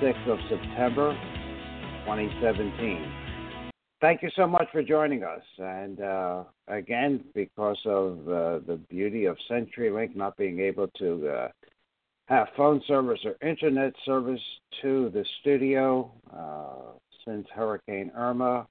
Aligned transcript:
26th 0.00 0.28
of 0.28 0.38
September, 0.48 1.12
2017. 2.04 3.12
Thank 4.00 4.22
you 4.22 4.30
so 4.36 4.46
much 4.46 4.68
for 4.70 4.82
joining 4.82 5.24
us. 5.24 5.42
And 5.58 6.00
uh, 6.00 6.44
again, 6.68 7.24
because 7.34 7.78
of 7.84 8.18
uh, 8.28 8.58
the 8.66 8.78
beauty 8.88 9.24
of 9.24 9.36
CenturyLink 9.50 10.14
not 10.14 10.36
being 10.36 10.60
able 10.60 10.88
to 10.98 11.28
uh, 11.28 11.48
have 12.26 12.48
phone 12.56 12.80
service 12.86 13.18
or 13.24 13.34
internet 13.46 13.92
service 14.04 14.40
to 14.82 15.10
the 15.10 15.24
studio 15.40 16.12
uh, 16.36 16.92
since 17.26 17.46
Hurricane 17.52 18.12
Irma, 18.14 18.66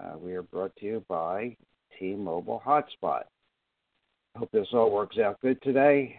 uh, 0.00 0.18
we 0.18 0.34
are 0.34 0.42
brought 0.42 0.74
to 0.76 0.86
you 0.86 1.04
by 1.08 1.56
T 1.98 2.14
Mobile 2.14 2.60
Hotspot. 2.66 3.24
Hope 4.36 4.50
this 4.50 4.66
all 4.72 4.90
works 4.90 5.18
out 5.18 5.40
good 5.40 5.62
today. 5.62 6.18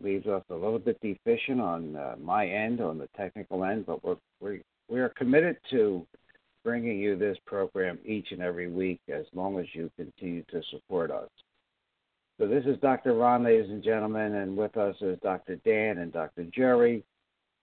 Leaves 0.00 0.26
us 0.26 0.42
a 0.50 0.54
little 0.54 0.78
bit 0.78 0.98
deficient 1.00 1.60
on 1.60 1.96
uh, 1.96 2.14
my 2.20 2.46
end, 2.46 2.80
on 2.80 2.98
the 2.98 3.08
technical 3.16 3.64
end, 3.64 3.86
but 3.86 4.02
we're, 4.04 4.16
we're, 4.40 4.60
we 4.88 5.00
are 5.00 5.10
committed 5.10 5.56
to 5.70 6.06
bringing 6.64 6.98
you 6.98 7.16
this 7.16 7.36
program 7.46 7.98
each 8.04 8.28
and 8.30 8.40
every 8.40 8.68
week 8.70 9.00
as 9.12 9.24
long 9.34 9.58
as 9.58 9.66
you 9.72 9.90
continue 9.96 10.42
to 10.50 10.62
support 10.70 11.10
us. 11.10 11.28
So, 12.40 12.48
this 12.48 12.64
is 12.64 12.78
Dr. 12.80 13.14
Ron, 13.14 13.44
ladies 13.44 13.70
and 13.70 13.82
gentlemen, 13.82 14.34
and 14.34 14.56
with 14.56 14.76
us 14.76 14.96
is 15.00 15.18
Dr. 15.22 15.56
Dan 15.64 15.98
and 15.98 16.12
Dr. 16.12 16.44
Jerry. 16.54 17.04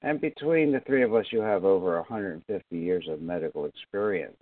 And 0.01 0.21
between 0.21 0.71
the 0.71 0.79
three 0.81 1.03
of 1.03 1.13
us, 1.13 1.25
you 1.31 1.41
have 1.41 1.65
over 1.65 1.95
150 1.97 2.77
years 2.77 3.05
of 3.09 3.21
medical 3.21 3.65
experience. 3.65 4.37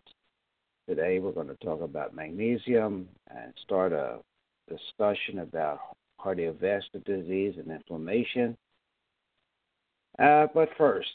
Today, 0.87 1.19
we're 1.19 1.31
going 1.31 1.47
to 1.47 1.55
talk 1.55 1.81
about 1.81 2.13
magnesium 2.13 3.07
and 3.29 3.53
start 3.63 3.93
a 3.93 4.19
discussion 4.69 5.39
about 5.39 5.79
cardiovascular 6.19 7.03
disease 7.05 7.55
and 7.57 7.71
inflammation. 7.71 8.57
Uh, 10.19 10.47
but 10.53 10.69
first, 10.77 11.11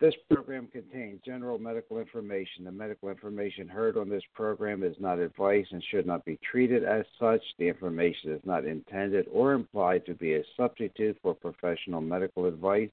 this 0.00 0.14
program 0.30 0.68
contains 0.68 1.20
general 1.24 1.58
medical 1.58 1.98
information. 1.98 2.64
The 2.64 2.70
medical 2.70 3.08
information 3.08 3.66
heard 3.66 3.96
on 3.96 4.08
this 4.08 4.22
program 4.34 4.84
is 4.84 4.94
not 5.00 5.18
advice 5.18 5.66
and 5.72 5.82
should 5.90 6.06
not 6.06 6.24
be 6.24 6.38
treated 6.48 6.84
as 6.84 7.04
such. 7.18 7.42
The 7.58 7.68
information 7.68 8.32
is 8.32 8.40
not 8.44 8.64
intended 8.64 9.26
or 9.32 9.54
implied 9.54 10.06
to 10.06 10.14
be 10.14 10.34
a 10.34 10.44
substitute 10.56 11.18
for 11.20 11.34
professional 11.34 12.00
medical 12.00 12.46
advice, 12.46 12.90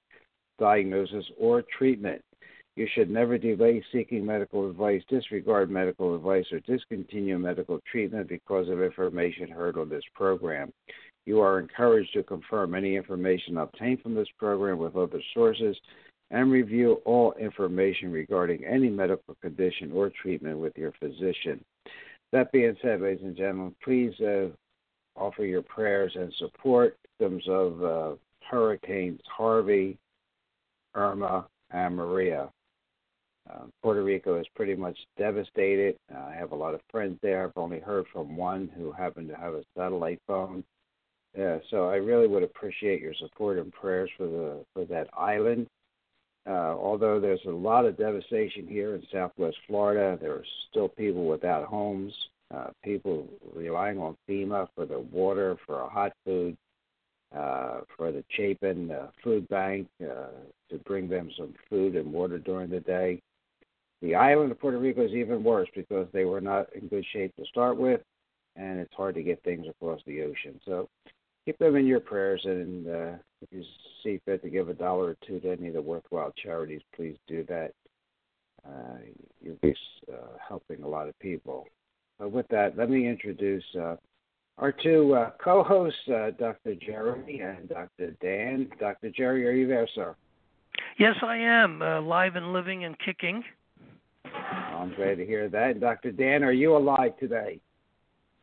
diagnosis, 0.58 1.26
or 1.38 1.64
treatment. 1.78 2.24
You 2.76 2.88
should 2.94 3.10
never 3.10 3.38
delay 3.38 3.84
seeking 3.92 4.26
medical 4.26 4.70
advice, 4.70 5.02
disregard 5.08 5.70
medical 5.70 6.16
advice, 6.16 6.46
or 6.52 6.60
discontinue 6.62 7.38
medical 7.38 7.80
treatment 7.90 8.28
because 8.28 8.68
of 8.68 8.82
information 8.82 9.48
heard 9.50 9.78
on 9.78 9.90
this 9.90 10.04
program. 10.14 10.74
You 11.26 11.42
are 11.42 11.60
encouraged 11.60 12.14
to 12.14 12.24
confirm 12.24 12.76
any 12.76 12.96
information 12.96 13.58
obtained 13.58 14.02
from 14.02 14.14
this 14.14 14.28
program 14.38 14.78
with 14.78 14.96
other 14.96 15.22
sources 15.34 15.76
and 16.32 16.52
review 16.52 17.02
all 17.06 17.34
information 17.34 18.12
regarding 18.12 18.64
any 18.66 18.90
medical 18.90 19.36
condition 19.42 19.92
or 19.92 20.12
treatment 20.22 20.60
with 20.60 20.78
your 20.78 20.92
physician. 21.00 21.64
That 22.32 22.52
being 22.52 22.76
said, 22.82 23.02
ladies 23.02 23.24
and 23.24 23.38
gentlemen, 23.38 23.76
please 23.84 24.14
uh, 24.20 24.48
offer 25.16 25.46
your 25.46 25.62
prayers 25.62 26.12
and 26.16 26.34
support 26.38 26.98
victims 27.20 27.44
of 27.48 27.84
uh, 27.84 28.16
Hurricanes 28.50 29.22
Harvey, 29.26 29.98
Irma, 30.94 31.48
and 31.72 31.96
Maria. 31.96 32.50
Uh, 33.50 33.66
Puerto 33.84 34.04
Rico 34.04 34.40
is 34.40 34.48
pretty 34.56 34.76
much 34.76 34.98
devastated. 35.18 35.96
I 36.14 36.34
have 36.34 36.52
a 36.52 36.56
lot 36.56 36.74
of 36.74 36.82
friends 36.92 37.20
there. 37.22 37.46
I've 37.46 37.52
only 37.56 37.80
heard 37.80 38.06
from 38.12 38.36
one 38.36 38.70
who 38.76 38.92
happened 38.92 39.30
to 39.30 39.36
have 39.36 39.54
a 39.54 39.64
satellite 39.78 40.20
phone. 40.26 40.64
Yeah, 41.38 41.58
so 41.70 41.90
I 41.90 41.96
really 41.96 42.28
would 42.28 42.44
appreciate 42.44 43.02
your 43.02 43.14
support 43.14 43.58
and 43.58 43.72
prayers 43.74 44.10
for 44.18 44.26
the 44.28 44.66
for 44.74 44.86
that 44.86 45.10
island. 45.18 45.68
Uh, 46.48 46.76
although 46.78 47.20
there's 47.20 47.44
a 47.48 47.52
lot 47.52 47.86
of 47.86 47.98
devastation 47.98 48.68
here 48.68 48.96
in 48.96 49.04
Southwest 49.12 49.58
Florida, 49.68 50.18
there 50.22 50.34
are 50.34 50.46
still 50.70 50.88
people 50.88 51.26
without 51.26 51.66
homes. 51.66 52.14
Uh, 52.54 52.68
people 52.84 53.28
relying 53.56 53.98
on 53.98 54.16
FEMA 54.30 54.68
for 54.76 54.86
the 54.86 55.00
water, 55.00 55.58
for 55.66 55.90
hot 55.90 56.14
food, 56.24 56.56
uh, 57.36 57.82
for 57.98 58.12
the 58.12 58.24
Chapin 58.30 58.92
uh, 58.92 59.08
Food 59.24 59.48
Bank 59.50 59.88
uh, 60.02 60.28
to 60.70 60.78
bring 60.86 61.10
them 61.10 61.30
some 61.38 61.54
food 61.70 61.96
and 61.96 62.14
water 62.14 62.38
during 62.38 62.70
the 62.70 62.80
day. 62.82 63.20
The 64.02 64.14
island 64.16 64.52
of 64.52 64.60
Puerto 64.60 64.78
Rico 64.78 65.04
is 65.04 65.14
even 65.14 65.44
worse 65.44 65.68
because 65.76 66.08
they 66.14 66.26
were 66.26 66.42
not 66.42 66.68
in 66.76 66.88
good 66.88 67.06
shape 67.12 67.36
to 67.38 67.46
start 67.46 67.78
with, 67.78 68.02
and 68.56 68.80
it's 68.80 68.94
hard 68.94 69.16
to 69.16 69.24
get 69.24 69.42
things 69.44 69.66
across 69.68 70.00
the 70.06 70.22
ocean. 70.22 70.62
So 70.66 70.88
keep 71.46 71.58
them 71.60 71.76
in 71.76 71.86
your 71.86 72.00
prayers, 72.00 72.42
and 72.44 72.88
uh, 72.88 73.12
if 73.42 73.50
you 73.52 73.64
see 74.04 74.20
fit 74.26 74.42
to 74.44 74.50
give 74.50 74.70
a 74.70 74.74
dollar 74.74 75.10
or 75.10 75.18
two 75.26 75.40
to 75.40 75.52
any 75.52 75.68
of 75.68 75.74
the 75.76 75.82
worthwhile 75.82 76.34
charities, 76.42 76.82
please 76.96 77.16
do 77.28 77.46
that. 77.48 77.72
Uh, 78.68 78.98
you'll 79.42 79.58
be 79.62 79.76
uh, 80.12 80.38
helping 80.48 80.84
a 80.84 80.88
lot 80.88 81.08
of 81.08 81.18
people. 81.20 81.68
But 82.18 82.32
with 82.32 82.48
that, 82.48 82.78
let 82.78 82.90
me 82.90 83.08
introduce 83.08 83.64
uh, 83.80 83.96
our 84.58 84.72
two 84.72 85.14
uh, 85.14 85.32
co-hosts, 85.44 86.00
uh, 86.08 86.32
Dr. 86.40 86.76
Jeremy 86.76 87.42
and 87.42 87.70
Dr. 87.70 88.16
Dan. 88.22 88.70
Dr. 88.80 89.12
Jerry, 89.12 89.48
are 89.48 89.52
you 89.52 89.68
there, 89.68 89.88
sir? 89.94 90.16
Yes, 90.98 91.16
I 91.22 91.38
am, 91.38 91.80
live 92.08 92.36
and 92.36 92.54
living 92.54 92.86
and 92.86 92.98
kicking. 93.00 93.44
I'm 94.24 94.94
glad 94.96 95.18
to 95.18 95.26
hear 95.26 95.48
that. 95.50 95.80
Dr. 95.80 96.12
Dan, 96.12 96.44
are 96.44 96.52
you 96.52 96.76
alive 96.76 97.18
today? 97.20 97.60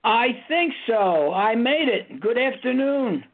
I 0.04 0.28
think 0.48 0.72
so. 0.86 1.32
I 1.32 1.54
made 1.54 1.88
it. 1.88 2.20
Good 2.20 2.38
afternoon. 2.38 3.24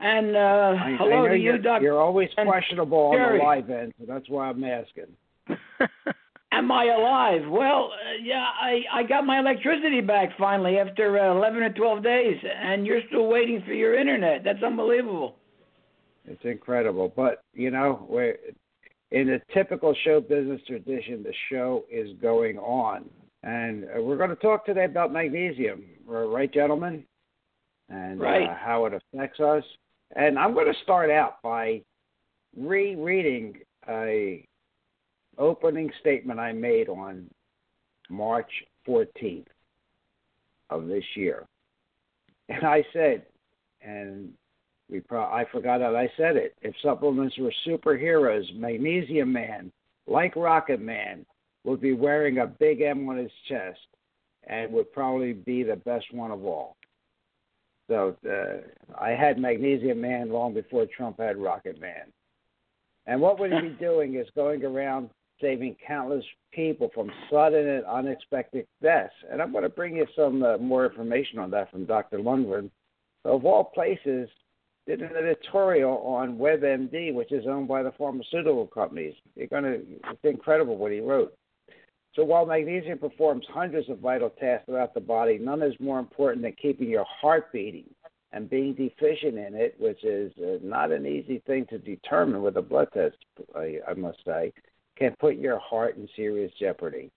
And 0.00 0.36
uh, 0.36 0.38
I, 0.38 0.96
hello 0.98 1.26
I 1.26 1.28
to 1.30 1.36
you, 1.36 1.58
Doctor. 1.58 1.84
You're 1.84 2.00
always 2.00 2.28
questionable 2.34 3.12
Jerry. 3.12 3.38
on 3.38 3.38
the 3.38 3.44
live 3.44 3.70
end, 3.70 3.94
so 3.98 4.04
that's 4.06 4.28
why 4.28 4.48
I'm 4.48 4.64
asking. 4.64 5.06
Am 6.52 6.70
I 6.70 6.84
alive? 6.86 7.48
Well, 7.48 7.92
uh, 7.92 8.18
yeah, 8.22 8.44
I 8.60 8.82
I 8.92 9.02
got 9.04 9.24
my 9.24 9.38
electricity 9.38 10.00
back 10.00 10.30
finally 10.38 10.78
after 10.78 11.18
uh, 11.18 11.34
11 11.34 11.62
or 11.62 11.72
12 11.72 12.02
days, 12.02 12.36
and 12.62 12.84
you're 12.84 13.00
still 13.08 13.28
waiting 13.28 13.62
for 13.64 13.72
your 13.72 13.98
internet. 13.98 14.42
That's 14.44 14.62
unbelievable. 14.62 15.36
It's 16.26 16.44
incredible, 16.44 17.12
but 17.14 17.44
you 17.54 17.70
know, 17.70 18.04
we're 18.08 18.36
in 19.12 19.30
a 19.30 19.54
typical 19.54 19.94
show 20.04 20.20
business 20.20 20.60
tradition, 20.66 21.22
the 21.22 21.34
show 21.50 21.84
is 21.90 22.08
going 22.20 22.58
on. 22.58 23.08
And 23.42 23.84
uh, 23.84 24.02
we're 24.02 24.16
going 24.16 24.30
to 24.30 24.36
talk 24.36 24.64
today 24.64 24.84
about 24.84 25.12
magnesium, 25.12 25.84
right, 26.06 26.52
gentlemen? 26.52 27.04
And 27.88 28.20
right. 28.20 28.48
uh, 28.48 28.54
how 28.54 28.86
it 28.86 28.94
affects 28.94 29.40
us. 29.40 29.64
And 30.14 30.38
I'm 30.38 30.54
going 30.54 30.72
to 30.72 30.78
start 30.82 31.10
out 31.10 31.42
by 31.42 31.82
rereading 32.56 33.58
a 33.88 34.46
opening 35.38 35.90
statement 36.00 36.38
I 36.38 36.52
made 36.52 36.88
on 36.88 37.28
March 38.08 38.50
14th 38.86 39.46
of 40.70 40.86
this 40.86 41.04
year. 41.14 41.46
And 42.48 42.64
I 42.64 42.84
said, 42.92 43.24
and 43.80 44.32
we 44.90 45.00
pro- 45.00 45.22
I 45.22 45.44
forgot 45.50 45.78
that 45.78 45.96
I 45.96 46.10
said 46.16 46.36
it. 46.36 46.54
If 46.62 46.74
supplements 46.82 47.36
were 47.38 47.52
superheroes, 47.66 48.44
Magnesium 48.54 49.32
Man, 49.32 49.72
like 50.06 50.36
Rocket 50.36 50.80
Man, 50.80 51.24
would 51.64 51.80
be 51.80 51.92
wearing 51.92 52.38
a 52.38 52.46
big 52.46 52.80
M 52.80 53.08
on 53.08 53.16
his 53.16 53.30
chest 53.48 53.78
and 54.46 54.72
would 54.72 54.92
probably 54.92 55.32
be 55.32 55.62
the 55.62 55.76
best 55.76 56.06
one 56.12 56.30
of 56.30 56.44
all. 56.44 56.76
So 57.88 58.16
uh, 58.28 58.98
I 59.00 59.10
had 59.10 59.38
Magnesium 59.38 60.00
Man 60.00 60.30
long 60.30 60.54
before 60.54 60.86
Trump 60.86 61.20
had 61.20 61.36
Rocket 61.36 61.80
Man. 61.80 62.12
And 63.06 63.20
what 63.20 63.38
would 63.38 63.52
he 63.52 63.60
be 63.60 63.68
doing 63.80 64.14
is 64.14 64.26
going 64.34 64.64
around 64.64 65.10
saving 65.40 65.76
countless 65.86 66.24
people 66.52 66.90
from 66.94 67.10
sudden 67.30 67.66
and 67.68 67.84
unexpected 67.84 68.66
deaths. 68.80 69.12
And 69.30 69.42
I'm 69.42 69.52
going 69.52 69.64
to 69.64 69.68
bring 69.68 69.96
you 69.96 70.06
some 70.16 70.42
uh, 70.42 70.58
more 70.58 70.86
information 70.86 71.38
on 71.38 71.50
that 71.50 71.70
from 71.70 71.84
Dr. 71.84 72.18
Lundberg. 72.18 72.70
Of 73.24 73.44
all 73.44 73.64
places, 73.64 74.28
did 74.86 75.00
an 75.00 75.16
editorial 75.16 75.98
on 75.98 76.38
WebMD, 76.38 77.14
which 77.14 77.30
is 77.30 77.46
owned 77.46 77.68
by 77.68 77.82
the 77.82 77.92
pharmaceutical 77.92 78.66
companies. 78.66 79.14
You're 79.36 79.46
going 79.46 79.64
to, 79.64 79.80
it's 80.10 80.24
incredible 80.24 80.76
what 80.76 80.92
he 80.92 81.00
wrote. 81.00 81.32
So 82.14 82.24
while 82.24 82.44
magnesium 82.44 82.98
performs 82.98 83.46
hundreds 83.48 83.88
of 83.88 83.98
vital 83.98 84.30
tasks 84.30 84.66
throughout 84.66 84.92
the 84.94 85.00
body, 85.00 85.38
none 85.38 85.62
is 85.62 85.74
more 85.80 85.98
important 85.98 86.42
than 86.42 86.54
keeping 86.60 86.88
your 86.88 87.06
heart 87.20 87.52
beating. 87.52 87.88
And 88.34 88.48
being 88.48 88.72
deficient 88.74 89.36
in 89.36 89.54
it, 89.54 89.76
which 89.78 90.02
is 90.04 90.32
uh, 90.38 90.56
not 90.62 90.90
an 90.90 91.06
easy 91.06 91.42
thing 91.46 91.66
to 91.68 91.76
determine 91.76 92.40
with 92.40 92.56
a 92.56 92.62
blood 92.62 92.88
test, 92.94 93.16
I, 93.54 93.92
must 93.94 94.18
say, 94.24 94.54
can 94.96 95.14
put 95.20 95.36
your 95.36 95.58
heart 95.58 95.98
in 95.98 96.08
serious 96.16 96.50
jeopardy. 96.58 97.10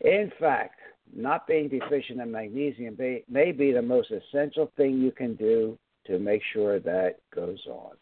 In 0.00 0.32
fact, 0.40 0.80
not 1.14 1.46
being 1.46 1.68
deficient 1.68 2.20
in 2.20 2.32
magnesium 2.32 2.96
may, 2.98 3.22
may 3.28 3.52
be 3.52 3.70
the 3.70 3.82
most 3.82 4.10
essential 4.10 4.72
thing 4.76 4.98
you 4.98 5.12
can 5.12 5.36
do 5.36 5.78
to 6.06 6.18
make 6.18 6.42
sure 6.52 6.80
that 6.80 7.18
goes 7.32 7.60
on. 7.68 7.92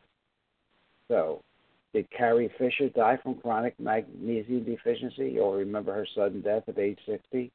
So, 1.09 1.43
did 1.95 2.11
Carrie 2.11 2.53
Fisher 2.59 2.89
die 2.89 3.19
from 3.23 3.37
chronic 3.37 3.79
magnesium 3.79 4.65
deficiency? 4.65 5.31
You'll 5.31 5.55
remember 5.55 5.95
her 5.95 6.07
sudden 6.15 6.43
death 6.43 6.65
at 6.67 6.79
age 6.79 6.99
60. 7.07 7.53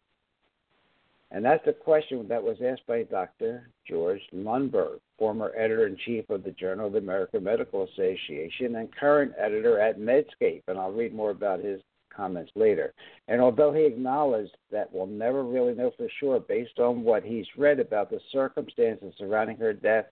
And 1.31 1.45
that's 1.45 1.63
the 1.65 1.74
question 1.74 2.25
that 2.30 2.41
was 2.41 2.57
asked 2.65 2.88
by 2.88 3.03
Dr. 3.03 3.69
George 3.88 4.21
Lundberg, 4.33 5.00
former 5.19 5.51
editor 5.56 5.86
in 5.86 5.97
chief 6.06 6.27
of 6.30 6.44
the 6.44 6.51
Journal 6.51 6.88
of 6.88 6.94
the 6.94 7.00
American 7.00 7.44
Medical 7.44 7.83
Association 7.83 8.77
and 8.77 8.95
current 8.95 9.33
editor 9.38 9.77
at 9.80 10.00
Medscape. 10.00 10.63
And 10.68 10.80
I'll 10.80 10.91
read 10.91 11.13
more 11.13 11.31
about 11.31 11.59
his 11.59 11.81
comments 12.15 12.51
later. 12.56 12.94
And 13.27 13.41
although 13.41 13.74
he 13.74 13.83
acknowledged 13.83 14.56
that 14.71 14.91
we'll 14.91 15.06
never 15.06 15.44
really 15.44 15.75
know 15.75 15.91
for 15.97 16.07
sure 16.19 16.39
based 16.39 16.80
on 16.80 17.03
what 17.03 17.24
he's 17.24 17.45
read 17.57 17.80
about 17.80 18.09
the 18.09 18.21
circumstances 18.31 19.13
surrounding 19.18 19.57
her 19.57 19.74
death, 19.74 20.06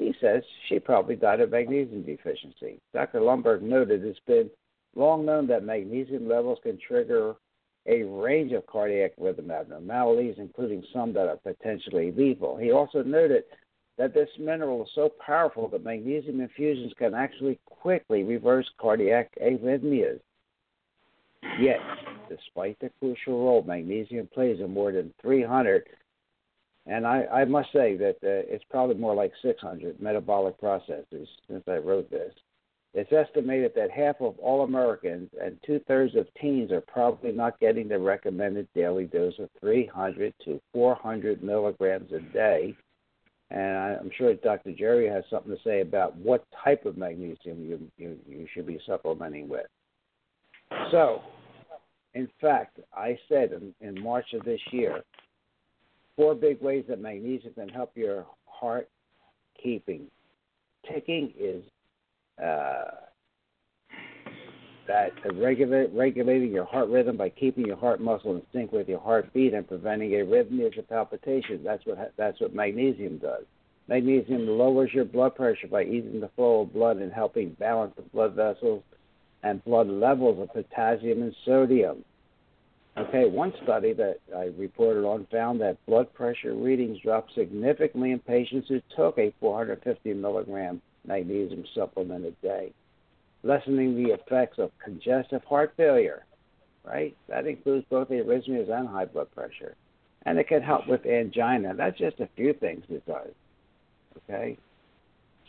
he 0.00 0.14
says 0.20 0.42
she 0.68 0.78
probably 0.78 1.16
died 1.16 1.40
of 1.40 1.50
magnesium 1.50 2.02
deficiency. 2.02 2.80
Dr. 2.92 3.20
Lundberg 3.20 3.62
noted 3.62 4.04
it's 4.04 4.18
been 4.26 4.50
long 4.94 5.24
known 5.24 5.46
that 5.48 5.64
magnesium 5.64 6.28
levels 6.28 6.58
can 6.62 6.78
trigger 6.78 7.34
a 7.86 8.02
range 8.02 8.52
of 8.52 8.66
cardiac 8.66 9.12
rhythm 9.18 9.50
abnormalities, 9.50 10.34
including 10.38 10.82
some 10.92 11.12
that 11.12 11.28
are 11.28 11.36
potentially 11.36 12.12
lethal. 12.12 12.56
He 12.56 12.72
also 12.72 13.02
noted 13.02 13.44
that 13.96 14.14
this 14.14 14.28
mineral 14.38 14.82
is 14.84 14.90
so 14.94 15.10
powerful 15.24 15.68
that 15.68 15.84
magnesium 15.84 16.40
infusions 16.40 16.92
can 16.98 17.14
actually 17.14 17.58
quickly 17.66 18.22
reverse 18.22 18.68
cardiac 18.78 19.30
arrhythmias. 19.42 20.20
Yet, 21.58 21.80
despite 22.28 22.78
the 22.80 22.90
crucial 23.00 23.44
role 23.44 23.62
magnesium 23.62 24.28
plays 24.32 24.60
in 24.60 24.72
more 24.72 24.92
than 24.92 25.12
300, 25.22 25.86
and 26.86 27.06
I, 27.06 27.24
I 27.26 27.44
must 27.44 27.72
say 27.72 27.96
that 27.96 28.16
uh, 28.22 28.48
it's 28.52 28.64
probably 28.70 28.96
more 28.96 29.14
like 29.14 29.32
600 29.42 30.00
metabolic 30.00 30.58
processes 30.58 31.28
since 31.48 31.62
I 31.68 31.76
wrote 31.76 32.10
this, 32.10 32.32
it's 32.92 33.12
estimated 33.12 33.72
that 33.76 33.90
half 33.90 34.16
of 34.20 34.36
all 34.38 34.64
Americans 34.64 35.30
and 35.40 35.56
two 35.64 35.80
thirds 35.86 36.16
of 36.16 36.26
teens 36.40 36.72
are 36.72 36.80
probably 36.80 37.30
not 37.30 37.60
getting 37.60 37.86
the 37.86 37.98
recommended 37.98 38.66
daily 38.74 39.04
dose 39.04 39.38
of 39.38 39.48
300 39.60 40.34
to 40.44 40.60
400 40.72 41.42
milligrams 41.42 42.10
a 42.12 42.20
day. 42.32 42.74
And 43.50 43.96
I'm 43.96 44.10
sure 44.16 44.34
Dr. 44.34 44.72
Jerry 44.72 45.08
has 45.08 45.24
something 45.30 45.52
to 45.52 45.62
say 45.62 45.82
about 45.82 46.16
what 46.16 46.44
type 46.64 46.84
of 46.84 46.96
magnesium 46.96 47.64
you, 47.64 47.90
you, 47.96 48.16
you 48.26 48.46
should 48.52 48.66
be 48.66 48.80
supplementing 48.86 49.48
with. 49.48 49.66
So, 50.90 51.20
in 52.14 52.28
fact, 52.40 52.80
I 52.92 53.16
said 53.28 53.52
in, 53.52 53.74
in 53.80 54.02
March 54.02 54.26
of 54.34 54.44
this 54.44 54.60
year, 54.72 55.02
four 56.20 56.34
big 56.34 56.60
ways 56.60 56.84
that 56.86 57.00
magnesium 57.00 57.54
can 57.54 57.68
help 57.70 57.96
your 57.96 58.26
heart 58.44 58.90
keeping 59.62 60.06
ticking 60.86 61.32
is 61.38 61.64
uh, 62.42 62.90
that 64.86 65.12
regulate, 65.34 65.90
regulating 65.94 66.52
your 66.52 66.66
heart 66.66 66.90
rhythm 66.90 67.16
by 67.16 67.30
keeping 67.30 67.64
your 67.66 67.76
heart 67.76 68.02
muscle 68.02 68.36
in 68.36 68.42
sync 68.52 68.70
with 68.70 68.86
your 68.86 69.00
heartbeat 69.00 69.54
and 69.54 69.66
preventing 69.66 70.10
arrhythmias 70.10 70.76
or 70.76 70.82
palpitations. 70.82 71.62
That's 71.64 71.84
what 71.86 72.12
that's 72.18 72.38
what 72.38 72.54
magnesium 72.54 73.16
does. 73.16 73.44
Magnesium 73.88 74.46
lowers 74.46 74.90
your 74.92 75.06
blood 75.06 75.34
pressure 75.36 75.68
by 75.68 75.84
easing 75.84 76.20
the 76.20 76.30
flow 76.36 76.62
of 76.62 76.72
blood 76.74 76.98
and 76.98 77.10
helping 77.10 77.56
balance 77.58 77.94
the 77.96 78.02
blood 78.02 78.34
vessels 78.34 78.82
and 79.42 79.64
blood 79.64 79.88
levels 79.88 80.38
of 80.38 80.52
potassium 80.52 81.22
and 81.22 81.34
sodium. 81.46 82.04
Okay, 82.98 83.28
one 83.28 83.52
study 83.62 83.92
that 83.94 84.18
I 84.36 84.50
reported 84.58 85.04
on 85.04 85.26
found 85.30 85.60
that 85.60 85.84
blood 85.86 86.12
pressure 86.12 86.54
readings 86.54 86.98
dropped 87.00 87.32
significantly 87.34 88.10
in 88.10 88.18
patients 88.18 88.68
who 88.68 88.80
took 88.96 89.16
a 89.18 89.32
450 89.40 90.12
milligram 90.14 90.82
magnesium 91.06 91.64
supplement 91.74 92.26
a 92.26 92.32
day, 92.42 92.72
lessening 93.42 94.02
the 94.02 94.12
effects 94.12 94.58
of 94.58 94.70
congestive 94.84 95.42
heart 95.44 95.72
failure, 95.76 96.24
right? 96.84 97.16
That 97.28 97.46
includes 97.46 97.86
both 97.88 98.08
arrhythmias 98.08 98.70
and 98.70 98.88
high 98.88 99.06
blood 99.06 99.30
pressure. 99.34 99.76
And 100.26 100.38
it 100.38 100.48
can 100.48 100.60
help 100.60 100.86
with 100.86 101.06
angina. 101.06 101.74
That's 101.74 101.96
just 101.96 102.20
a 102.20 102.28
few 102.36 102.52
things 102.52 102.84
it 102.90 103.06
does. 103.06 103.30
Okay? 104.18 104.58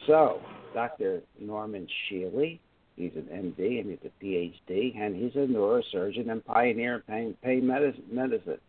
So, 0.07 0.41
Dr. 0.73 1.21
Norman 1.39 1.88
Shealy, 2.09 2.59
he's 2.95 3.11
an 3.15 3.27
MD 3.31 3.79
and 3.79 3.89
he's 3.89 3.99
a 4.05 4.23
PhD, 4.23 4.97
and 4.97 5.15
he's 5.15 5.35
a 5.35 5.47
neurosurgeon 5.47 6.29
and 6.29 6.43
pioneer 6.45 6.95
in 6.95 7.01
pain, 7.01 7.38
pain 7.43 7.65
medicine. 7.65 8.59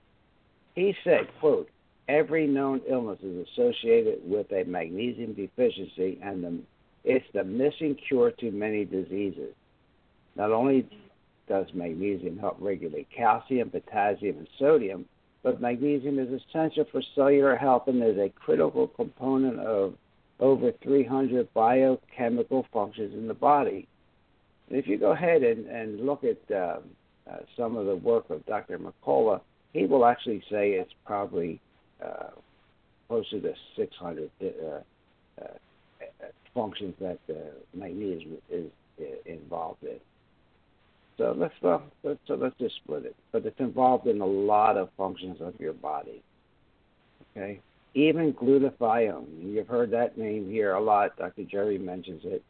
He 0.75 0.95
said, 1.05 1.29
quote, 1.41 1.69
every 2.09 2.47
known 2.47 2.81
illness 2.89 3.19
is 3.23 3.47
associated 3.49 4.21
with 4.25 4.51
a 4.53 4.65
magnesium 4.65 5.35
deficiency, 5.35 6.19
and 6.23 6.43
the 6.45 6.59
it's 7.05 7.27
the 7.35 7.43
missing 7.43 7.97
cure 8.07 8.31
to 8.31 8.51
many 8.53 8.85
diseases. 8.85 9.55
Not 10.37 10.53
only 10.53 10.89
does 11.49 11.67
magnesium 11.75 12.39
help 12.39 12.57
regulate 12.61 13.09
calcium, 13.11 13.71
potassium, 13.71 14.39
and 14.39 14.49
sodium, 14.59 15.05
but 15.43 15.61
magnesium 15.61 16.19
is 16.21 16.29
essential 16.29 16.85
for 16.93 17.03
cellular 17.15 17.57
health 17.57 17.89
and 17.89 18.03
is 18.03 18.17
a 18.19 18.31
critical 18.31 18.87
component 18.87 19.59
of 19.59 19.95
over 20.39 20.73
300 20.83 21.53
biochemical 21.53 22.67
functions 22.73 23.15
in 23.15 23.27
the 23.27 23.35
body. 23.35 23.89
If 24.71 24.87
you 24.87 24.99
go 24.99 25.13
ahead 25.13 25.43
and, 25.43 25.67
and 25.67 26.07
look 26.07 26.25
at 26.25 26.39
uh, 26.55 26.79
uh, 27.31 27.37
some 27.57 27.77
of 27.77 27.87
the 27.87 27.97
work 27.97 28.31
of 28.31 28.45
Dr. 28.47 28.79
McCullough, 28.79 29.41
he 29.73 29.87
will 29.87 30.05
actually 30.05 30.43
say 30.51 30.73
it's 30.73 30.93
probably 31.05 31.61
uh, 32.05 32.31
closer 33.09 33.41
to 33.41 33.55
600 33.77 34.31
uh, 34.41 34.45
uh, 35.41 35.45
functions 36.55 36.95
that 37.01 37.19
uh, 37.31 37.35
magnesium 37.75 38.39
is, 38.51 38.67
is 38.99 39.17
involved 39.27 39.83
in. 39.83 39.99
So 41.19 41.35
let's 41.37 41.55
uh, 41.63 41.79
so 42.27 42.35
let's 42.35 42.57
just 42.59 42.77
split 42.77 43.05
it. 43.05 43.17
But 43.33 43.45
it's 43.45 43.61
involved 43.61 44.07
in 44.07 44.21
a 44.21 44.27
lot 44.27 44.77
of 44.77 44.89
functions 44.97 45.39
of 45.41 45.59
your 45.61 45.75
body. 45.75 46.23
Okay, 47.37 47.61
even 47.95 48.33
glutathione. 48.33 49.27
You've 49.41 49.69
heard 49.69 49.91
that 49.91 50.17
name 50.17 50.51
here 50.51 50.73
a 50.75 50.81
lot. 50.81 51.17
Dr. 51.17 51.45
Jerry 51.45 51.79
mentions 51.79 52.23
it. 52.25 52.43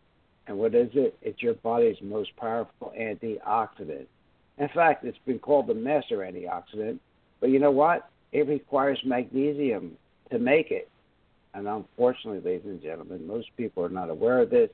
And 0.46 0.58
what 0.58 0.74
is 0.74 0.90
it? 0.94 1.16
It's 1.22 1.42
your 1.42 1.54
body's 1.54 1.96
most 2.02 2.34
powerful 2.36 2.92
antioxidant. 2.98 4.06
In 4.58 4.68
fact, 4.74 5.04
it's 5.04 5.18
been 5.24 5.38
called 5.38 5.68
the 5.68 5.74
master 5.74 6.18
antioxidant. 6.18 6.98
But 7.40 7.50
you 7.50 7.58
know 7.58 7.70
what? 7.70 8.08
It 8.32 8.48
requires 8.48 8.98
magnesium 9.04 9.96
to 10.30 10.38
make 10.38 10.70
it. 10.70 10.88
And 11.54 11.68
unfortunately, 11.68 12.40
ladies 12.40 12.66
and 12.66 12.82
gentlemen, 12.82 13.26
most 13.26 13.48
people 13.56 13.84
are 13.84 13.90
not 13.90 14.08
aware 14.10 14.40
of 14.40 14.50
this, 14.50 14.70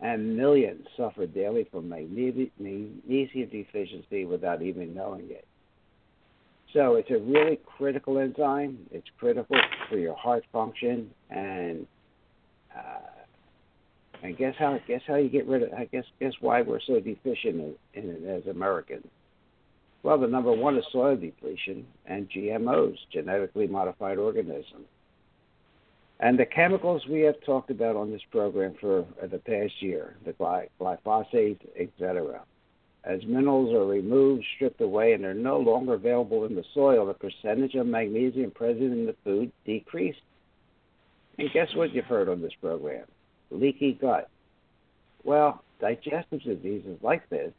and 0.00 0.36
millions 0.36 0.86
suffer 0.96 1.26
daily 1.26 1.66
from 1.70 1.88
magnesium 1.88 2.50
deficiency 3.06 4.24
without 4.24 4.62
even 4.62 4.94
knowing 4.94 5.30
it. 5.30 5.46
So 6.72 6.96
it's 6.96 7.10
a 7.10 7.18
really 7.18 7.58
critical 7.64 8.18
enzyme. 8.18 8.78
It's 8.90 9.06
critical 9.18 9.56
for 9.88 9.96
your 9.96 10.16
heart 10.16 10.44
function, 10.52 11.10
and 11.30 11.86
uh, 12.76 12.98
and 14.24 14.38
guess 14.38 14.54
how? 14.58 14.78
Guess 14.88 15.02
how 15.06 15.16
you 15.16 15.28
get 15.28 15.46
rid 15.46 15.62
of? 15.62 15.72
I 15.74 15.84
guess 15.84 16.04
guess 16.18 16.32
why 16.40 16.62
we're 16.62 16.80
so 16.80 16.98
deficient 16.98 17.56
in, 17.56 17.74
in 17.92 18.08
it 18.08 18.26
as 18.26 18.46
Americans. 18.46 19.06
Well, 20.02 20.18
the 20.18 20.26
number 20.26 20.50
one 20.50 20.78
is 20.78 20.84
soil 20.92 21.14
depletion 21.14 21.86
and 22.06 22.28
GMOs, 22.30 22.96
genetically 23.12 23.66
modified 23.66 24.18
organisms. 24.18 24.86
And 26.20 26.38
the 26.38 26.46
chemicals 26.46 27.02
we 27.06 27.20
have 27.20 27.34
talked 27.44 27.70
about 27.70 27.96
on 27.96 28.10
this 28.10 28.22
program 28.30 28.74
for 28.80 29.00
uh, 29.00 29.26
the 29.30 29.38
past 29.38 29.74
year, 29.80 30.16
the 30.24 30.32
glyphosate, 30.32 31.58
etc. 31.78 32.40
As 33.04 33.20
minerals 33.26 33.74
are 33.74 33.86
removed, 33.86 34.44
stripped 34.56 34.80
away, 34.80 35.12
and 35.12 35.24
are 35.26 35.34
no 35.34 35.58
longer 35.58 35.94
available 35.94 36.46
in 36.46 36.54
the 36.54 36.64
soil, 36.72 37.06
the 37.06 37.14
percentage 37.14 37.74
of 37.74 37.86
magnesium 37.86 38.50
present 38.52 38.92
in 38.92 39.04
the 39.04 39.16
food 39.22 39.52
decreased. 39.66 40.20
And 41.38 41.50
guess 41.52 41.68
what 41.74 41.92
you've 41.92 42.06
heard 42.06 42.30
on 42.30 42.40
this 42.40 42.54
program? 42.62 43.04
Leaky 43.54 43.98
gut. 44.00 44.28
Well, 45.22 45.62
digestive 45.80 46.42
diseases 46.42 46.98
like 47.02 47.28
this 47.30 47.52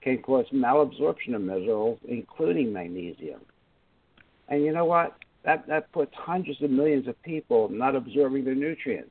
can 0.00 0.18
cause 0.18 0.46
malabsorption 0.52 1.34
of 1.34 1.42
minerals, 1.42 1.98
including 2.08 2.72
magnesium. 2.72 3.40
And 4.48 4.64
you 4.64 4.72
know 4.72 4.84
what? 4.84 5.16
that 5.44 5.66
that 5.66 5.90
puts 5.92 6.12
hundreds 6.14 6.60
of 6.62 6.70
millions 6.70 7.08
of 7.08 7.20
people 7.22 7.68
not 7.70 7.94
absorbing 7.96 8.44
their 8.44 8.54
nutrients. 8.54 9.10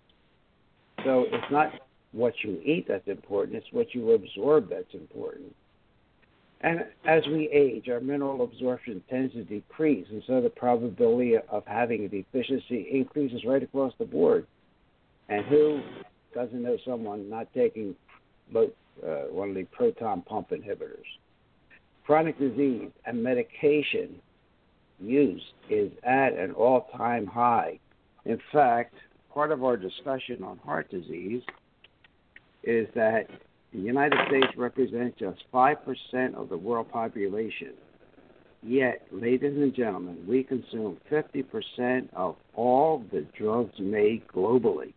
So 1.04 1.26
it's 1.32 1.52
not 1.52 1.72
what 2.12 2.34
you 2.44 2.60
eat 2.64 2.86
that's 2.88 3.08
important; 3.08 3.58
it's 3.58 3.72
what 3.72 3.94
you 3.94 4.12
absorb 4.12 4.70
that's 4.70 4.94
important. 4.94 5.56
And 6.62 6.86
as 7.06 7.26
we 7.28 7.50
age, 7.50 7.88
our 7.88 8.00
mineral 8.00 8.44
absorption 8.44 9.04
tends 9.10 9.34
to 9.34 9.44
decrease, 9.44 10.08
and 10.10 10.24
so 10.26 10.42
the 10.42 10.50
probability 10.50 11.36
of 11.38 11.64
having 11.68 12.06
a 12.06 12.08
deficiency 12.08 12.88
increases 12.92 13.46
right 13.46 13.62
across 13.62 13.94
the 14.00 14.06
board. 14.06 14.48
And 15.30 15.46
who 15.46 15.82
doesn't 16.34 16.62
know 16.62 16.78
someone 16.86 17.30
not 17.30 17.48
taking 17.54 17.96
both, 18.52 18.72
uh, 19.06 19.26
one 19.32 19.50
of 19.50 19.56
the 19.56 19.64
proton 19.66 20.22
pump 20.22 20.52
inhibitors? 20.52 21.06
Chronic 22.06 22.40
disease 22.40 22.90
and 23.06 23.22
medication 23.22 24.22
use 25.00 25.44
is 25.70 25.92
at 26.04 26.34
an 26.34 26.52
all 26.52 26.88
time 26.96 27.26
high. 27.26 27.80
In 28.26 28.40
fact, 28.52 28.94
part 29.34 29.52
of 29.52 29.64
our 29.64 29.78
discussion 29.78 30.44
on 30.44 30.58
heart 30.60 30.90
disease 30.90 31.44
is 32.64 32.88
that 32.96 33.28
the 33.74 33.80
United 33.80 34.20
States 34.28 34.48
represents 34.58 35.20
just 35.20 35.44
5% 35.54 36.36
of 36.36 36.50
the 36.50 36.58
world 36.58 36.90
population. 36.92 37.74
yet, 38.64 39.06
ladies 39.12 39.56
and 39.56 39.74
gentlemen, 39.74 40.18
we 40.28 40.44
consume 40.44 40.98
50% 41.12 42.08
of 42.14 42.36
all 42.56 43.04
the 43.12 43.26
drugs 43.38 43.80
made 43.80 44.28
globally. 44.28 44.94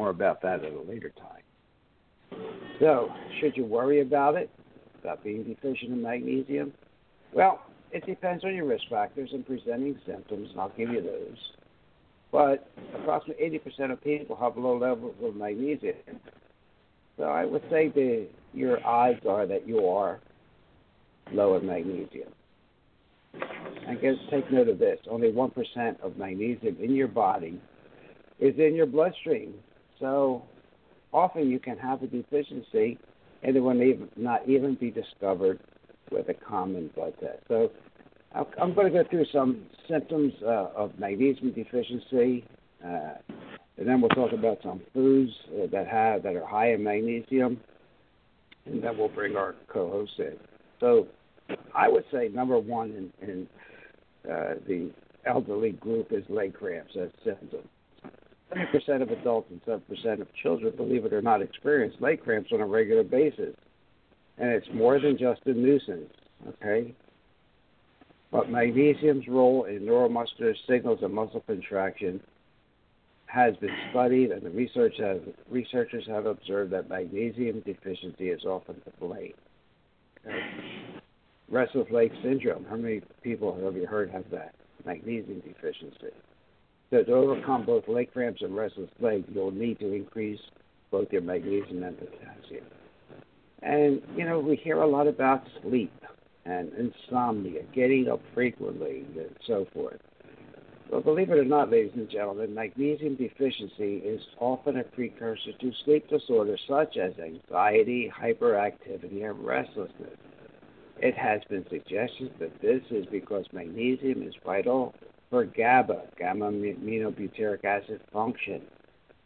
More 0.00 0.08
about 0.08 0.40
that 0.40 0.64
at 0.64 0.72
a 0.72 0.80
later 0.80 1.12
time. 1.20 2.40
So, 2.78 3.10
should 3.38 3.54
you 3.54 3.66
worry 3.66 4.00
about 4.00 4.34
it, 4.34 4.48
about 5.02 5.22
being 5.22 5.44
deficient 5.44 5.92
in 5.92 6.00
magnesium? 6.00 6.72
Well, 7.34 7.60
it 7.92 8.06
depends 8.06 8.42
on 8.42 8.54
your 8.54 8.64
risk 8.64 8.84
factors 8.88 9.28
and 9.34 9.46
presenting 9.46 10.00
symptoms, 10.06 10.48
and 10.52 10.58
I'll 10.58 10.70
give 10.70 10.88
you 10.88 11.02
those. 11.02 11.36
But 12.32 12.66
approximately 12.94 13.60
80% 13.60 13.92
of 13.92 14.02
people 14.02 14.36
have 14.36 14.56
low 14.56 14.78
levels 14.78 15.16
of 15.22 15.36
magnesium. 15.36 15.96
So 17.18 17.24
I 17.24 17.44
would 17.44 17.62
say 17.68 17.88
that 17.88 18.28
your 18.54 18.82
odds 18.86 19.20
are 19.28 19.46
that 19.46 19.68
you 19.68 19.86
are 19.86 20.18
low 21.30 21.58
in 21.58 21.66
magnesium. 21.66 22.30
And 23.86 24.00
guess, 24.00 24.14
take 24.30 24.50
note 24.50 24.68
of 24.68 24.78
this 24.78 24.98
only 25.10 25.30
1% 25.30 26.00
of 26.00 26.16
magnesium 26.16 26.78
in 26.80 26.94
your 26.94 27.08
body 27.08 27.60
is 28.38 28.54
in 28.56 28.74
your 28.74 28.86
bloodstream. 28.86 29.52
So 30.00 30.42
often 31.12 31.48
you 31.48 31.58
can 31.58 31.78
have 31.78 32.02
a 32.02 32.06
deficiency 32.06 32.98
and 33.42 33.56
it 33.56 33.60
will 33.60 33.74
not 34.16 34.48
even 34.48 34.74
be 34.74 34.90
discovered 34.90 35.60
with 36.10 36.28
a 36.28 36.34
common 36.34 36.90
blood 36.94 37.14
test. 37.20 37.38
So 37.48 37.70
I'm 38.34 38.74
going 38.74 38.92
to 38.92 39.02
go 39.02 39.08
through 39.08 39.26
some 39.32 39.62
symptoms 39.88 40.32
uh, 40.42 40.68
of 40.76 40.98
magnesium 40.98 41.52
deficiency, 41.52 42.44
uh, 42.84 43.14
and 43.76 43.88
then 43.88 44.00
we'll 44.00 44.10
talk 44.10 44.32
about 44.32 44.58
some 44.62 44.80
foods 44.92 45.32
uh, 45.54 45.66
that 45.72 45.88
have 45.88 46.22
that 46.22 46.36
are 46.36 46.46
high 46.46 46.72
in 46.72 46.84
magnesium, 46.84 47.60
and 48.66 48.82
then 48.82 48.96
we'll 48.96 49.08
bring 49.08 49.36
our 49.36 49.54
co-host 49.68 50.12
in. 50.18 50.36
So 50.78 51.08
I 51.74 51.88
would 51.88 52.04
say 52.12 52.28
number 52.28 52.58
one 52.58 53.10
in, 53.20 53.28
in 53.28 53.48
uh, 54.30 54.54
the 54.66 54.90
elderly 55.26 55.72
group 55.72 56.12
is 56.12 56.22
leg 56.28 56.54
cramps 56.54 56.92
as 57.00 57.10
symptom. 57.24 57.68
20% 58.54 59.02
of 59.02 59.10
adults 59.10 59.50
and 59.50 59.62
7% 59.64 60.20
of 60.20 60.28
children, 60.34 60.74
believe 60.76 61.04
it 61.04 61.12
or 61.12 61.22
not, 61.22 61.42
experience 61.42 61.94
leg 62.00 62.22
cramps 62.22 62.50
on 62.52 62.60
a 62.60 62.66
regular 62.66 63.02
basis. 63.02 63.54
And 64.38 64.50
it's 64.50 64.66
more 64.72 64.98
than 64.98 65.18
just 65.18 65.42
a 65.46 65.52
nuisance, 65.52 66.12
okay? 66.48 66.94
But 68.32 68.50
magnesium's 68.50 69.28
role 69.28 69.64
in 69.64 69.80
neuromuscular 69.80 70.54
signals 70.68 71.00
and 71.02 71.12
muscle 71.12 71.42
contraction 71.46 72.20
has 73.26 73.54
been 73.56 73.76
studied, 73.90 74.32
and 74.32 74.42
the 74.42 74.50
research 74.50 74.94
has, 74.98 75.18
researchers 75.48 76.04
have 76.08 76.26
observed 76.26 76.72
that 76.72 76.88
magnesium 76.88 77.60
deficiency 77.60 78.30
is 78.30 78.44
often 78.44 78.76
to 78.82 78.90
blame. 78.98 79.34
Okay? 80.26 80.40
restless 81.50 81.86
leg 81.90 82.12
syndrome. 82.22 82.64
How 82.68 82.76
many 82.76 83.02
people 83.22 83.58
have 83.62 83.76
you 83.76 83.86
heard 83.86 84.10
have 84.10 84.24
that? 84.30 84.54
Magnesium 84.86 85.40
deficiency. 85.40 86.14
So 86.90 87.04
to 87.04 87.12
overcome 87.12 87.64
both 87.64 87.86
leg 87.86 88.12
cramps 88.12 88.42
and 88.42 88.54
restless 88.56 88.90
legs, 89.00 89.26
you'll 89.32 89.52
need 89.52 89.78
to 89.78 89.92
increase 89.92 90.40
both 90.90 91.12
your 91.12 91.22
magnesium 91.22 91.84
and 91.84 91.96
potassium. 91.96 92.64
And 93.62 94.02
you 94.16 94.24
know, 94.24 94.40
we 94.40 94.56
hear 94.56 94.82
a 94.82 94.86
lot 94.86 95.06
about 95.06 95.44
sleep 95.62 95.92
and 96.44 96.72
insomnia, 96.74 97.62
getting 97.74 98.08
up 98.08 98.20
frequently, 98.34 99.04
and 99.16 99.36
so 99.46 99.66
forth. 99.72 100.00
Well, 100.90 101.02
believe 101.02 101.30
it 101.30 101.38
or 101.38 101.44
not, 101.44 101.70
ladies 101.70 101.92
and 101.94 102.10
gentlemen, 102.10 102.52
magnesium 102.52 103.14
deficiency 103.14 103.98
is 103.98 104.20
often 104.40 104.78
a 104.78 104.82
precursor 104.82 105.52
to 105.60 105.72
sleep 105.84 106.08
disorders 106.08 106.60
such 106.68 106.96
as 106.96 107.12
anxiety, 107.20 108.10
hyperactivity, 108.20 109.24
and 109.30 109.44
restlessness. 109.44 110.18
It 110.98 111.14
has 111.16 111.42
been 111.48 111.64
suggested 111.70 112.32
that 112.40 112.60
this 112.60 112.82
is 112.90 113.06
because 113.06 113.46
magnesium 113.52 114.22
is 114.22 114.34
vital 114.44 114.92
for 115.30 115.44
GABA, 115.44 116.02
gamma 116.18 116.46
aminobutyric 116.46 117.64
acid 117.64 118.00
function. 118.12 118.62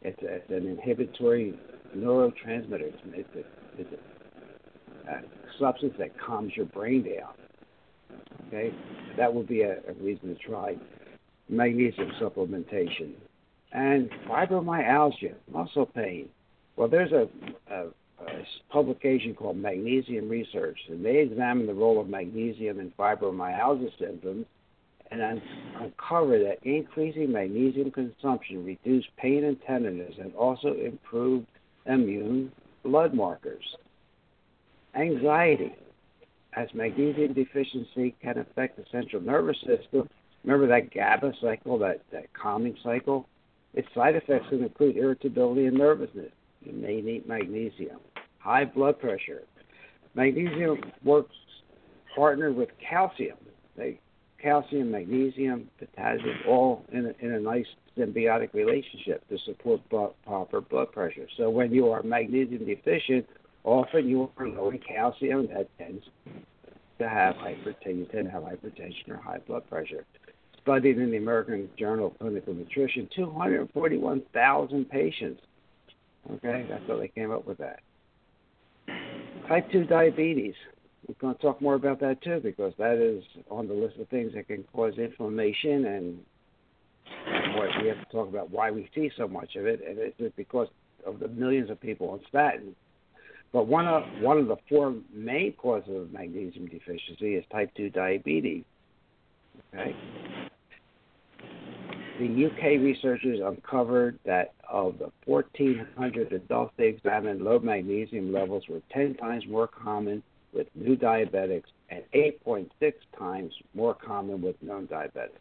It's, 0.02 0.22
a, 0.22 0.34
it's 0.34 0.50
an 0.50 0.68
inhibitory 0.68 1.58
neurotransmitter. 1.96 2.92
It's, 3.14 3.28
a, 3.34 3.80
it's 3.80 3.90
a, 5.08 5.10
a, 5.10 5.22
substance 5.58 5.94
that 5.98 6.10
calms 6.18 6.52
your 6.56 6.66
brain 6.66 7.04
down. 7.04 7.32
Okay, 8.48 8.74
that 9.16 9.32
would 9.32 9.48
be 9.48 9.62
a, 9.62 9.78
reason 10.00 10.28
to 10.28 10.34
try 10.34 10.76
magnesium 11.48 12.10
supplementation. 12.20 13.12
And 13.72 14.10
fibromyalgia, 14.28 15.34
muscle 15.50 15.86
pain. 15.86 16.28
Well, 16.76 16.88
there's 16.88 17.12
a 17.12 17.28
publication 18.70 19.34
called 19.34 19.56
Magnesium 19.56 20.28
Research, 20.28 20.78
and 20.88 21.04
they 21.04 21.18
examine 21.18 21.66
the 21.66 21.74
role 21.74 22.00
of 22.00 22.08
magnesium 22.08 22.78
in 22.78 22.92
fibromyalgia 22.98 23.90
symptoms 23.98 24.46
and 25.10 25.22
un- 25.22 25.42
uncovered 25.80 26.44
that 26.44 26.58
increasing 26.62 27.32
magnesium 27.32 27.90
consumption 27.90 28.64
reduced 28.64 29.08
pain 29.16 29.44
and 29.44 29.56
tenderness 29.66 30.14
and 30.20 30.34
also 30.34 30.74
improved 30.74 31.46
immune 31.86 32.50
blood 32.82 33.14
markers. 33.14 33.64
Anxiety, 34.94 35.74
as 36.56 36.68
magnesium 36.74 37.32
deficiency 37.32 38.14
can 38.22 38.38
affect 38.38 38.76
the 38.76 38.84
central 38.92 39.20
nervous 39.22 39.56
system. 39.60 40.08
Remember 40.44 40.66
that 40.68 40.92
GABA 40.92 41.32
cycle, 41.40 41.78
that, 41.78 42.00
that 42.12 42.32
calming 42.34 42.76
cycle? 42.82 43.26
Its 43.72 43.88
side 43.94 44.14
effects 44.14 44.46
can 44.50 44.62
include 44.62 44.96
irritability 44.96 45.66
and 45.66 45.76
nervousness. 45.76 46.30
You 46.62 46.72
may 46.72 47.00
need 47.00 47.26
magnesium. 47.26 47.98
High 48.38 48.66
blood 48.66 49.00
pressure. 49.00 49.42
Magnesium 50.14 50.78
works 51.02 51.34
partnered 52.14 52.54
with 52.54 52.68
calcium. 52.78 53.36
They, 53.76 53.98
calcium, 54.44 54.90
magnesium, 54.90 55.68
potassium, 55.78 56.36
all 56.46 56.84
in 56.92 57.06
a, 57.06 57.24
in 57.24 57.32
a 57.32 57.40
nice 57.40 57.66
symbiotic 57.98 58.52
relationship 58.54 59.26
to 59.28 59.38
support 59.38 59.80
blood, 59.88 60.12
proper 60.24 60.60
blood 60.60 60.92
pressure. 60.92 61.26
So 61.36 61.50
when 61.50 61.72
you 61.72 61.88
are 61.88 62.02
magnesium 62.02 62.66
deficient, 62.66 63.26
often 63.64 64.08
you 64.08 64.30
are 64.36 64.48
low 64.48 64.70
in 64.70 64.78
calcium. 64.78 65.48
That 65.48 65.68
tends 65.78 66.04
to 66.98 67.08
have 67.08 67.34
hypertension. 67.36 68.10
Tend 68.12 68.26
to 68.26 68.30
have 68.30 68.42
hypertension 68.42 69.08
or 69.08 69.16
high 69.16 69.38
blood 69.38 69.68
pressure. 69.68 70.04
Studied 70.62 70.98
in 70.98 71.10
the 71.10 71.16
American 71.16 71.68
Journal 71.78 72.08
of 72.08 72.18
Clinical 72.18 72.54
Nutrition, 72.54 73.08
241,000 73.16 74.88
patients 74.88 75.40
Okay, 76.32 76.66
that's 76.68 76.82
how 76.86 76.96
they 76.96 77.08
came 77.08 77.30
up 77.30 77.46
with 77.46 77.58
that. 77.58 77.80
Type 79.48 79.70
2 79.70 79.84
diabetes. 79.84 80.54
We're 81.06 81.14
going 81.20 81.34
to 81.34 81.42
talk 81.42 81.60
more 81.60 81.74
about 81.74 82.00
that 82.00 82.22
too 82.22 82.40
because 82.42 82.72
that 82.78 82.96
is 82.98 83.22
on 83.50 83.68
the 83.68 83.74
list 83.74 83.96
of 83.98 84.08
things 84.08 84.32
that 84.34 84.48
can 84.48 84.64
cause 84.72 84.94
inflammation 84.96 85.84
and 85.86 86.18
what 87.56 87.68
we 87.82 87.88
have 87.88 87.98
to 87.98 88.12
talk 88.12 88.28
about 88.28 88.50
why 88.50 88.70
we 88.70 88.88
see 88.94 89.10
so 89.16 89.28
much 89.28 89.56
of 89.56 89.66
it, 89.66 89.80
and 89.86 89.98
it's 89.98 90.36
because 90.36 90.68
of 91.06 91.20
the 91.20 91.28
millions 91.28 91.70
of 91.70 91.80
people 91.80 92.10
on 92.10 92.20
statins. 92.32 92.74
But 93.52 93.66
one 93.66 93.86
of 93.86 94.02
one 94.20 94.38
of 94.38 94.48
the 94.48 94.56
four 94.68 94.94
main 95.12 95.52
causes 95.52 95.94
of 95.94 96.12
magnesium 96.12 96.66
deficiency 96.66 97.34
is 97.34 97.44
type 97.52 97.70
2 97.76 97.90
diabetes. 97.90 98.64
Okay, 99.72 99.94
the 102.18 102.46
UK 102.46 102.80
researchers 102.80 103.40
uncovered 103.44 104.18
that 104.24 104.54
of 104.68 104.98
the 104.98 105.10
1,400 105.26 106.32
adults 106.32 106.72
they 106.76 106.88
examined, 106.88 107.42
low 107.42 107.58
magnesium 107.58 108.32
levels 108.32 108.64
were 108.68 108.80
10 108.92 109.14
times 109.14 109.44
more 109.48 109.68
common 109.68 110.22
with 110.54 110.68
new 110.74 110.96
diabetics 110.96 111.64
and 111.90 112.02
8.6 112.14 112.68
times 113.18 113.52
more 113.74 113.94
common 113.94 114.40
with 114.40 114.56
non 114.62 114.86
diabetics. 114.86 115.40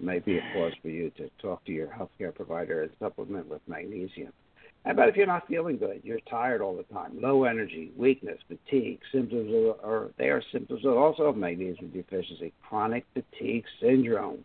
Might 0.00 0.24
be 0.24 0.38
a 0.38 0.42
cause 0.52 0.72
for 0.82 0.88
you 0.88 1.10
to 1.16 1.30
talk 1.40 1.64
to 1.64 1.72
your 1.72 1.86
healthcare 1.88 2.34
provider 2.34 2.82
and 2.82 2.90
supplement 2.98 3.48
with 3.48 3.60
magnesium. 3.68 4.32
How 4.84 4.90
about 4.90 5.08
if 5.08 5.16
you're 5.16 5.26
not 5.26 5.46
feeling 5.46 5.78
good? 5.78 6.00
You're 6.04 6.20
tired 6.28 6.60
all 6.60 6.76
the 6.76 6.82
time, 6.94 7.20
low 7.20 7.44
energy, 7.44 7.92
weakness, 7.96 8.38
fatigue, 8.48 9.00
symptoms 9.12 9.50
or 9.82 10.10
they 10.18 10.28
are 10.28 10.42
symptoms 10.52 10.84
also 10.84 11.24
of 11.24 11.36
magnesium 11.36 11.90
deficiency, 11.90 12.52
chronic 12.62 13.04
fatigue 13.14 13.64
syndrome 13.80 14.44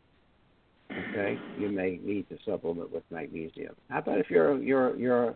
okay, 0.92 1.40
you 1.58 1.70
may 1.70 2.00
need 2.04 2.28
to 2.30 2.38
supplement 2.46 2.92
with 2.92 3.04
magnesium. 3.12 3.76
How 3.90 4.00
about 4.00 4.20
if 4.20 4.30
you're 4.30 4.58
you're 4.62 4.96
you're 4.96 5.36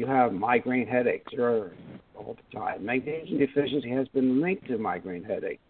you 0.00 0.06
have 0.06 0.32
migraine 0.32 0.86
headaches 0.86 1.30
you're 1.30 1.72
all 2.16 2.34
the 2.34 2.58
time? 2.58 2.86
Magnesium 2.86 3.38
deficiency 3.38 3.90
has 3.90 4.08
been 4.08 4.40
linked 4.40 4.66
to 4.68 4.78
migraine 4.78 5.22
headache 5.22 5.60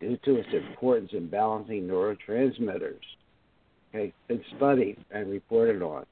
due 0.00 0.16
to 0.24 0.36
its 0.36 0.48
importance 0.54 1.10
in 1.12 1.28
balancing 1.28 1.86
neurotransmitters. 1.86 3.02
Okay, 3.90 4.14
been 4.26 4.42
studied 4.56 4.96
and 5.10 5.30
reported 5.30 5.82
on. 5.82 6.06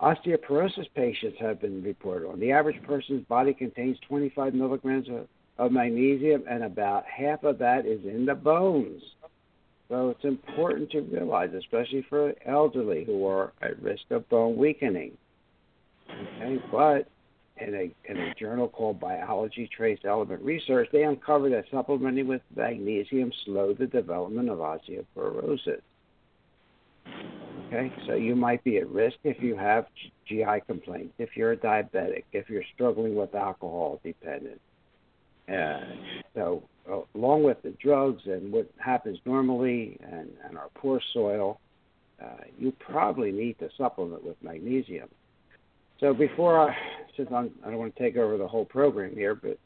Osteoporosis 0.00 0.86
patients 0.94 1.36
have 1.40 1.60
been 1.60 1.82
reported 1.82 2.28
on. 2.28 2.38
The 2.38 2.52
average 2.52 2.80
person's 2.84 3.24
body 3.26 3.52
contains 3.52 3.98
25 4.06 4.54
milligrams 4.54 5.08
of, 5.08 5.26
of 5.58 5.72
magnesium, 5.72 6.44
and 6.48 6.62
about 6.62 7.04
half 7.04 7.42
of 7.42 7.58
that 7.58 7.84
is 7.84 8.04
in 8.04 8.26
the 8.26 8.34
bones. 8.36 9.02
So 9.88 10.10
it's 10.10 10.24
important 10.24 10.92
to 10.92 11.00
realize, 11.00 11.50
especially 11.52 12.06
for 12.08 12.32
elderly 12.46 13.04
who 13.04 13.26
are 13.26 13.52
at 13.60 13.82
risk 13.82 14.04
of 14.10 14.28
bone 14.28 14.56
weakening. 14.56 15.16
Okay, 16.10 16.58
but 16.70 17.08
in 17.58 17.74
a 17.74 18.10
in 18.10 18.16
a 18.18 18.34
journal 18.34 18.68
called 18.68 19.00
Biology 19.00 19.68
Trace 19.74 19.98
Element 20.04 20.42
Research, 20.42 20.88
they 20.92 21.04
uncovered 21.04 21.52
that 21.52 21.64
supplementing 21.70 22.28
with 22.28 22.42
magnesium 22.54 23.32
slowed 23.44 23.78
the 23.78 23.86
development 23.86 24.50
of 24.50 24.58
osteoporosis. 24.58 25.80
Okay, 27.66 27.92
so 28.06 28.14
you 28.14 28.36
might 28.36 28.62
be 28.62 28.76
at 28.78 28.88
risk 28.88 29.16
if 29.24 29.42
you 29.42 29.56
have 29.56 29.86
GI 30.28 30.62
complaints, 30.66 31.14
if 31.18 31.30
you're 31.36 31.52
a 31.52 31.56
diabetic, 31.56 32.24
if 32.32 32.48
you're 32.48 32.62
struggling 32.74 33.14
with 33.16 33.34
alcohol 33.34 34.00
dependence. 34.04 34.60
Uh, 35.48 35.80
so, 36.34 36.62
uh, 36.90 37.00
along 37.14 37.42
with 37.42 37.60
the 37.62 37.70
drugs 37.82 38.22
and 38.26 38.52
what 38.52 38.70
happens 38.78 39.18
normally 39.24 39.98
and, 40.02 40.28
and 40.44 40.56
our 40.56 40.68
poor 40.74 41.00
soil, 41.12 41.60
uh, 42.22 42.44
you 42.58 42.72
probably 42.78 43.30
need 43.30 43.58
to 43.58 43.68
supplement 43.76 44.24
with 44.24 44.36
magnesium. 44.42 45.08
So, 46.00 46.12
before 46.12 46.68
I, 46.68 46.76
since 47.16 47.28
I'm, 47.34 47.50
I 47.64 47.70
don't 47.70 47.78
want 47.78 47.96
to 47.96 48.02
take 48.02 48.16
over 48.16 48.36
the 48.36 48.46
whole 48.46 48.64
program 48.64 49.14
here, 49.14 49.34
but 49.34 49.58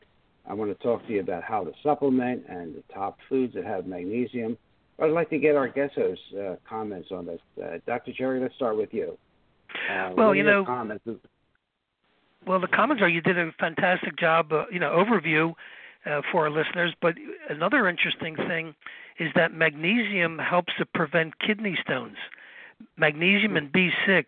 I 0.46 0.54
want 0.54 0.76
to 0.76 0.82
talk 0.82 1.06
to 1.06 1.12
you 1.12 1.20
about 1.20 1.42
how 1.42 1.64
to 1.64 1.72
supplement 1.82 2.44
and 2.48 2.74
the 2.74 2.82
top 2.92 3.18
foods 3.28 3.54
that 3.54 3.64
have 3.64 3.86
magnesium. 3.86 4.56
I'd 5.00 5.10
like 5.10 5.30
to 5.30 5.38
get 5.38 5.56
our 5.56 5.68
guest 5.68 5.94
host 5.94 6.20
uh, 6.38 6.56
comments 6.68 7.08
on 7.10 7.26
this. 7.26 7.40
Uh, 7.62 7.78
Dr. 7.86 8.12
Jerry, 8.12 8.40
let's 8.40 8.54
start 8.54 8.76
with 8.76 8.92
you. 8.92 9.16
Uh, 9.90 10.10
well, 10.16 10.34
you 10.34 10.42
know, 10.42 10.64
comments? 10.64 11.04
well, 12.46 12.60
the 12.60 12.66
comments 12.66 13.02
are 13.02 13.08
you 13.08 13.20
did 13.20 13.38
a 13.38 13.50
fantastic 13.58 14.18
job, 14.18 14.52
uh, 14.52 14.64
you 14.70 14.78
know, 14.78 14.90
overview 14.90 15.54
uh, 16.06 16.20
for 16.30 16.44
our 16.44 16.50
listeners. 16.50 16.94
But 17.00 17.14
another 17.48 17.88
interesting 17.88 18.36
thing 18.36 18.74
is 19.18 19.28
that 19.34 19.52
magnesium 19.52 20.38
helps 20.38 20.72
to 20.78 20.86
prevent 20.86 21.38
kidney 21.38 21.78
stones. 21.82 22.16
Magnesium 22.96 23.56
and 23.56 23.72
B6 23.72 24.26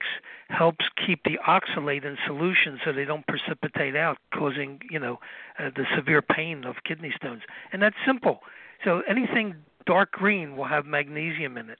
helps 0.49 0.85
keep 1.07 1.25
the 1.25 1.39
oxalate 1.47 2.05
in 2.05 2.17
solution 2.27 2.79
so 2.85 2.93
they 2.93 3.05
don't 3.05 3.27
precipitate 3.27 3.97
out, 3.97 4.19
causing 4.35 4.81
you 4.91 4.99
know 4.99 5.19
uh, 5.59 5.71
the 5.75 5.85
severe 5.97 6.23
pain 6.23 6.65
of 6.65 6.77
kidney 6.85 7.13
stones. 7.17 7.43
And 7.73 7.83
that's 7.83 7.97
simple. 8.07 8.41
So 8.85 9.03
anything 9.09 9.57
dark 9.87 10.13
green 10.13 10.57
will 10.57 10.67
have 10.67 10.87
magnesium 10.87 11.57
in 11.57 11.71
it. 11.71 11.79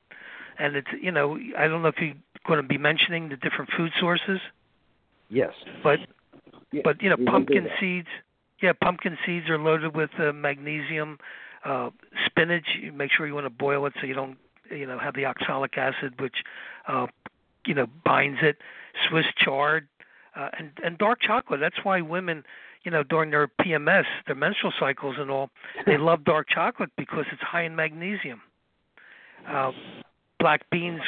And 0.59 0.77
it's 0.77 0.89
you 1.01 1.13
know 1.13 1.39
I 1.57 1.69
don't 1.69 1.83
know 1.83 1.89
if 1.89 1.99
you're 1.99 2.15
going 2.47 2.61
to 2.61 2.67
be 2.67 2.79
mentioning 2.79 3.29
the 3.29 3.37
different 3.37 3.71
food 3.77 3.93
sources. 3.99 4.41
Yes. 5.29 5.53
But 5.83 6.01
yeah, 6.73 6.83
but 6.85 7.03
you 7.03 7.09
know 7.09 7.17
pumpkin 7.27 7.69
seeds. 7.81 8.09
Yeah, 8.61 8.73
pumpkin 8.81 9.19
seeds 9.27 9.49
are 9.49 9.59
loaded 9.59 9.97
with 9.97 10.11
uh, 10.19 10.33
magnesium. 10.33 11.19
Uh, 11.65 11.91
spinach, 12.27 12.67
you 12.81 12.93
make 12.93 13.11
sure 13.13 13.27
you 13.27 13.35
want 13.35 13.47
to 13.47 13.51
boil 13.51 13.87
it 13.87 13.93
so 14.01 14.07
you 14.07 14.15
don't 14.15 14.37
you 14.71 14.87
know 14.87 14.99
have 14.99 15.15
the 15.15 15.27
oxalic 15.27 15.77
acid 15.77 16.21
which 16.21 16.45
uh, 16.89 17.07
you 17.67 17.75
know 17.75 17.87
binds 18.05 18.39
it. 18.43 18.59
Swiss 19.09 19.27
chard 19.37 19.89
uh, 20.37 20.49
and 20.59 20.71
and 20.85 20.99
dark 20.99 21.21
chocolate. 21.21 21.61
That's 21.61 21.85
why 21.85 22.01
women 22.01 22.45
you 22.85 22.91
know, 22.91 23.03
during 23.03 23.31
their 23.31 23.49
PMS, 23.49 24.05
their 24.27 24.35
menstrual 24.35 24.73
cycles 24.79 25.17
and 25.19 25.31
all, 25.31 25.51
they 25.87 25.97
love 25.99 26.25
dark 26.25 26.49
chocolate 26.49 26.91
because 26.97 27.25
it's 27.33 27.43
high 27.43 27.63
in 27.63 27.77
magnesium. 27.77 28.41
Uh, 29.49 29.73
black 30.39 30.69
beans, 30.71 31.01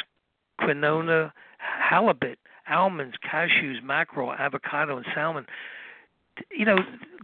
quinoa, 0.61 1.31
halibut, 1.57 2.39
almonds, 2.69 3.15
cashews, 3.29 3.83
mackerel, 3.83 4.33
avocado, 4.33 4.97
and 4.97 5.05
salmon. 5.13 5.45
You 6.51 6.65
know, 6.65 6.77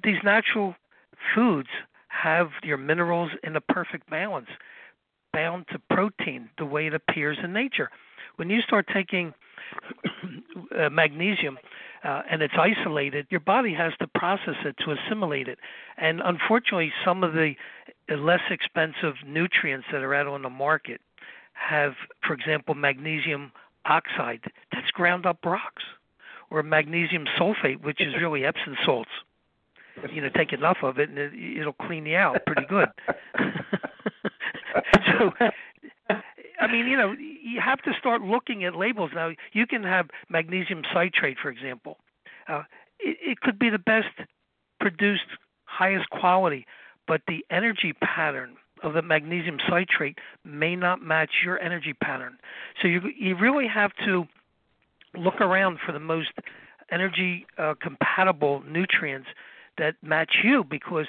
these 0.03 0.17
natural 0.23 0.75
foods 1.33 1.69
have 2.07 2.49
your 2.63 2.77
minerals 2.77 3.31
in 3.43 3.55
a 3.55 3.61
perfect 3.61 4.09
balance, 4.09 4.49
bound 5.33 5.65
to 5.71 5.79
protein 5.89 6.49
the 6.57 6.65
way 6.65 6.87
it 6.87 6.93
appears 6.93 7.37
in 7.43 7.53
nature. 7.53 7.89
When 8.35 8.49
you 8.49 8.61
start 8.61 8.87
taking 8.93 9.33
uh, 10.77 10.89
magnesium, 10.89 11.57
uh, 12.03 12.23
and 12.29 12.41
it's 12.41 12.55
isolated, 12.57 13.27
your 13.29 13.39
body 13.39 13.73
has 13.73 13.93
to 13.99 14.07
process 14.07 14.55
it 14.65 14.75
to 14.83 14.91
assimilate 14.91 15.47
it. 15.47 15.59
And 15.97 16.19
unfortunately, 16.23 16.91
some 17.05 17.23
of 17.23 17.33
the 17.33 17.53
less 18.09 18.41
expensive 18.49 19.13
nutrients 19.25 19.87
that 19.91 20.01
are 20.01 20.15
out 20.15 20.27
on 20.27 20.41
the 20.41 20.49
market 20.49 20.99
have, 21.53 21.93
for 22.25 22.33
example, 22.33 22.73
magnesium 22.73 23.51
oxide 23.85 24.41
that's 24.71 24.89
ground 24.91 25.25
up 25.25 25.45
rocks, 25.45 25.83
or 26.49 26.63
magnesium 26.63 27.25
sulfate, 27.39 27.83
which 27.83 28.01
is 28.01 28.13
really 28.19 28.45
Epsom 28.45 28.75
salts. 28.85 29.09
You 30.11 30.21
know, 30.21 30.29
take 30.35 30.53
enough 30.53 30.77
of 30.83 30.99
it, 30.99 31.09
and 31.09 31.17
it, 31.17 31.33
it'll 31.33 31.73
clean 31.73 32.05
you 32.05 32.17
out 32.17 32.45
pretty 32.45 32.65
good. 32.67 32.89
so 35.21 35.31
I 36.59 36.71
mean, 36.71 36.87
you 36.87 36.97
know, 36.97 37.13
you 37.13 37.59
have 37.59 37.81
to 37.83 37.91
start 37.99 38.21
looking 38.21 38.63
at 38.63 38.75
labels 38.75 39.11
now. 39.13 39.31
You 39.53 39.65
can 39.65 39.83
have 39.83 40.09
magnesium 40.29 40.83
citrate, 40.93 41.37
for 41.41 41.49
example. 41.49 41.97
Uh, 42.47 42.63
it, 42.99 43.17
it 43.21 43.39
could 43.41 43.57
be 43.57 43.69
the 43.69 43.79
best 43.79 44.07
produced, 44.79 45.25
highest 45.65 46.09
quality, 46.09 46.65
but 47.07 47.21
the 47.27 47.45
energy 47.49 47.93
pattern 47.93 48.55
of 48.83 48.93
the 48.93 49.01
magnesium 49.01 49.57
citrate 49.69 50.17
may 50.43 50.75
not 50.75 51.01
match 51.01 51.31
your 51.43 51.59
energy 51.59 51.93
pattern. 51.93 52.37
So 52.81 52.87
you 52.87 53.01
you 53.17 53.35
really 53.35 53.67
have 53.67 53.91
to 54.05 54.25
look 55.15 55.41
around 55.41 55.79
for 55.85 55.91
the 55.91 55.99
most 55.99 56.31
energy 56.91 57.45
uh, 57.57 57.73
compatible 57.81 58.63
nutrients 58.67 59.27
that 59.77 59.95
match 60.01 60.37
you 60.43 60.63
because 60.63 61.05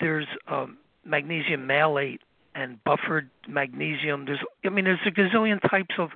there's 0.00 0.26
um, 0.48 0.78
magnesium 1.04 1.66
malate 1.66 2.20
and 2.54 2.82
buffered 2.84 3.30
magnesium. 3.48 4.26
There's, 4.26 4.40
I 4.64 4.68
mean, 4.68 4.84
there's 4.84 4.98
a 5.06 5.10
gazillion 5.10 5.60
types 5.68 5.94
of 5.98 6.10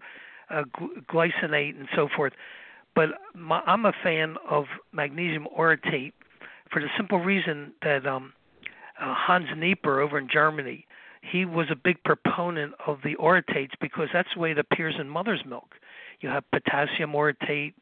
uh, 0.50 0.64
glycinate 1.10 1.78
and 1.78 1.88
so 1.94 2.08
forth. 2.14 2.32
But 2.94 3.10
my, 3.34 3.60
I'm 3.66 3.84
a 3.84 3.92
fan 4.02 4.36
of 4.48 4.64
magnesium 4.92 5.46
orotate 5.56 6.12
for 6.70 6.80
the 6.80 6.88
simple 6.96 7.18
reason 7.18 7.72
that 7.82 8.06
um, 8.06 8.32
uh, 9.00 9.14
Hans 9.14 9.48
Nieper 9.56 10.00
over 10.00 10.18
in 10.18 10.28
Germany, 10.28 10.86
he 11.22 11.44
was 11.44 11.66
a 11.70 11.76
big 11.76 12.02
proponent 12.04 12.74
of 12.86 12.98
the 13.04 13.14
orotates 13.16 13.72
because 13.80 14.08
that's 14.12 14.28
the 14.34 14.40
way 14.40 14.52
it 14.52 14.58
appears 14.58 14.94
in 14.98 15.08
mother's 15.08 15.44
milk. 15.46 15.74
You 16.20 16.28
have 16.28 16.44
potassium 16.50 17.12
orotate, 17.12 17.74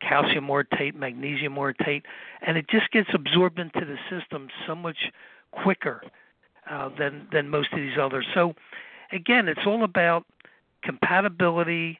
calcium 0.00 0.48
orotate, 0.48 0.94
magnesium 0.94 1.54
orotate, 1.54 2.02
and 2.46 2.56
it 2.56 2.68
just 2.68 2.90
gets 2.90 3.10
absorbed 3.14 3.58
into 3.58 3.80
the 3.80 3.96
system 4.10 4.48
so 4.66 4.74
much 4.74 5.12
quicker 5.52 6.02
uh, 6.70 6.90
than 6.98 7.26
than 7.32 7.48
most 7.48 7.72
of 7.72 7.78
these 7.78 7.98
others. 8.00 8.26
So 8.34 8.54
again, 9.12 9.48
it's 9.48 9.66
all 9.66 9.84
about 9.84 10.24
compatibility 10.82 11.98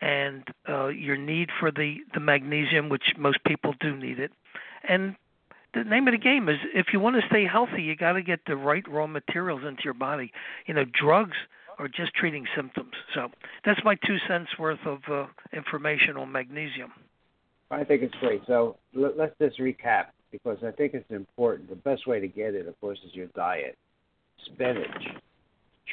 and 0.00 0.42
uh, 0.68 0.88
your 0.88 1.16
need 1.16 1.50
for 1.58 1.70
the 1.70 1.98
the 2.14 2.20
magnesium, 2.20 2.88
which 2.88 3.14
most 3.18 3.42
people 3.44 3.74
do 3.80 3.96
need 3.96 4.18
it. 4.18 4.32
And 4.88 5.14
the 5.74 5.84
name 5.84 6.06
of 6.08 6.12
the 6.12 6.18
game 6.18 6.48
is 6.48 6.58
if 6.74 6.86
you 6.92 7.00
want 7.00 7.16
to 7.20 7.26
stay 7.28 7.46
healthy, 7.46 7.82
you 7.82 7.96
got 7.96 8.12
to 8.12 8.22
get 8.22 8.40
the 8.46 8.56
right 8.56 8.86
raw 8.88 9.06
materials 9.06 9.62
into 9.66 9.82
your 9.84 9.94
body. 9.94 10.32
You 10.66 10.74
know, 10.74 10.84
drugs 10.84 11.36
are 11.78 11.88
just 11.88 12.14
treating 12.14 12.46
symptoms. 12.54 12.92
So 13.14 13.30
that's 13.64 13.80
my 13.84 13.94
two 14.06 14.18
cents 14.28 14.50
worth 14.58 14.84
of 14.84 14.98
uh, 15.10 15.26
information 15.52 16.16
on 16.16 16.30
magnesium. 16.30 16.92
I 17.70 17.84
think 17.84 18.02
it's 18.02 18.14
great. 18.16 18.42
So 18.46 18.76
let's 18.94 19.34
just 19.40 19.58
recap 19.58 20.06
because 20.30 20.58
I 20.62 20.72
think 20.72 20.92
it's 20.92 21.10
important. 21.10 21.70
The 21.70 21.76
best 21.76 22.06
way 22.06 22.20
to 22.20 22.28
get 22.28 22.54
it, 22.54 22.68
of 22.68 22.78
course, 22.80 22.98
is 23.06 23.14
your 23.14 23.28
diet 23.28 23.78
spinach, 24.46 25.04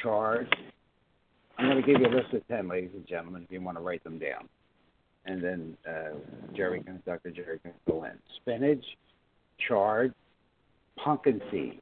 chard. 0.02 0.54
I'm 1.58 1.66
going 1.68 1.82
to 1.82 1.86
give 1.86 2.00
you 2.00 2.06
a 2.06 2.14
list 2.14 2.32
of 2.32 2.46
10, 2.48 2.68
ladies 2.68 2.90
and 2.94 3.06
gentlemen, 3.06 3.42
if 3.42 3.52
you 3.52 3.60
want 3.60 3.76
to 3.76 3.82
write 3.82 4.02
them 4.02 4.18
down. 4.18 4.48
And 5.26 5.42
then 5.42 5.76
uh, 5.86 6.16
Jerry 6.56 6.82
can, 6.82 7.02
Dr. 7.04 7.30
Jerry 7.30 7.58
can 7.58 7.72
fill 7.86 8.04
in. 8.04 8.12
Spinach, 8.36 8.84
chard, 9.68 10.14
pumpkin 10.96 11.40
seed, 11.50 11.80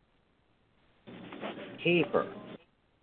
kefir, 1.84 2.28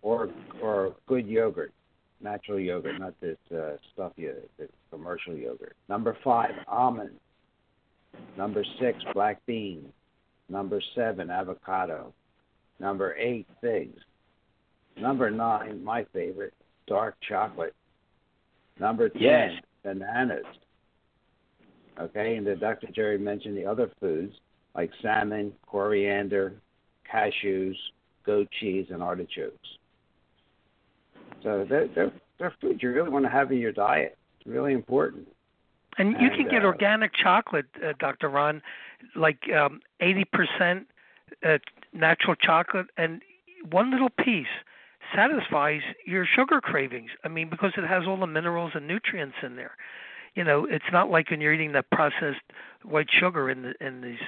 or 0.02 0.28
or 0.62 0.94
good 1.06 1.26
yogurt, 1.26 1.72
natural 2.20 2.60
yogurt, 2.60 3.00
not 3.00 3.18
this 3.20 3.38
uh, 3.54 3.76
stuff 3.92 4.12
you, 4.16 4.34
this 4.58 4.68
commercial 4.90 5.34
yogurt. 5.34 5.76
Number 5.88 6.16
five, 6.22 6.52
almonds. 6.68 7.14
Number 8.36 8.64
six, 8.80 8.98
black 9.14 9.44
beans. 9.46 9.86
Number 10.48 10.80
seven, 10.94 11.30
avocado. 11.30 12.12
Number 12.78 13.16
eight, 13.16 13.46
figs. 13.60 14.00
Number 14.96 15.30
nine, 15.30 15.82
my 15.82 16.04
favorite, 16.12 16.54
dark 16.86 17.16
chocolate. 17.28 17.74
Number 18.78 19.08
ten, 19.08 19.22
yes. 19.22 19.52
bananas. 19.82 20.44
Okay, 21.98 22.36
and 22.36 22.46
the 22.46 22.56
Dr. 22.56 22.88
Jerry 22.94 23.18
mentioned 23.18 23.56
the 23.56 23.64
other 23.64 23.90
foods 24.00 24.34
like 24.74 24.90
salmon, 25.00 25.52
coriander, 25.66 26.54
cashews, 27.10 27.74
goat 28.24 28.48
cheese, 28.60 28.86
and 28.90 29.02
artichokes. 29.02 29.56
So 31.42 31.64
they're, 31.68 31.88
they're, 31.94 32.12
they're 32.38 32.54
foods 32.60 32.82
you 32.82 32.92
really 32.92 33.08
want 33.08 33.24
to 33.24 33.30
have 33.30 33.50
in 33.50 33.58
your 33.58 33.72
diet. 33.72 34.18
It's 34.38 34.46
really 34.46 34.74
important. 34.74 35.26
And 35.98 36.12
you 36.12 36.28
and, 36.28 36.36
can 36.36 36.48
get 36.48 36.62
uh, 36.62 36.66
organic 36.66 37.12
chocolate, 37.14 37.66
uh, 37.82 37.94
Dr. 37.98 38.28
Ron, 38.28 38.60
like 39.14 39.38
um, 39.50 39.80
80% 40.02 40.84
uh, 41.44 41.58
natural 41.92 42.34
chocolate, 42.34 42.86
and 42.96 43.22
one 43.70 43.90
little 43.90 44.10
piece 44.10 44.46
satisfies 45.14 45.82
your 46.04 46.26
sugar 46.26 46.60
cravings. 46.60 47.10
I 47.24 47.28
mean, 47.28 47.48
because 47.48 47.72
it 47.76 47.86
has 47.86 48.04
all 48.06 48.16
the 48.18 48.26
minerals 48.26 48.72
and 48.74 48.86
nutrients 48.86 49.36
in 49.42 49.56
there. 49.56 49.76
you 50.34 50.44
know, 50.44 50.66
it's 50.66 50.92
not 50.92 51.10
like 51.10 51.30
when 51.30 51.40
you're 51.40 51.52
eating 51.52 51.72
that 51.72 51.90
processed 51.90 52.42
white 52.84 53.08
sugar 53.10 53.48
in 53.50 53.62
the 53.62 53.86
in 53.86 54.02
these 54.02 54.18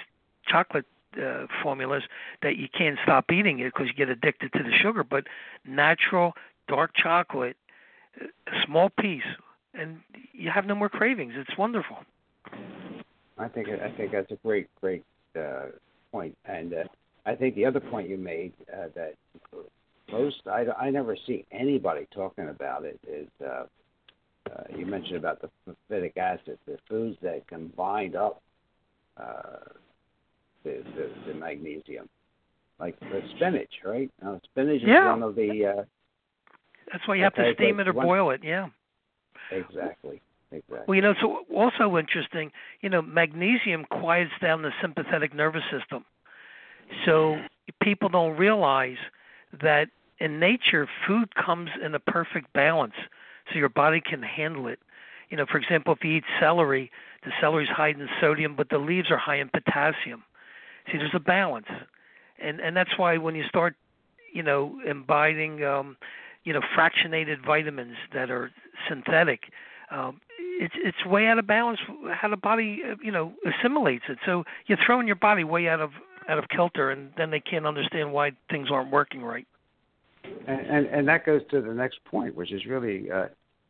chocolate 0.47 0.87
uh, 1.23 1.47
formulas 1.63 2.03
that 2.43 2.57
you 2.57 2.69
can't 2.77 2.99
stop 3.03 3.31
eating 3.31 3.59
it 3.61 3.73
because 3.73 3.89
you 3.89 3.95
get 3.95 4.09
addicted 4.09 4.53
to 4.53 4.63
the 4.63 4.73
sugar. 4.73 5.05
But 5.05 5.25
natural 5.65 6.33
dark 6.69 6.93
chocolate, 6.95 7.57
a 8.21 8.65
small 8.67 8.91
piece, 8.91 9.23
and 9.75 10.01
you 10.33 10.51
have 10.51 10.67
no 10.67 10.75
more 10.75 10.89
cravings. 10.89 11.35
It's 11.37 11.57
wonderful. 11.59 11.99
I 13.39 13.49
think 13.49 13.69
I 13.69 13.91
think 13.97 14.13
that's 14.13 14.31
a 14.31 14.37
great 14.37 14.69
great 14.81 15.05
uh, 15.39 15.67
point, 16.11 16.37
and 16.45 16.75
uh, 16.75 16.85
I 17.27 17.35
think 17.35 17.55
the 17.55 17.67
other 17.67 17.81
point 17.81 18.09
you 18.09 18.17
made 18.17 18.53
uh, 18.73 18.87
that 18.95 19.15
most 20.11 20.37
I, 20.47 20.65
I 20.79 20.91
never 20.91 21.17
see 21.27 21.45
anybody 21.53 22.07
talking 22.15 22.49
about 22.49 22.85
it 22.85 22.99
is 23.07 23.29
uh, 23.45 23.65
uh, 24.51 24.63
you 24.77 24.87
mentioned 24.87 25.17
about 25.17 25.43
the 25.43 25.51
sulfitic 25.67 26.17
acid, 26.17 26.59
the 26.67 26.79
foods 26.89 27.17
that 27.23 27.47
can 27.49 27.69
bind 27.77 28.17
up 28.17 28.43
uh, 29.17 29.59
the, 30.65 30.83
the 30.97 31.11
the 31.27 31.35
magnesium, 31.35 32.09
like 32.81 32.99
the 33.01 33.21
spinach, 33.37 33.73
right? 33.85 34.11
Now, 34.23 34.41
spinach 34.45 34.83
is 34.83 34.89
yeah. 34.89 35.11
one 35.11 35.23
of 35.23 35.35
the. 35.35 35.75
Uh, 35.79 35.83
That's 36.91 37.07
why 37.07 37.17
you 37.17 37.25
have 37.25 37.35
to 37.35 37.53
steam 37.55 37.81
it 37.81 37.89
or 37.89 37.93
one, 37.93 38.07
boil 38.07 38.31
it. 38.31 38.41
Yeah. 38.43 38.69
Exactly. 39.51 40.21
Exactly. 40.51 40.79
Well, 40.87 40.95
you 40.95 41.03
know, 41.03 41.11
it's 41.11 41.21
also 41.55 41.99
interesting. 41.99 42.51
You 42.81 42.89
know, 42.89 43.03
magnesium 43.03 43.85
quiets 43.85 44.33
down 44.41 44.63
the 44.63 44.71
sympathetic 44.81 45.35
nervous 45.35 45.63
system, 45.71 46.07
so 47.05 47.39
people 47.81 48.09
don't 48.09 48.37
realize 48.37 48.99
that 49.63 49.89
in 50.19 50.41
nature, 50.41 50.89
food 51.07 51.35
comes 51.35 51.71
in 51.83 51.95
a 51.95 52.01
perfect 52.01 52.53
balance, 52.53 52.95
so 53.51 53.59
your 53.59 53.69
body 53.69 54.01
can 54.01 54.23
handle 54.23 54.67
it. 54.67 54.81
You 55.31 55.37
know, 55.37 55.47
for 55.47 55.59
example, 55.59 55.95
if 55.95 56.05
you 56.05 56.17
eat 56.17 56.25
celery, 56.41 56.91
the 57.25 57.31
celery 57.41 57.65
is 57.65 57.71
high 57.71 57.89
in 57.89 58.09
sodium, 58.21 58.55
but 58.57 58.71
the 58.71 58.79
leaves 58.79 59.11
are 59.11 59.19
high 59.19 59.37
in 59.37 59.49
potassium. 59.49 60.25
See, 60.91 60.99
there's 60.99 61.15
a 61.15 61.21
balance, 61.21 61.67
and 62.39 62.61
and 62.61 62.77
that's 62.77 62.97
why 62.97 63.19
when 63.19 63.35
you 63.35 63.45
start, 63.45 63.77
you 64.33 64.43
know, 64.43 64.81
imbibing, 64.87 65.65
um, 65.65 65.97
you 66.45 66.53
know, 66.53 66.61
fractionated 66.77 67.45
vitamins 67.45 67.97
that 68.15 68.31
are 68.31 68.51
synthetic, 68.89 69.53
um, 69.91 70.21
it's 70.39 70.75
it's 70.79 71.05
way 71.05 71.27
out 71.27 71.39
of 71.39 71.47
balance 71.47 71.79
how 72.11 72.29
the 72.29 72.37
body 72.37 72.83
uh, 72.89 72.95
you 73.03 73.13
know 73.13 73.33
assimilates 73.45 74.05
it. 74.09 74.19
So 74.25 74.45
you're 74.67 74.79
throwing 74.85 75.07
your 75.07 75.17
body 75.17 75.45
way 75.45 75.69
out 75.69 75.81
of 75.81 75.91
out 76.29 76.39
of 76.39 76.49
kilter, 76.49 76.91
and 76.91 77.11
then 77.17 77.31
they 77.31 77.41
can't 77.41 77.67
understand 77.67 78.13
why 78.13 78.33
things 78.51 78.69
aren't 78.71 78.91
working 78.91 79.23
right. 79.23 79.47
And 80.47 80.61
and, 80.61 80.87
and 80.87 81.09
that 81.09 81.25
goes 81.25 81.43
to 81.51 81.61
the 81.61 81.73
next 81.73 82.05
point, 82.05 82.35
which 82.35 82.53
is 82.53 82.65
really 82.67 83.11
uh, 83.11 83.27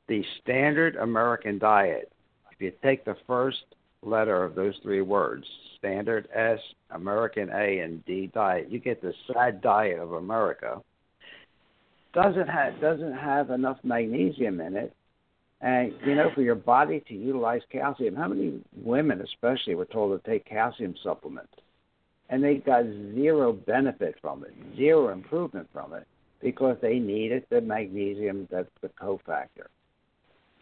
the 0.08 0.24
standard 0.42 0.96
American 0.96 1.58
diet. 1.58 2.12
If 2.50 2.60
you 2.60 2.72
take 2.82 3.04
the 3.04 3.16
first 3.26 3.64
letter 4.02 4.44
of 4.44 4.54
those 4.54 4.74
three 4.82 5.02
words, 5.02 5.44
standard 5.78 6.28
S, 6.34 6.58
American 6.90 7.50
A, 7.50 7.80
and 7.80 8.04
D 8.04 8.30
diet, 8.34 8.70
you 8.70 8.80
get 8.80 9.00
the 9.00 9.14
sad 9.32 9.60
diet 9.60 9.98
of 9.98 10.12
America. 10.12 10.82
Doesn't 12.14 12.48
have 12.48 12.80
doesn't 12.80 13.14
have 13.14 13.50
enough 13.50 13.78
magnesium 13.84 14.60
in 14.60 14.76
it 14.76 14.94
and 15.60 15.92
you 16.04 16.14
know, 16.14 16.30
for 16.34 16.42
your 16.42 16.54
body 16.54 17.02
to 17.08 17.14
utilize 17.14 17.62
calcium, 17.70 18.14
how 18.14 18.28
many 18.28 18.60
women, 18.80 19.20
especially, 19.20 19.74
were 19.74 19.86
told 19.86 20.22
to 20.22 20.30
take 20.30 20.44
calcium 20.44 20.94
supplements, 21.02 21.52
and 22.28 22.42
they 22.42 22.56
got 22.56 22.84
zero 23.14 23.52
benefit 23.52 24.16
from 24.20 24.44
it, 24.44 24.54
zero 24.76 25.08
improvement 25.12 25.68
from 25.72 25.94
it, 25.94 26.06
because 26.42 26.76
they 26.82 26.98
needed 26.98 27.44
the 27.50 27.60
magnesium 27.60 28.46
that's 28.50 28.68
the 28.82 28.88
cofactor. 28.88 29.68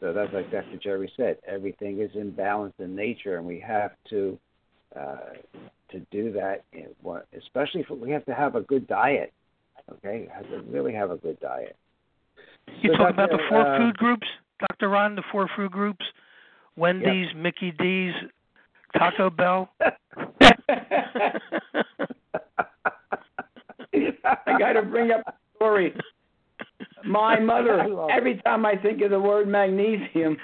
So 0.01 0.13
that's 0.13 0.33
like 0.33 0.51
Dr. 0.51 0.77
Jerry 0.83 1.11
said. 1.17 1.39
Everything 1.47 2.01
is 2.01 2.11
in 2.15 2.31
balance 2.31 2.75
in 2.79 2.95
nature, 2.95 3.39
and 3.39 3.47
we 3.47 3.59
have 3.61 3.93
to 4.11 4.39
uh, 4.95 5.17
to 5.91 6.01
do 6.11 6.33
that. 6.33 6.65
Especially 7.37 7.81
if 7.81 7.91
we 7.91 8.11
have 8.11 8.25
to 8.27 8.35
have 8.35 8.57
a 8.57 8.61
good 8.61 8.87
diet. 8.87 9.33
Okay, 9.91 10.29
have 10.33 10.49
to 10.51 10.61
really 10.71 10.93
have 10.93 11.11
a 11.11 11.17
good 11.17 11.41
diet. 11.41 11.77
You 12.83 12.91
so 12.93 12.99
talk 12.99 13.11
about 13.11 13.31
the 13.31 13.39
four 13.49 13.67
uh, 13.67 13.79
food 13.79 13.97
groups. 13.97 14.27
Dr. 14.61 14.89
Ron, 14.89 15.15
the 15.15 15.23
four 15.31 15.49
food 15.57 15.71
groups? 15.71 16.05
Wendy's, 16.77 17.29
yep. 17.29 17.37
Mickey 17.37 17.73
D's, 17.73 18.13
Taco 18.97 19.31
Bell. 19.31 19.71
I 20.69 21.33
got 24.59 24.73
to 24.73 24.83
bring 24.83 25.13
up 25.13 25.23
a 25.27 25.33
story. 25.57 25.95
My 27.05 27.39
mother, 27.39 27.87
every 28.11 28.41
time 28.43 28.67
I 28.67 28.77
think 28.77 29.01
of 29.03 29.11
the 29.11 29.21
word 29.21 29.47
magnesium, 29.47 30.37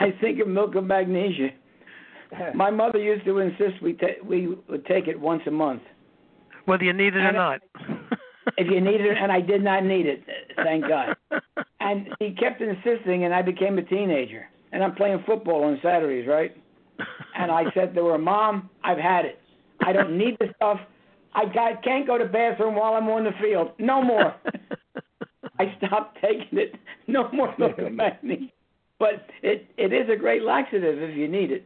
I 0.00 0.12
think 0.20 0.40
of 0.40 0.48
milk 0.48 0.74
of 0.74 0.84
magnesia. 0.84 1.50
My 2.54 2.70
mother 2.70 2.98
used 2.98 3.24
to 3.24 3.38
insist 3.38 3.82
we 3.82 3.94
ta- 3.94 4.22
we 4.24 4.48
would 4.68 4.84
take 4.86 5.08
it 5.08 5.18
once 5.18 5.42
a 5.46 5.50
month. 5.50 5.82
Whether 6.66 6.84
you 6.84 6.92
need 6.92 7.14
it 7.14 7.18
and 7.18 7.28
or 7.28 7.32
not. 7.32 7.60
if 8.58 8.70
you 8.70 8.80
need 8.80 9.00
it, 9.00 9.16
and 9.16 9.32
I 9.32 9.40
did 9.40 9.62
not 9.62 9.84
need 9.84 10.06
it, 10.06 10.22
thank 10.56 10.86
God. 10.86 11.16
And 11.80 12.08
he 12.18 12.32
kept 12.32 12.60
insisting, 12.60 13.24
and 13.24 13.32
I 13.32 13.42
became 13.42 13.78
a 13.78 13.82
teenager. 13.82 14.46
And 14.72 14.82
I'm 14.82 14.94
playing 14.94 15.22
football 15.26 15.64
on 15.64 15.78
Saturdays, 15.82 16.28
right? 16.28 16.54
And 17.36 17.50
I 17.50 17.64
said 17.72 17.94
to 17.94 18.06
her, 18.06 18.18
Mom, 18.18 18.68
I've 18.84 18.98
had 18.98 19.24
it. 19.24 19.38
I 19.84 19.92
don't 19.92 20.16
need 20.16 20.36
the 20.38 20.48
stuff. 20.56 20.78
I 21.34 21.44
got, 21.44 21.82
can't 21.84 22.06
go 22.06 22.18
to 22.18 22.24
the 22.24 22.30
bathroom 22.30 22.74
while 22.74 22.94
I'm 22.94 23.08
on 23.08 23.24
the 23.24 23.30
field. 23.40 23.70
No 23.78 24.02
more. 24.02 24.34
I 25.58 25.74
stopped 25.78 26.18
taking 26.20 26.58
it. 26.58 26.74
No 27.06 27.30
more 27.32 27.50
of. 27.50 27.76
But 28.98 29.26
it 29.42 29.66
it 29.76 29.92
is 29.92 30.08
a 30.12 30.16
great 30.16 30.42
laxative 30.42 30.98
if 30.98 31.16
you 31.16 31.28
need 31.28 31.50
it. 31.50 31.64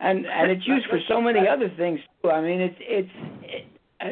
And 0.00 0.26
and 0.26 0.50
it's 0.50 0.66
used 0.66 0.86
for 0.88 0.98
so 1.08 1.20
many 1.20 1.46
other 1.48 1.72
things 1.76 2.00
too. 2.22 2.30
I 2.30 2.40
mean, 2.40 2.60
it's 2.60 2.76
it's 2.80 3.10
it, 3.42 3.66
uh, 4.00 4.04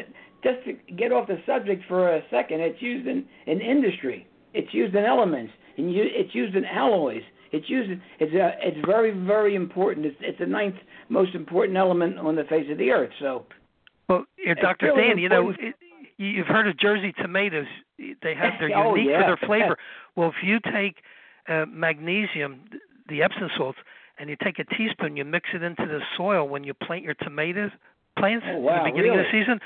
just 0.43 0.65
to 0.65 0.93
get 0.93 1.11
off 1.11 1.27
the 1.27 1.41
subject 1.45 1.83
for 1.87 2.15
a 2.15 2.21
second. 2.29 2.61
It's 2.61 2.81
used 2.81 3.07
in 3.07 3.25
in 3.47 3.61
industry. 3.61 4.27
It's 4.53 4.73
used 4.73 4.95
in 4.95 5.05
elements, 5.05 5.53
and 5.77 5.93
you, 5.93 6.03
it's 6.05 6.35
used 6.35 6.55
in 6.55 6.65
alloys. 6.65 7.23
It's 7.51 7.69
used. 7.69 8.01
It's 8.19 8.33
a, 8.33 8.53
It's 8.61 8.85
very 8.85 9.11
very 9.11 9.55
important. 9.55 10.05
It's 10.05 10.17
it's 10.21 10.39
the 10.39 10.45
ninth 10.45 10.75
most 11.09 11.35
important 11.35 11.77
element 11.77 12.17
on 12.17 12.35
the 12.35 12.43
face 12.45 12.67
of 12.71 12.77
the 12.77 12.91
earth. 12.91 13.11
So. 13.19 13.45
Well, 14.07 14.25
Dr. 14.61 14.87
Really 14.87 15.07
Dan, 15.07 15.17
you 15.19 15.29
know, 15.29 15.51
it, 15.51 15.75
you've 16.17 16.47
heard 16.47 16.67
of 16.67 16.77
Jersey 16.77 17.13
tomatoes. 17.13 17.67
They 17.97 18.35
have 18.35 18.53
they're 18.59 18.71
oh, 18.75 18.95
unique 18.95 19.11
yeah. 19.11 19.21
for 19.21 19.35
their 19.35 19.47
flavor. 19.47 19.77
Well, 20.17 20.27
if 20.27 20.43
you 20.43 20.59
take 20.59 20.97
uh, 21.47 21.65
magnesium, 21.71 22.65
the 23.07 23.23
Epsom 23.23 23.49
salts, 23.55 23.77
and 24.19 24.29
you 24.29 24.35
take 24.43 24.59
a 24.59 24.65
teaspoon, 24.65 25.15
you 25.15 25.23
mix 25.23 25.47
it 25.53 25.63
into 25.63 25.85
the 25.85 26.01
soil 26.17 26.45
when 26.49 26.65
you 26.65 26.73
plant 26.73 27.05
your 27.05 27.13
tomatoes 27.13 27.71
plants 28.17 28.45
oh, 28.49 28.57
wow, 28.57 28.75
at 28.75 28.83
the 28.83 28.91
beginning 28.91 29.11
really? 29.11 29.25
of 29.25 29.31
the 29.31 29.39
season, 29.39 29.59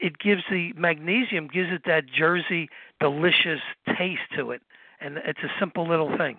it 0.00 0.18
gives 0.18 0.42
the 0.50 0.72
magnesium 0.76 1.48
gives 1.48 1.68
it 1.70 1.82
that 1.86 2.04
Jersey 2.06 2.68
delicious 3.00 3.60
taste 3.98 4.22
to 4.36 4.50
it, 4.50 4.62
and 5.00 5.18
it's 5.18 5.40
a 5.42 5.52
simple 5.60 5.86
little 5.86 6.16
thing. 6.16 6.38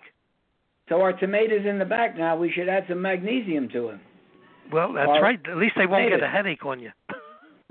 So 0.88 1.00
our 1.00 1.12
tomatoes 1.12 1.64
in 1.66 1.78
the 1.78 1.84
back 1.84 2.16
now, 2.16 2.36
we 2.36 2.52
should 2.52 2.68
add 2.68 2.84
some 2.88 3.00
magnesium 3.00 3.68
to 3.70 3.88
them. 3.88 4.00
Well, 4.72 4.92
that's 4.92 5.08
our 5.08 5.22
right. 5.22 5.40
At 5.50 5.56
least 5.56 5.74
they 5.76 5.86
won't 5.86 6.04
tomatoes. 6.04 6.20
get 6.20 6.28
a 6.28 6.30
headache 6.30 6.64
on 6.64 6.80
you. 6.80 6.90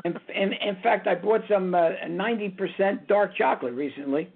in, 0.05 0.15
in, 0.33 0.53
in 0.53 0.77
fact, 0.81 1.07
I 1.07 1.15
bought 1.15 1.41
some 1.49 1.73
uh, 1.75 1.89
90% 2.07 3.07
dark 3.07 3.35
chocolate 3.35 3.73
recently, 3.73 4.29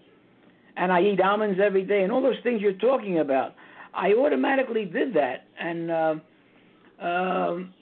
and 0.75 0.91
I 0.91 1.01
eat 1.01 1.19
almonds 1.21 1.59
every 1.63 1.83
day, 1.83 2.03
and 2.03 2.11
all 2.11 2.21
those 2.21 2.41
things 2.43 2.61
you're 2.61 2.73
talking 2.73 3.19
about. 3.19 3.55
I 3.93 4.13
automatically 4.13 4.85
did 4.85 5.13
that, 5.15 5.45
and 5.59 5.91
uh, 5.91 6.15
um, 7.01 7.73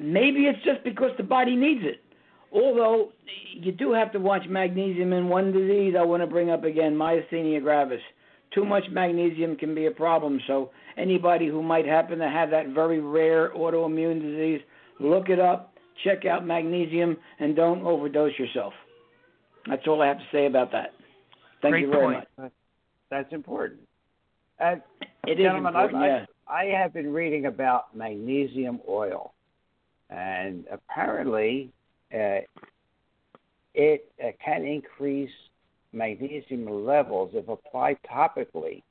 maybe 0.00 0.42
it's 0.42 0.62
just 0.64 0.84
because 0.84 1.10
the 1.16 1.24
body 1.24 1.56
needs 1.56 1.82
it. 1.84 2.00
Although 2.52 3.12
you 3.52 3.72
do 3.72 3.92
have 3.92 4.12
to 4.12 4.20
watch 4.20 4.42
magnesium 4.48 5.12
in 5.12 5.28
one 5.28 5.52
disease, 5.52 5.94
I 5.98 6.02
want 6.02 6.22
to 6.22 6.26
bring 6.26 6.50
up 6.50 6.64
again 6.64 6.94
myasthenia 6.94 7.60
gravis. 7.60 8.00
Too 8.54 8.64
much 8.64 8.84
magnesium 8.90 9.56
can 9.56 9.74
be 9.74 9.86
a 9.86 9.90
problem. 9.90 10.40
So 10.46 10.70
anybody 10.96 11.48
who 11.48 11.62
might 11.62 11.86
happen 11.86 12.18
to 12.18 12.28
have 12.28 12.50
that 12.50 12.68
very 12.68 13.00
rare 13.00 13.50
autoimmune 13.50 14.20
disease, 14.22 14.60
look 15.00 15.28
it 15.28 15.38
up, 15.38 15.74
check 16.04 16.24
out 16.24 16.46
magnesium, 16.46 17.16
and 17.40 17.54
don't 17.54 17.82
overdose 17.82 18.32
yourself. 18.38 18.72
That's 19.68 19.86
all 19.86 20.00
I 20.00 20.06
have 20.08 20.18
to 20.18 20.26
say 20.32 20.46
about 20.46 20.72
that. 20.72 20.92
Thank 21.60 21.72
Great 21.72 21.82
you 21.82 21.90
very 21.90 22.14
point. 22.14 22.28
much. 22.38 22.52
That's 23.10 23.32
important. 23.32 23.80
Uh, 24.60 24.76
It 25.26 25.32
is 25.32 25.44
gentlemen, 25.44 25.74
important, 25.74 26.02
I, 26.02 26.06
yeah. 26.06 26.24
I 26.48 26.64
have 26.64 26.94
been 26.94 27.12
reading 27.12 27.46
about 27.46 27.94
magnesium 27.94 28.80
oil, 28.88 29.34
and 30.08 30.64
apparently 30.70 31.70
uh, 32.14 32.40
it 33.74 34.10
uh, 34.24 34.28
can 34.42 34.64
increase 34.64 35.30
magnesium 35.92 36.84
levels 36.84 37.30
if 37.34 37.48
applied 37.48 37.98
topically, 38.10 38.82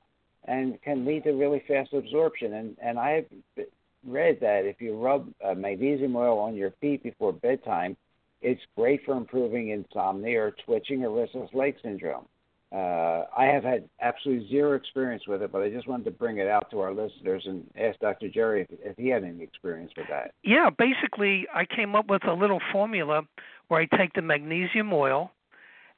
and 0.45 0.81
can 0.81 1.05
lead 1.05 1.23
to 1.23 1.31
really 1.31 1.63
fast 1.67 1.93
absorption. 1.93 2.53
And 2.53 2.77
and 2.81 2.99
I 2.99 3.11
have 3.11 3.65
read 4.05 4.39
that 4.41 4.65
if 4.65 4.81
you 4.81 4.95
rub 4.95 5.31
uh, 5.43 5.53
magnesium 5.53 6.15
oil 6.15 6.39
on 6.39 6.55
your 6.55 6.71
feet 6.81 7.03
before 7.03 7.33
bedtime, 7.33 7.97
it's 8.41 8.61
great 8.75 9.01
for 9.05 9.15
improving 9.15 9.69
insomnia 9.69 10.41
or 10.41 10.55
twitching 10.65 11.03
or 11.03 11.11
restless 11.11 11.49
leg 11.53 11.75
syndrome. 11.81 12.25
Uh, 12.69 13.23
I 13.35 13.45
have 13.45 13.63
had 13.63 13.87
absolutely 14.01 14.49
zero 14.49 14.75
experience 14.75 15.23
with 15.25 15.41
it, 15.41 15.53
but 15.53 15.61
I 15.61 15.69
just 15.69 15.87
wanted 15.87 16.03
to 16.03 16.11
bring 16.11 16.39
it 16.39 16.47
out 16.47 16.69
to 16.71 16.81
our 16.81 16.93
listeners 16.93 17.43
and 17.45 17.65
ask 17.79 17.97
Dr. 17.99 18.27
Jerry 18.27 18.67
if, 18.69 18.79
if 18.83 18.97
he 18.97 19.07
had 19.07 19.23
any 19.23 19.41
experience 19.41 19.91
with 19.95 20.07
that. 20.09 20.33
Yeah, 20.43 20.69
basically, 20.69 21.47
I 21.53 21.63
came 21.65 21.95
up 21.95 22.09
with 22.09 22.27
a 22.27 22.33
little 22.33 22.59
formula 22.73 23.21
where 23.69 23.81
I 23.81 23.97
take 23.97 24.13
the 24.13 24.21
magnesium 24.21 24.91
oil 24.91 25.31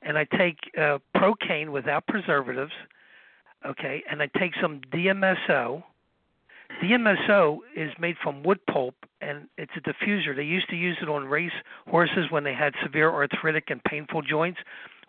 and 0.02 0.18
I 0.18 0.26
take 0.26 0.58
uh, 0.78 1.00
Procaine 1.16 1.70
without 1.72 2.08
preservatives, 2.08 2.72
okay, 3.66 4.04
and 4.10 4.22
I 4.22 4.28
take 4.38 4.54
some 4.62 4.82
DMSO. 4.92 5.84
DMSO 6.84 7.60
is 7.76 7.92
made 8.00 8.16
from 8.22 8.44
wood 8.44 8.60
pulp 8.72 8.96
and 9.22 9.48
it's 9.58 9.72
a 9.76 9.82
diffuser. 9.82 10.36
They 10.36 10.44
used 10.44 10.70
to 10.70 10.76
use 10.76 10.98
it 11.02 11.10
on 11.10 11.26
race 11.26 11.52
horses 11.88 12.28
when 12.30 12.44
they 12.44 12.54
had 12.54 12.74
severe 12.84 13.12
arthritic 13.12 13.70
and 13.70 13.84
painful 13.84 14.22
joints 14.22 14.60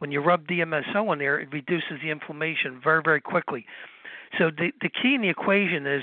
when 0.01 0.11
you 0.11 0.21
rub 0.21 0.47
DMSO 0.49 1.09
on 1.11 1.19
there, 1.19 1.39
it 1.39 1.53
reduces 1.53 2.01
the 2.03 2.11
inflammation 2.11 2.81
very, 2.83 3.03
very 3.05 3.21
quickly. 3.21 3.67
So 4.39 4.51
the 4.51 4.73
the 4.81 4.89
key 4.89 5.15
in 5.15 5.21
the 5.21 5.29
equation 5.29 5.87
is 5.87 6.03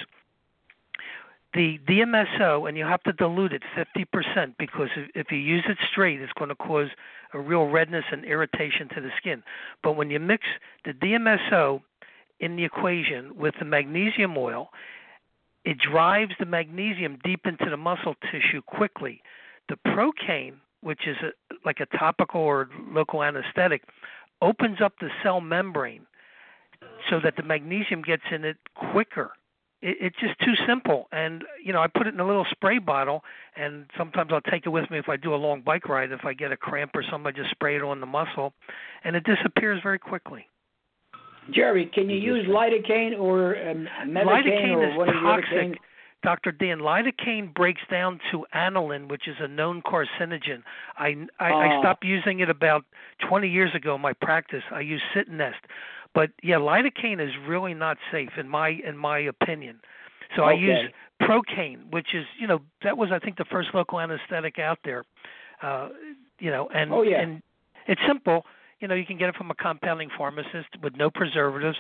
the 1.54 1.80
DMSO, 1.88 2.67
and 2.69 2.78
you 2.78 2.86
have 2.86 3.02
to 3.04 3.13
dilute 3.13 3.54
it 3.54 3.63
50% 3.76 4.54
because 4.60 4.89
if, 4.95 5.10
if 5.15 5.32
you 5.32 5.39
use 5.39 5.63
it 5.67 5.78
straight, 5.91 6.21
it's 6.21 6.34
going 6.34 6.50
to 6.50 6.56
cause 6.56 6.89
a 7.34 7.40
real 7.40 7.66
redness 7.66 8.06
and 8.12 8.26
irritation 8.26 8.90
to 8.96 9.02
the 9.02 9.10
skin. 9.18 9.44
But 9.84 9.94
when 9.94 10.10
you 10.10 10.20
mix 10.20 10.46
the 10.86 10.94
DMSO 10.94 11.82
in 12.40 12.56
the 12.56 12.66
equation 12.66 13.36
with 13.36 13.56
the 13.60 13.66
magnesium 13.66 14.38
oil, 14.38 14.70
it 15.66 15.78
drives 15.78 16.34
the 16.40 16.46
magnesium 16.46 17.18
deep 17.24 17.46
into 17.46 17.70
the 17.70 17.78
muscle 17.78 18.16
tissue 18.32 18.62
quickly. 18.62 19.22
The 19.70 19.78
procaine 19.88 20.60
which 20.82 21.08
is 21.08 21.18
a, 21.22 21.56
like 21.66 21.80
a 21.80 21.98
topical 21.98 22.42
or 22.42 22.70
local 22.92 23.24
anesthetic, 23.24 23.84
opens 24.42 24.80
up 24.82 24.94
the 25.00 25.10
cell 25.24 25.42
membrane 25.42 26.06
so 27.10 27.20
that 27.24 27.36
the 27.36 27.44
magnesium 27.44 28.02
gets 28.02 28.24
in 28.32 28.46
it 28.46 28.58
quicker. 28.92 29.32
It, 29.82 29.98
it's 30.02 30.16
just 30.20 30.40
too 30.40 30.54
simple. 30.68 31.08
And, 31.12 31.44
you 31.63 31.74
know, 31.74 31.82
I 31.82 31.88
put 31.88 32.08
it 32.08 32.13
in 32.13 32.20
a 32.20 32.28
little 32.28 32.46
spray 32.52 32.80
bottle, 32.80 33.24
and 33.56 33.86
sometimes 33.98 34.32
I'll 34.34 34.42
take 34.42 34.66
it 34.66 34.70
with 34.70 34.90
me 34.90 35.00
if 35.00 35.10
I 35.10 35.18
do 35.18 35.34
a 35.34 35.38
long 35.38 35.62
bike 35.62 35.88
ride. 35.88 36.12
If 36.12 36.26
I 36.26 36.34
get 36.34 36.52
a 36.52 36.58
cramp 36.58 36.92
or 36.96 37.04
something, 37.10 37.28
I 37.28 37.32
just 37.32 37.52
spray 37.52 37.76
it 37.76 37.84
on 37.84 38.00
the 38.00 38.06
muscle, 38.06 38.54
and 39.04 39.16
it 39.16 39.24
disappears 39.24 39.80
very 39.84 40.00
quickly. 40.00 40.48
Jerry, 41.54 41.90
can 41.94 42.10
you 42.10 42.18
use 42.18 42.46
lidocaine 42.46 43.18
or 43.18 43.56
um, 43.70 43.88
lidocaine 44.06 44.76
or 44.76 44.92
is 44.92 44.98
one 44.98 45.08
toxic. 45.08 45.80
Dr. 46.24 46.52
Dan, 46.52 46.80
lidocaine 46.80 47.54
breaks 47.54 47.82
down 47.90 48.20
to 48.32 48.46
aniline, 48.52 49.08
which 49.08 49.28
is 49.28 49.36
a 49.40 49.48
known 49.48 49.82
carcinogen. 49.84 50.63
I, 50.98 51.16
I, 51.40 51.52
oh. 51.52 51.56
I 51.56 51.80
stopped 51.80 52.04
using 52.04 52.40
it 52.40 52.50
about 52.50 52.86
20 53.30 53.48
years 53.48 53.74
ago 53.76 53.96
in 53.96 54.02
my 54.02 54.13
practice. 54.13 54.63
I 54.72 54.82
use 54.82 55.02
Citanest, 55.16 55.54
but 56.17 56.32
yeah, 56.41 56.56
lidocaine 56.56 57.23
is 57.23 57.32
really 57.47 57.75
not 57.75 57.97
safe 58.12 58.32
in 58.39 58.49
my 58.49 58.69
in 58.69 58.97
my 58.97 59.19
opinion. 59.19 59.80
So 60.36 60.41
okay. 60.41 60.49
I 60.49 60.53
use 60.56 60.80
Procaine, 61.21 61.91
which 61.91 62.08
is 62.15 62.25
you 62.39 62.47
know 62.47 62.62
that 62.84 62.97
was 62.97 63.10
I 63.12 63.19
think 63.19 63.38
the 63.38 63.45
first 63.45 63.69
local 63.75 63.99
anesthetic 63.99 64.58
out 64.58 64.80
there. 64.84 65.06
Uh, 65.62 65.89
you 66.39 66.49
know, 66.49 66.69
and 66.73 66.91
oh, 66.91 67.03
yeah. 67.03 67.21
and 67.21 67.43
it's 67.86 68.01
simple. 68.08 68.45
You 68.80 68.88
know, 68.88 68.95
you 68.95 69.06
can 69.06 69.19
get 69.19 69.30
it 69.30 69.36
from 69.36 69.51
a 69.51 69.56
compounding 69.56 70.10
pharmacist 70.17 70.69
with 70.82 70.95
no 70.95 71.12
preservatives, 71.12 71.77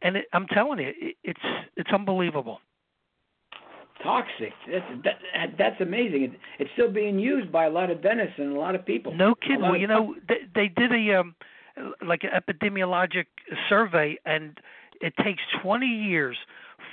and 0.00 0.16
it, 0.16 0.24
I'm 0.32 0.46
telling 0.46 0.78
you, 0.78 0.92
it, 0.98 1.16
it's 1.22 1.40
it's 1.76 1.90
unbelievable 1.92 2.60
toxic. 4.02 4.52
That's 4.70 4.84
that, 5.04 5.48
that's 5.58 5.80
amazing. 5.80 6.22
It, 6.22 6.30
it's 6.58 6.70
still 6.72 6.90
being 6.90 7.18
used 7.18 7.52
by 7.52 7.66
a 7.66 7.70
lot 7.70 7.90
of 7.90 8.00
dentists 8.00 8.34
and 8.38 8.56
a 8.56 8.58
lot 8.58 8.74
of 8.74 8.86
people. 8.86 9.14
No 9.14 9.34
kidding. 9.34 9.60
Well, 9.60 9.76
you 9.76 9.88
know, 9.88 10.14
they, 10.26 10.38
they 10.54 10.68
did 10.68 10.92
a 10.92 11.20
um, 11.20 11.34
like 12.04 12.24
an 12.24 12.30
epidemiologic 12.30 13.26
survey, 13.68 14.18
and 14.24 14.58
it 15.00 15.14
takes 15.22 15.42
20 15.62 15.86
years 15.86 16.36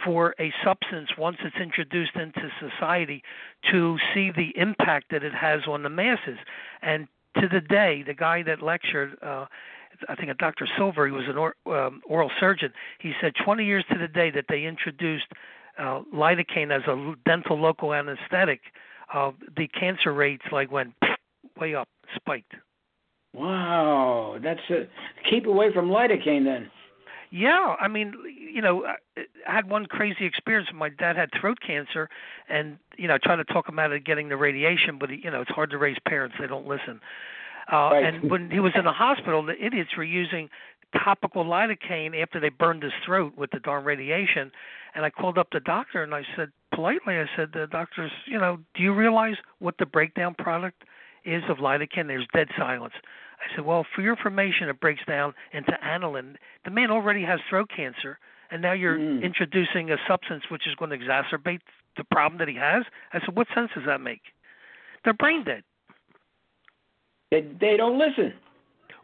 for 0.04 0.36
a 0.39 0.54
substance 0.63 1.10
once 1.17 1.38
it's 1.43 1.56
introduced 1.58 2.15
into 2.15 2.50
society 2.60 3.24
to 3.71 3.98
see 4.13 4.32
the 4.32 4.52
impact 4.56 5.12
that 5.12 5.24
it 5.24 5.34
has 5.34 5.62
on 5.67 5.84
the 5.84 5.89
masses. 5.89 6.38
And 6.82 7.08
to 7.39 7.48
the 7.48 7.62
day, 7.62 8.04
the 8.06 8.13
guy 8.13 8.43
that 8.43 8.62
lectured. 8.62 9.17
Uh, 9.21 9.45
I 10.10 10.15
think 10.15 10.30
a 10.30 10.34
Dr. 10.34 10.67
Silver, 10.78 11.06
he 11.06 11.13
was 11.13 11.24
an 11.28 11.38
or, 11.38 11.56
um, 11.74 12.02
oral 12.06 12.30
surgeon. 12.38 12.74
He 13.00 13.13
said 13.21 13.32
20 13.45 13.63
years 13.63 13.86
to 13.91 13.98
the 13.98 14.10
day 14.10 14.30
that 14.30 14.43
they 14.50 14.65
introduced 14.65 15.28
uh, 15.78 16.02
lidocaine 16.13 16.71
as 16.71 16.84
a 16.88 17.15
dental 17.26 17.60
local 17.60 17.93
anesthetic, 17.93 18.62
uh, 19.13 19.32
the 19.56 19.67
cancer 19.67 20.13
rates 20.13 20.43
like 20.52 20.71
went 20.71 20.93
way 21.60 21.76
up, 21.76 21.88
spiked. 22.15 22.54
Wow, 23.36 24.38
that's 24.41 24.60
a, 24.69 24.88
keep 25.30 25.45
away 25.45 25.74
from 25.74 25.89
lidocaine 25.89 26.45
then. 26.45 26.71
Yeah, 27.32 27.76
I 27.80 27.88
mean, 27.88 28.13
you 28.54 28.62
know, 28.62 28.86
I 28.86 28.95
had 29.45 29.69
one 29.69 29.88
crazy 29.88 30.26
experience. 30.26 30.69
My 30.74 30.89
dad 30.89 31.17
had 31.17 31.30
throat 31.39 31.58
cancer, 31.65 32.08
and 32.48 32.78
you 32.98 33.08
know, 33.08 33.15
I 33.15 33.17
tried 33.17 33.38
to 33.38 33.43
talk 33.45 33.67
him 33.67 33.78
out 33.78 33.91
of 33.91 34.06
getting 34.06 34.30
the 34.30 34.38
radiation, 34.38 34.98
but 34.98 35.10
you 35.10 35.30
know, 35.30 35.41
it's 35.41 35.52
hard 35.52 35.69
to 35.71 35.78
raise 35.78 35.98
parents; 36.08 36.36
they 36.39 36.48
don't 36.48 36.67
listen. 36.67 37.02
Uh, 37.71 37.76
right. 37.76 38.06
And 38.06 38.30
when 38.30 38.52
he 38.52 38.60
was 38.60 38.74
in 38.76 38.86
the 38.86 38.91
hospital, 38.91 39.43
the 39.43 39.62
idiots 39.62 39.91
were 39.98 40.04
using 40.04 40.50
topical 41.04 41.43
lidocaine 41.43 42.19
after 42.21 42.39
they 42.39 42.50
burned 42.50 42.84
his 42.84 42.93
throat 43.06 43.34
with 43.38 43.52
the 43.52 43.60
darn 43.60 43.84
radiation. 43.84 44.52
And 44.93 45.04
I 45.04 45.10
called 45.10 45.38
up 45.38 45.48
the 45.52 45.60
doctor 45.60 46.04
and 46.04 46.13
I 46.13 46.24
said 46.36 46.52
politely, 46.74 47.15
I 47.17 47.26
said, 47.36 47.50
the 47.54 47.67
doctors, 47.67 48.12
you 48.26 48.38
know, 48.38 48.60
do 48.76 48.84
you 48.84 48.93
realize 48.93 49.36
what 49.60 49.76
the 49.78 49.86
breakdown 49.86 50.36
product 50.38 50.84
is 51.26 51.43
of 51.50 51.58
lidocaine? 51.58 52.08
There's 52.08 52.28
dead 52.34 52.48
silence. 52.58 52.93
I 53.45 53.55
said, 53.55 53.65
well, 53.65 53.86
for 53.95 54.01
your 54.01 54.15
information, 54.15 54.69
it 54.69 54.79
breaks 54.79 55.05
down 55.05 55.34
into 55.53 55.73
aniline. 55.84 56.38
The 56.63 56.71
man 56.71 56.89
already 56.91 57.23
has 57.23 57.39
throat 57.49 57.69
cancer, 57.75 58.17
and 58.49 58.62
now 58.62 58.73
you're 58.73 58.97
mm. 58.97 59.23
introducing 59.23 59.91
a 59.91 59.97
substance 60.08 60.43
which 60.49 60.67
is 60.67 60.75
going 60.75 60.91
to 60.91 60.97
exacerbate 60.97 61.60
the 61.97 62.03
problem 62.05 62.39
that 62.39 62.47
he 62.47 62.55
has. 62.55 62.84
I 63.13 63.19
said, 63.19 63.36
what 63.36 63.47
sense 63.53 63.69
does 63.75 63.86
that 63.86 64.01
make? 64.01 64.21
They're 65.03 65.13
brain 65.13 65.43
dead. 65.43 65.63
They 67.31 67.41
they 67.60 67.77
don't 67.77 67.97
listen. 67.97 68.34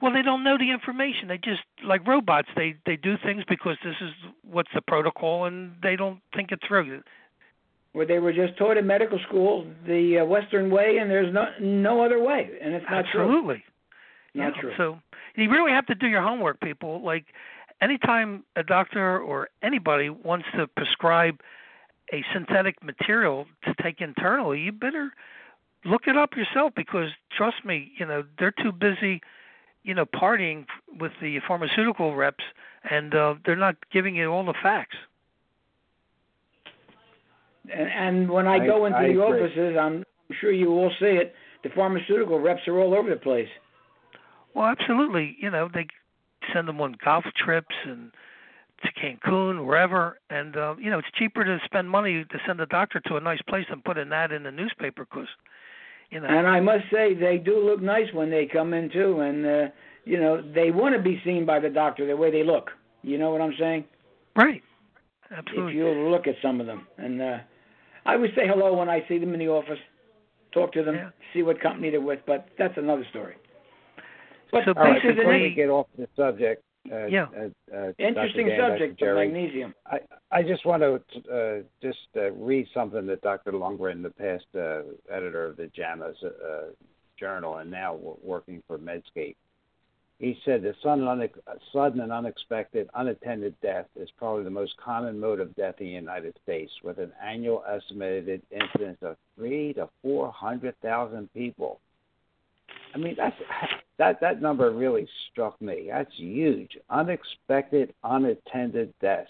Well, 0.01 0.11
they 0.11 0.23
don't 0.23 0.43
know 0.43 0.57
the 0.57 0.71
information. 0.71 1.27
They 1.27 1.37
just 1.37 1.61
like 1.85 2.07
robots. 2.07 2.47
They 2.55 2.75
they 2.85 2.95
do 2.95 3.15
things 3.23 3.43
because 3.47 3.77
this 3.83 3.95
is 4.01 4.09
what's 4.43 4.69
the 4.73 4.81
protocol, 4.81 5.45
and 5.45 5.75
they 5.83 5.95
don't 5.95 6.19
think 6.35 6.51
it 6.51 6.59
through. 6.67 7.01
Where 7.93 8.05
they 8.05 8.19
were 8.19 8.33
just 8.33 8.57
taught 8.57 8.77
in 8.77 8.87
medical 8.87 9.19
school 9.27 9.67
the 9.85 10.19
uh, 10.19 10.25
Western 10.25 10.71
way, 10.71 10.97
and 10.99 11.09
there's 11.09 11.33
no 11.33 11.45
no 11.59 12.03
other 12.03 12.21
way, 12.23 12.49
and 12.61 12.73
it's 12.73 12.85
not 12.89 13.05
Absolutely. 13.05 13.55
true. 13.55 13.70
Not 14.33 14.55
yeah, 14.55 14.61
true. 14.61 14.73
So 14.77 14.99
you 15.35 15.49
really 15.49 15.71
have 15.71 15.85
to 15.87 15.95
do 15.95 16.07
your 16.07 16.21
homework, 16.21 16.59
people. 16.61 17.01
Like 17.03 17.25
anytime 17.81 18.43
a 18.55 18.63
doctor 18.63 19.19
or 19.19 19.49
anybody 19.61 20.09
wants 20.09 20.45
to 20.55 20.67
prescribe 20.67 21.39
a 22.13 22.23
synthetic 22.33 22.83
material 22.83 23.45
to 23.63 23.73
take 23.81 24.01
internally, 24.01 24.59
you 24.59 24.71
better 24.71 25.11
look 25.85 26.03
it 26.07 26.17
up 26.17 26.35
yourself 26.35 26.73
because 26.75 27.09
trust 27.35 27.65
me, 27.65 27.91
you 27.97 28.05
know 28.05 28.23
they're 28.37 28.53
too 28.63 28.71
busy 28.71 29.21
you 29.83 29.93
know, 29.93 30.05
partying 30.05 30.65
with 30.99 31.11
the 31.21 31.39
pharmaceutical 31.47 32.15
reps, 32.15 32.43
and 32.89 33.13
uh, 33.15 33.35
they're 33.45 33.55
not 33.55 33.75
giving 33.91 34.15
you 34.15 34.27
all 34.27 34.45
the 34.45 34.53
facts. 34.61 34.95
And, 37.73 37.89
and 37.89 38.29
when 38.29 38.47
I, 38.47 38.55
I 38.55 38.65
go 38.65 38.85
into 38.85 38.97
I 38.97 39.07
the 39.07 39.21
agree. 39.21 39.43
offices, 39.43 39.77
I'm 39.79 40.03
sure 40.39 40.51
you 40.51 40.69
all 40.69 40.91
see 40.99 41.05
it. 41.05 41.33
The 41.63 41.69
pharmaceutical 41.75 42.39
reps 42.39 42.61
are 42.67 42.79
all 42.79 42.93
over 42.93 43.09
the 43.09 43.15
place. 43.15 43.47
Well, 44.53 44.65
absolutely. 44.65 45.37
You 45.39 45.49
know, 45.49 45.69
they 45.73 45.87
send 46.53 46.67
them 46.67 46.81
on 46.81 46.97
golf 47.03 47.25
trips 47.35 47.75
and 47.85 48.11
to 48.83 48.91
Cancun, 48.93 49.65
wherever, 49.65 50.19
and 50.29 50.57
uh, 50.57 50.75
you 50.79 50.89
know, 50.89 50.99
it's 50.99 51.11
cheaper 51.13 51.43
to 51.43 51.59
spend 51.65 51.89
money 51.89 52.23
to 52.23 52.37
send 52.47 52.59
a 52.59 52.65
doctor 52.65 52.99
to 53.07 53.15
a 53.15 53.21
nice 53.21 53.41
place 53.47 53.65
than 53.69 53.81
put 53.81 53.97
an 53.97 54.11
ad 54.11 54.31
in 54.31 54.43
the 54.43 54.51
newspaper 54.51 55.05
because 55.05 55.27
you 56.09 56.19
know. 56.19 56.27
And 56.27 56.47
I 56.47 56.59
must 56.59 56.85
say, 56.91 57.13
they 57.13 57.37
do 57.37 57.59
look 57.59 57.81
nice 57.81 58.11
when 58.13 58.29
they 58.31 58.47
come 58.47 58.73
in 58.73 58.89
too, 58.89 59.19
and 59.19 59.45
uh, 59.45 59.67
you 60.03 60.19
know 60.19 60.41
they 60.53 60.71
want 60.71 60.95
to 60.95 61.01
be 61.01 61.21
seen 61.23 61.45
by 61.45 61.59
the 61.59 61.69
doctor 61.69 62.07
the 62.07 62.17
way 62.17 62.31
they 62.31 62.43
look. 62.43 62.71
You 63.03 63.17
know 63.17 63.31
what 63.31 63.41
I'm 63.41 63.53
saying? 63.59 63.85
Right. 64.35 64.63
Absolutely. 65.29 65.73
If 65.73 65.77
you 65.77 66.09
look 66.09 66.27
at 66.27 66.35
some 66.41 66.59
of 66.59 66.67
them, 66.67 66.87
and 66.97 67.21
uh, 67.21 67.37
I 68.05 68.15
would 68.15 68.31
say 68.35 68.47
hello 68.47 68.73
when 68.73 68.89
I 68.89 69.05
see 69.07 69.17
them 69.17 69.33
in 69.33 69.39
the 69.39 69.47
office, 69.47 69.79
talk 70.53 70.73
to 70.73 70.83
them, 70.83 70.95
Yeah. 70.95 71.09
see 71.33 71.43
what 71.43 71.61
company 71.61 71.89
they're 71.89 72.01
with, 72.01 72.19
but 72.25 72.49
that's 72.57 72.77
another 72.77 73.05
story. 73.11 73.35
But 74.51 74.65
So 74.65 74.73
All 74.75 74.83
right, 74.83 74.93
basically- 75.01 75.15
before 75.15 75.39
we 75.39 75.53
get 75.53 75.69
off 75.69 75.87
the 75.97 76.07
subject, 76.15 76.63
uh, 76.91 77.05
Yeah. 77.05 77.27
uh, 77.35 77.49
uh, 77.75 77.93
Interesting 77.99 78.47
Dan, 78.47 78.59
subject, 78.59 78.99
Jerry, 78.99 79.27
magnesium. 79.27 79.75
I, 79.85 79.99
I 80.31 80.43
just 80.43 80.65
want 80.65 80.81
to 80.81 80.95
uh, 81.31 81.63
just 81.81 82.07
uh, 82.15 82.31
read 82.31 82.67
something 82.73 83.05
that 83.07 83.21
Dr. 83.21 83.51
Lundberg, 83.51 84.01
the 84.01 84.09
past 84.09 84.45
uh, 84.55 84.81
editor 85.13 85.45
of 85.45 85.57
the 85.57 85.67
JAMA's 85.67 86.21
uh, 86.23 86.71
journal 87.17 87.57
and 87.57 87.69
now 87.69 87.95
working 88.23 88.63
for 88.67 88.77
Medscape, 88.79 89.35
he 90.21 90.37
said 90.45 90.61
the 90.61 90.75
sudden, 90.83 91.29
sudden 91.73 91.99
and 92.01 92.11
unexpected 92.11 92.87
unattended 92.93 93.55
death 93.61 93.87
is 93.95 94.09
probably 94.17 94.43
the 94.43 94.51
most 94.51 94.77
common 94.77 95.19
mode 95.19 95.39
of 95.39 95.55
death 95.55 95.75
in 95.79 95.87
the 95.87 95.91
United 95.93 96.35
States, 96.43 96.71
with 96.83 96.99
an 96.99 97.11
annual 97.23 97.63
estimated 97.67 98.41
incidence 98.51 98.99
of 99.01 99.17
three 99.35 99.73
to 99.73 99.89
four 100.03 100.31
hundred 100.31 100.79
thousand 100.81 101.31
people. 101.33 101.79
I 102.93 102.99
mean, 102.99 103.15
that's 103.17 103.35
that 103.97 104.19
that 104.21 104.41
number 104.41 104.71
really 104.71 105.07
struck 105.31 105.61
me. 105.61 105.89
That's 105.91 106.13
huge. 106.15 106.77
Unexpected, 106.89 107.93
unattended 108.03 108.93
deaths. 109.01 109.29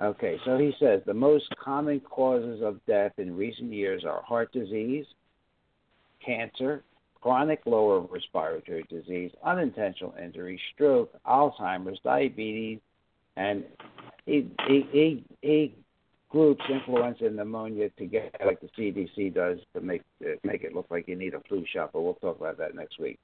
Okay, 0.00 0.38
so 0.44 0.58
he 0.58 0.74
says 0.80 1.00
the 1.06 1.14
most 1.14 1.46
common 1.62 2.00
causes 2.00 2.60
of 2.62 2.84
death 2.86 3.12
in 3.18 3.36
recent 3.36 3.72
years 3.72 4.04
are 4.04 4.22
heart 4.22 4.52
disease, 4.52 5.06
cancer, 6.24 6.82
chronic 7.20 7.60
lower 7.66 8.00
respiratory 8.00 8.84
disease, 8.90 9.30
unintentional 9.44 10.14
injury, 10.20 10.60
stroke, 10.74 11.12
Alzheimer's, 11.24 12.00
diabetes, 12.02 12.80
and 13.36 13.64
he, 14.26 14.50
he, 14.66 14.86
he, 14.90 15.24
he 15.40 15.74
groups 16.32 16.64
influenza 16.70 17.26
and 17.26 17.36
pneumonia 17.36 17.90
together 17.90 18.30
like 18.44 18.60
the 18.60 18.68
CDC 18.76 19.34
does 19.34 19.58
to 19.74 19.80
make 19.80 20.02
make 20.42 20.62
it 20.62 20.74
look 20.74 20.86
like 20.90 21.06
you 21.06 21.14
need 21.14 21.34
a 21.34 21.40
flu 21.40 21.64
shot, 21.72 21.90
but 21.92 22.00
we'll 22.00 22.14
talk 22.14 22.40
about 22.40 22.56
that 22.58 22.74
next 22.74 22.98
week. 22.98 23.18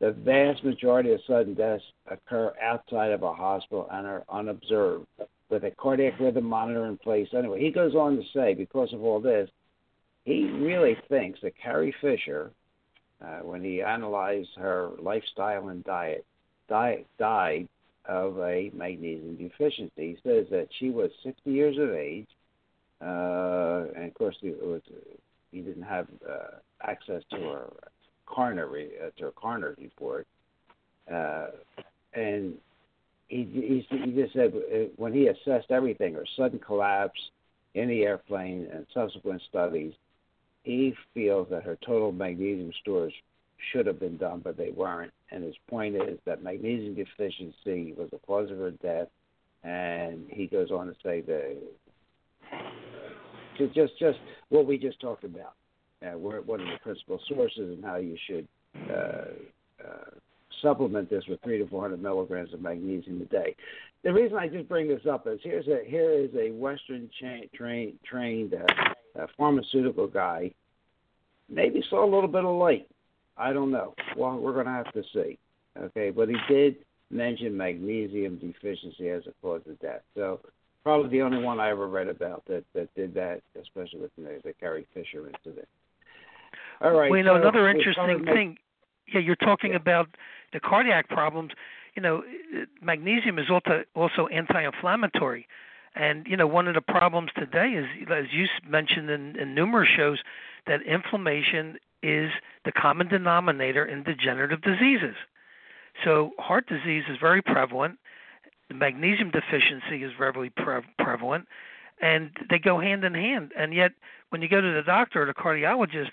The 0.00 0.12
vast 0.12 0.62
majority 0.64 1.12
of 1.12 1.20
sudden 1.26 1.54
deaths 1.54 1.82
occur 2.10 2.52
outside 2.62 3.10
of 3.10 3.22
a 3.22 3.32
hospital 3.32 3.88
and 3.90 4.06
are 4.06 4.24
unobserved 4.28 5.06
with 5.50 5.64
a 5.64 5.70
cardiac 5.72 6.18
rhythm 6.20 6.44
monitor 6.44 6.86
in 6.86 6.96
place. 6.96 7.28
Anyway, 7.36 7.60
he 7.60 7.70
goes 7.70 7.94
on 7.94 8.16
to 8.16 8.22
say, 8.32 8.54
because 8.54 8.92
of 8.92 9.02
all 9.02 9.20
this, 9.20 9.48
he 10.24 10.44
really 10.44 10.96
thinks 11.08 11.40
that 11.42 11.52
Carrie 11.60 11.94
Fisher, 12.00 12.50
uh, 13.24 13.40
when 13.40 13.62
he 13.62 13.82
analyzed 13.82 14.48
her 14.56 14.90
lifestyle 15.00 15.68
and 15.68 15.84
diet, 15.84 16.24
died, 16.68 17.04
died 17.18 17.68
of 18.06 18.38
a 18.38 18.70
magnesium 18.74 19.36
deficiency. 19.36 19.92
He 19.96 20.18
says 20.22 20.46
that 20.50 20.68
she 20.78 20.90
was 20.90 21.10
60 21.22 21.50
years 21.50 21.78
of 21.78 21.90
age, 21.90 22.28
uh, 23.04 23.84
and 23.94 24.06
of 24.06 24.14
course, 24.14 24.36
was, 24.42 24.80
he 25.52 25.60
didn't 25.60 25.82
have 25.82 26.06
uh, 26.28 26.56
access 26.82 27.22
to 27.30 27.36
her 27.36 27.72
coronary 28.26 28.90
uh, 29.00 29.10
to 29.18 29.24
her 29.24 29.30
coroner's 29.32 29.76
report, 29.78 30.26
uh, 31.12 31.48
and 32.14 32.54
he, 33.28 33.84
he 33.90 33.98
he 33.98 34.12
just 34.12 34.32
said 34.32 34.52
uh, 34.54 34.76
when 34.96 35.12
he 35.12 35.28
assessed 35.28 35.70
everything, 35.70 36.14
her 36.14 36.26
sudden 36.36 36.58
collapse 36.58 37.20
in 37.74 37.88
the 37.88 38.02
airplane 38.02 38.68
and 38.72 38.86
subsequent 38.94 39.42
studies, 39.48 39.92
he 40.62 40.94
feels 41.12 41.48
that 41.50 41.64
her 41.64 41.76
total 41.84 42.12
magnesium 42.12 42.72
stores 42.80 43.12
should 43.72 43.86
have 43.86 44.00
been 44.00 44.16
done, 44.16 44.40
but 44.42 44.56
they 44.56 44.70
weren't. 44.70 45.12
And 45.30 45.42
his 45.42 45.54
point 45.68 45.96
is 45.96 46.18
that 46.24 46.42
magnesium 46.42 46.94
deficiency 46.94 47.92
was 47.96 48.08
the 48.10 48.18
cause 48.26 48.50
of 48.50 48.58
her 48.58 48.70
death. 48.70 49.08
And 49.62 50.26
he 50.28 50.46
goes 50.46 50.70
on 50.70 50.86
to 50.86 50.94
say 51.02 51.22
that 51.22 51.56
uh, 53.60 53.66
just 53.74 53.98
just 53.98 54.18
what 54.48 54.66
we 54.66 54.78
just 54.78 55.00
talked 55.00 55.24
about, 55.24 55.54
uh, 56.02 56.18
what 56.18 56.60
are 56.60 56.64
the 56.64 56.78
principal 56.82 57.20
sources 57.28 57.76
and 57.76 57.84
how 57.84 57.96
you 57.96 58.16
should 58.26 58.48
uh, 58.90 59.84
uh, 59.84 60.10
supplement 60.62 61.10
this 61.10 61.24
with 61.28 61.40
three 61.42 61.58
to 61.58 61.66
four 61.68 61.82
hundred 61.82 62.02
milligrams 62.02 62.52
of 62.52 62.60
magnesium 62.60 63.20
a 63.22 63.24
day. 63.26 63.54
The 64.02 64.12
reason 64.12 64.36
I 64.36 64.48
just 64.48 64.68
bring 64.68 64.88
this 64.88 65.06
up 65.10 65.26
is 65.26 65.40
here's 65.42 65.66
a 65.68 65.80
here 65.86 66.12
is 66.12 66.30
a 66.36 66.50
Western 66.50 67.08
cha- 67.20 67.48
train, 67.56 67.98
trained 68.04 68.54
uh, 68.54 69.20
uh, 69.20 69.26
pharmaceutical 69.36 70.06
guy. 70.06 70.52
Maybe 71.48 71.82
saw 71.90 72.04
a 72.04 72.12
little 72.12 72.28
bit 72.28 72.44
of 72.44 72.56
light. 72.56 72.88
I 73.36 73.52
don't 73.52 73.70
know. 73.70 73.94
Well, 74.16 74.38
we're 74.38 74.52
going 74.52 74.66
to 74.66 74.72
have 74.72 74.92
to 74.92 75.02
see. 75.12 75.38
Okay, 75.78 76.10
but 76.10 76.28
he 76.28 76.36
did 76.48 76.76
mention 77.10 77.56
magnesium 77.56 78.36
deficiency 78.36 79.08
as 79.08 79.22
a 79.26 79.32
cause 79.42 79.62
of 79.68 79.78
death. 79.80 80.02
So 80.14 80.40
probably 80.84 81.08
the 81.08 81.22
only 81.22 81.42
one 81.42 81.58
I 81.58 81.70
ever 81.70 81.88
read 81.88 82.08
about 82.08 82.44
that 82.46 82.64
that 82.74 82.94
did 82.94 83.14
that, 83.14 83.40
especially 83.60 84.00
with 84.00 84.14
the, 84.16 84.40
the 84.44 84.52
Carrie 84.52 84.86
Fisher 84.94 85.26
incident. 85.26 85.66
All 86.80 86.92
right. 86.92 87.10
Well, 87.10 87.18
you 87.18 87.24
know, 87.24 87.34
so 87.34 87.40
another 87.40 87.68
interesting 87.68 88.24
thing. 88.24 88.56
Yeah, 89.12 89.20
you're 89.20 89.36
talking 89.36 89.70
yeah. 89.70 89.76
about 89.76 90.08
the 90.52 90.60
cardiac 90.60 91.08
problems, 91.08 91.52
you 91.96 92.02
know, 92.02 92.22
magnesium 92.82 93.38
is 93.38 93.46
also 93.50 93.84
also 93.94 94.26
anti-inflammatory. 94.28 95.46
And 95.94 96.26
you 96.26 96.36
know, 96.36 96.46
one 96.46 96.68
of 96.68 96.74
the 96.74 96.80
problems 96.80 97.30
today 97.36 97.70
is, 97.70 97.86
as 98.10 98.24
you 98.32 98.46
mentioned 98.68 99.10
in, 99.10 99.36
in 99.36 99.54
numerous 99.54 99.88
shows, 99.96 100.18
that 100.66 100.82
inflammation 100.82 101.78
is 102.02 102.30
the 102.64 102.72
common 102.72 103.08
denominator 103.08 103.84
in 103.84 104.02
degenerative 104.02 104.60
diseases. 104.62 105.14
So, 106.04 106.32
heart 106.38 106.66
disease 106.66 107.04
is 107.08 107.16
very 107.20 107.40
prevalent. 107.40 107.98
The 108.68 108.74
magnesium 108.74 109.30
deficiency 109.30 110.04
is 110.04 110.12
very 110.18 110.50
pre- 110.50 110.80
prevalent, 110.98 111.46
and 112.00 112.30
they 112.50 112.58
go 112.58 112.80
hand 112.80 113.04
in 113.04 113.14
hand. 113.14 113.52
And 113.56 113.74
yet, 113.74 113.92
when 114.30 114.42
you 114.42 114.48
go 114.48 114.60
to 114.60 114.72
the 114.72 114.82
doctor 114.82 115.22
or 115.22 115.26
the 115.26 115.34
cardiologist, 115.34 116.10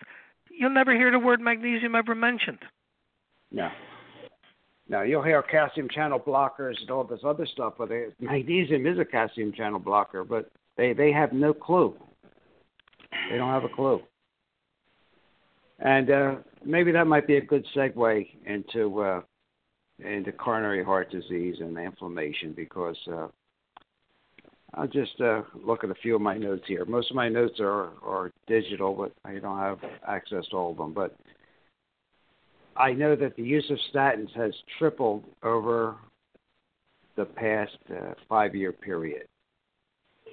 you'll 0.49 0.69
never 0.69 0.93
hear 0.93 1.11
the 1.11 1.19
word 1.19 1.39
magnesium 1.41 1.95
ever 1.95 2.13
mentioned. 2.13 2.59
No, 3.51 3.69
now 4.91 5.03
you'll 5.03 5.23
hear 5.23 5.41
calcium 5.41 5.87
channel 5.89 6.19
blockers 6.19 6.79
and 6.81 6.91
all 6.91 7.05
this 7.05 7.21
other 7.23 7.45
stuff, 7.45 7.75
but 7.77 7.87
they, 7.87 8.07
magnesium 8.19 8.85
is 8.85 8.99
a 8.99 9.05
calcium 9.05 9.53
channel 9.53 9.79
blocker, 9.79 10.25
but 10.25 10.51
they 10.75 10.91
they 10.91 11.13
have 11.13 11.31
no 11.31 11.53
clue. 11.53 11.95
They 13.29 13.37
don't 13.37 13.49
have 13.49 13.63
a 13.63 13.69
clue. 13.69 14.01
And 15.79 16.11
uh, 16.11 16.35
maybe 16.65 16.91
that 16.91 17.07
might 17.07 17.25
be 17.25 17.37
a 17.37 17.41
good 17.41 17.65
segue 17.73 18.27
into 18.45 19.01
uh, 19.01 19.21
into 20.03 20.31
coronary 20.31 20.83
heart 20.83 21.11
disease 21.11 21.57
and 21.59 21.77
inflammation 21.77 22.53
because 22.53 22.97
uh, 23.11 23.27
I'll 24.73 24.87
just 24.87 25.19
uh, 25.19 25.41
look 25.65 25.83
at 25.83 25.89
a 25.89 25.95
few 25.95 26.15
of 26.15 26.21
my 26.21 26.37
notes 26.37 26.63
here. 26.67 26.85
Most 26.85 27.09
of 27.09 27.15
my 27.15 27.29
notes 27.29 27.59
are 27.59 27.89
are 28.03 28.31
digital, 28.47 28.93
but 28.93 29.11
I 29.25 29.39
don't 29.39 29.59
have 29.59 29.79
access 30.07 30.45
to 30.51 30.57
all 30.57 30.71
of 30.71 30.77
them. 30.77 30.93
But 30.93 31.15
I 32.77 32.93
know 32.93 33.15
that 33.15 33.35
the 33.35 33.43
use 33.43 33.69
of 33.69 33.77
statins 33.93 34.33
has 34.35 34.53
tripled 34.79 35.25
over 35.43 35.95
the 37.17 37.25
past 37.25 37.77
uh, 37.91 38.13
five-year 38.29 38.71
period. 38.71 39.27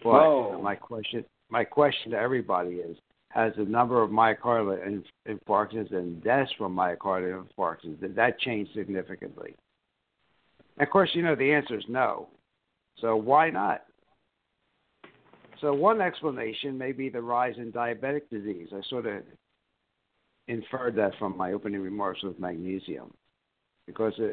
But 0.04 0.12
Whoa. 0.12 0.60
my 0.62 0.76
question, 0.76 1.24
my 1.50 1.64
question 1.64 2.12
to 2.12 2.16
everybody 2.16 2.76
is: 2.76 2.96
Has 3.38 3.52
the 3.56 3.62
number 3.62 4.02
of 4.02 4.10
myocardial 4.10 5.00
infarctions 5.28 5.94
and 5.94 6.20
deaths 6.24 6.50
from 6.58 6.74
myocardial 6.74 7.46
infarctions 7.46 8.00
did 8.00 8.16
that 8.16 8.40
change 8.40 8.68
significantly? 8.74 9.54
And 10.76 10.88
of 10.88 10.90
course, 10.90 11.10
you 11.12 11.22
know 11.22 11.36
the 11.36 11.52
answer 11.52 11.78
is 11.78 11.84
no. 11.88 12.30
So 13.00 13.14
why 13.14 13.50
not? 13.50 13.84
So 15.60 15.72
one 15.72 16.00
explanation 16.00 16.76
may 16.76 16.90
be 16.90 17.10
the 17.10 17.22
rise 17.22 17.54
in 17.58 17.70
diabetic 17.70 18.22
disease. 18.28 18.70
I 18.74 18.80
sort 18.90 19.06
of 19.06 19.22
inferred 20.48 20.96
that 20.96 21.12
from 21.20 21.36
my 21.36 21.52
opening 21.52 21.80
remarks 21.80 22.24
with 22.24 22.40
magnesium, 22.40 23.14
because 23.86 24.14
uh, 24.18 24.32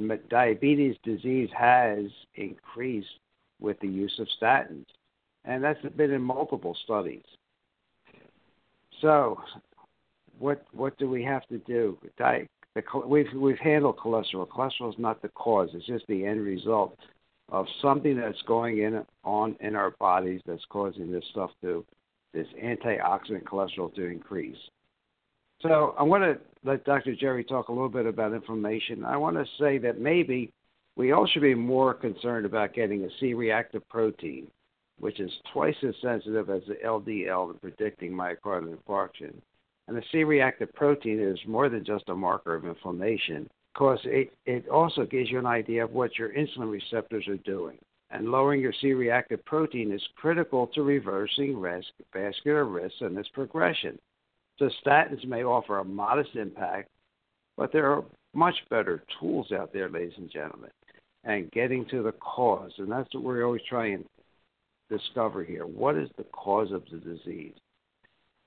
it, 0.00 0.30
diabetes 0.30 0.96
disease 1.04 1.50
has 1.54 2.06
increased 2.36 3.18
with 3.60 3.78
the 3.80 3.88
use 3.88 4.18
of 4.18 4.28
statins, 4.40 4.86
and 5.44 5.62
that's 5.62 5.84
been 5.94 6.12
in 6.12 6.22
multiple 6.22 6.74
studies. 6.84 7.22
So, 9.04 9.38
what 10.38 10.64
what 10.72 10.96
do 10.96 11.10
we 11.10 11.22
have 11.24 11.46
to 11.48 11.58
do? 11.58 11.98
Di- 12.16 12.48
the, 12.74 12.82
we've 13.06 13.26
we've 13.36 13.58
handled 13.58 13.98
cholesterol. 13.98 14.48
Cholesterol 14.48 14.88
is 14.88 14.98
not 14.98 15.20
the 15.20 15.28
cause; 15.28 15.68
it's 15.74 15.86
just 15.86 16.06
the 16.08 16.24
end 16.24 16.40
result 16.40 16.96
of 17.50 17.66
something 17.82 18.16
that's 18.16 18.40
going 18.46 18.78
in 18.78 19.04
on 19.22 19.56
in 19.60 19.76
our 19.76 19.90
bodies 20.00 20.40
that's 20.46 20.64
causing 20.70 21.12
this 21.12 21.22
stuff 21.32 21.50
to 21.60 21.84
this 22.32 22.46
antioxidant 22.64 23.44
cholesterol 23.44 23.94
to 23.94 24.06
increase. 24.06 24.56
So 25.60 25.94
I 25.98 26.02
want 26.02 26.24
to 26.24 26.38
let 26.66 26.84
Dr. 26.84 27.14
Jerry 27.14 27.44
talk 27.44 27.68
a 27.68 27.72
little 27.72 27.90
bit 27.90 28.06
about 28.06 28.32
inflammation. 28.32 29.04
I 29.04 29.18
want 29.18 29.36
to 29.36 29.44
say 29.60 29.76
that 29.78 30.00
maybe 30.00 30.50
we 30.96 31.12
all 31.12 31.26
should 31.26 31.42
be 31.42 31.54
more 31.54 31.92
concerned 31.92 32.46
about 32.46 32.72
getting 32.72 33.04
a 33.04 33.08
C-reactive 33.20 33.86
protein, 33.90 34.46
which 34.98 35.20
is 35.20 35.30
twice 35.52 35.76
as 35.86 35.94
sensitive 36.00 36.50
as 36.50 36.62
the 36.66 36.76
LDL 36.84 37.52
in 37.52 37.58
predicting 37.58 38.12
myocardial 38.12 38.76
infarction. 38.76 39.34
And 39.86 39.96
the 39.96 40.02
C-reactive 40.12 40.72
protein 40.74 41.20
is 41.20 41.38
more 41.46 41.68
than 41.68 41.84
just 41.84 42.08
a 42.08 42.14
marker 42.14 42.54
of 42.54 42.64
inflammation, 42.64 43.48
because 43.72 43.98
it, 44.04 44.32
it 44.46 44.68
also 44.68 45.04
gives 45.04 45.30
you 45.30 45.38
an 45.38 45.46
idea 45.46 45.84
of 45.84 45.92
what 45.92 46.16
your 46.18 46.30
insulin 46.30 46.70
receptors 46.70 47.26
are 47.28 47.36
doing. 47.38 47.76
And 48.10 48.30
lowering 48.30 48.60
your 48.60 48.72
C-reactive 48.80 49.44
protein 49.44 49.92
is 49.92 50.02
critical 50.16 50.68
to 50.68 50.82
reversing 50.82 51.58
risk, 51.58 51.88
vascular 52.12 52.64
risk 52.64 52.94
and 53.00 53.18
its 53.18 53.28
progression. 53.30 53.98
So 54.58 54.70
statins 54.86 55.26
may 55.26 55.42
offer 55.42 55.78
a 55.78 55.84
modest 55.84 56.36
impact, 56.36 56.88
but 57.56 57.72
there 57.72 57.90
are 57.90 58.04
much 58.32 58.54
better 58.70 59.02
tools 59.18 59.50
out 59.52 59.72
there, 59.72 59.88
ladies 59.88 60.14
and 60.16 60.30
gentlemen, 60.30 60.70
and 61.24 61.50
getting 61.50 61.84
to 61.86 62.02
the 62.02 62.12
cause. 62.12 62.70
And 62.78 62.90
that's 62.90 63.12
what 63.14 63.24
we're 63.24 63.44
always 63.44 63.62
trying 63.68 64.04
discover 64.90 65.44
here. 65.44 65.66
What 65.66 65.96
is 65.96 66.08
the 66.16 66.24
cause 66.24 66.72
of 66.72 66.82
the 66.90 66.98
disease? 66.98 67.54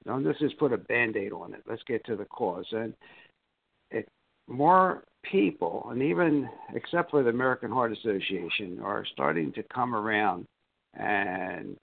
Don't 0.05 0.23
let's 0.23 0.39
just 0.39 0.57
put 0.57 0.73
a 0.73 0.77
band 0.77 1.17
aid 1.17 1.33
on 1.33 1.53
it. 1.53 1.63
Let's 1.67 1.83
get 1.83 2.05
to 2.05 2.15
the 2.15 2.25
cause. 2.25 2.65
And 2.71 2.93
it, 3.91 4.07
more 4.47 5.03
people, 5.23 5.87
and 5.91 6.01
even 6.01 6.49
except 6.73 7.11
for 7.11 7.23
the 7.23 7.29
American 7.29 7.71
Heart 7.71 7.93
Association, 7.93 8.79
are 8.81 9.05
starting 9.11 9.51
to 9.53 9.63
come 9.63 9.93
around 9.93 10.45
and 10.93 11.75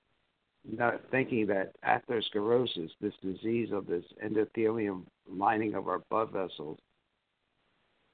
not 0.71 1.01
thinking 1.11 1.47
that 1.49 1.73
atherosclerosis, 1.87 2.91
this 3.01 3.13
disease 3.23 3.69
of 3.73 3.87
this 3.87 4.05
endothelium 4.25 5.03
lining 5.31 5.75
of 5.75 5.89
our 5.89 6.01
blood 6.11 6.31
vessels, 6.33 6.79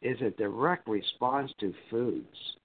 is 0.02 0.20
a 0.22 0.30
direct 0.30 0.88
response 0.88 1.52
to 1.60 1.72
foods 1.90 2.56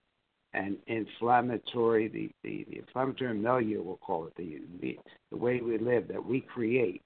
and 0.55 0.77
inflammatory 0.87 2.07
the, 2.07 2.31
the, 2.43 2.65
the 2.69 2.79
inflammatory 2.79 3.33
milieu 3.33 3.83
we'll 3.83 3.97
call 3.97 4.25
it 4.25 4.33
the, 4.37 4.61
the 4.81 4.97
the 5.31 5.37
way 5.37 5.59
we 5.61 5.77
live 5.77 6.07
that 6.07 6.23
we 6.23 6.41
create. 6.41 7.01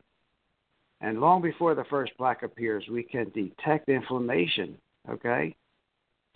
And 1.02 1.20
long 1.20 1.41
before 1.41 1.76
the 1.76 1.86
first 1.89 2.12
plaque 2.18 2.43
appears 2.43 2.86
we 2.91 3.04
can 3.04 3.32
detect 3.32 3.89
inflammation 3.89 4.78
okay? 5.10 5.56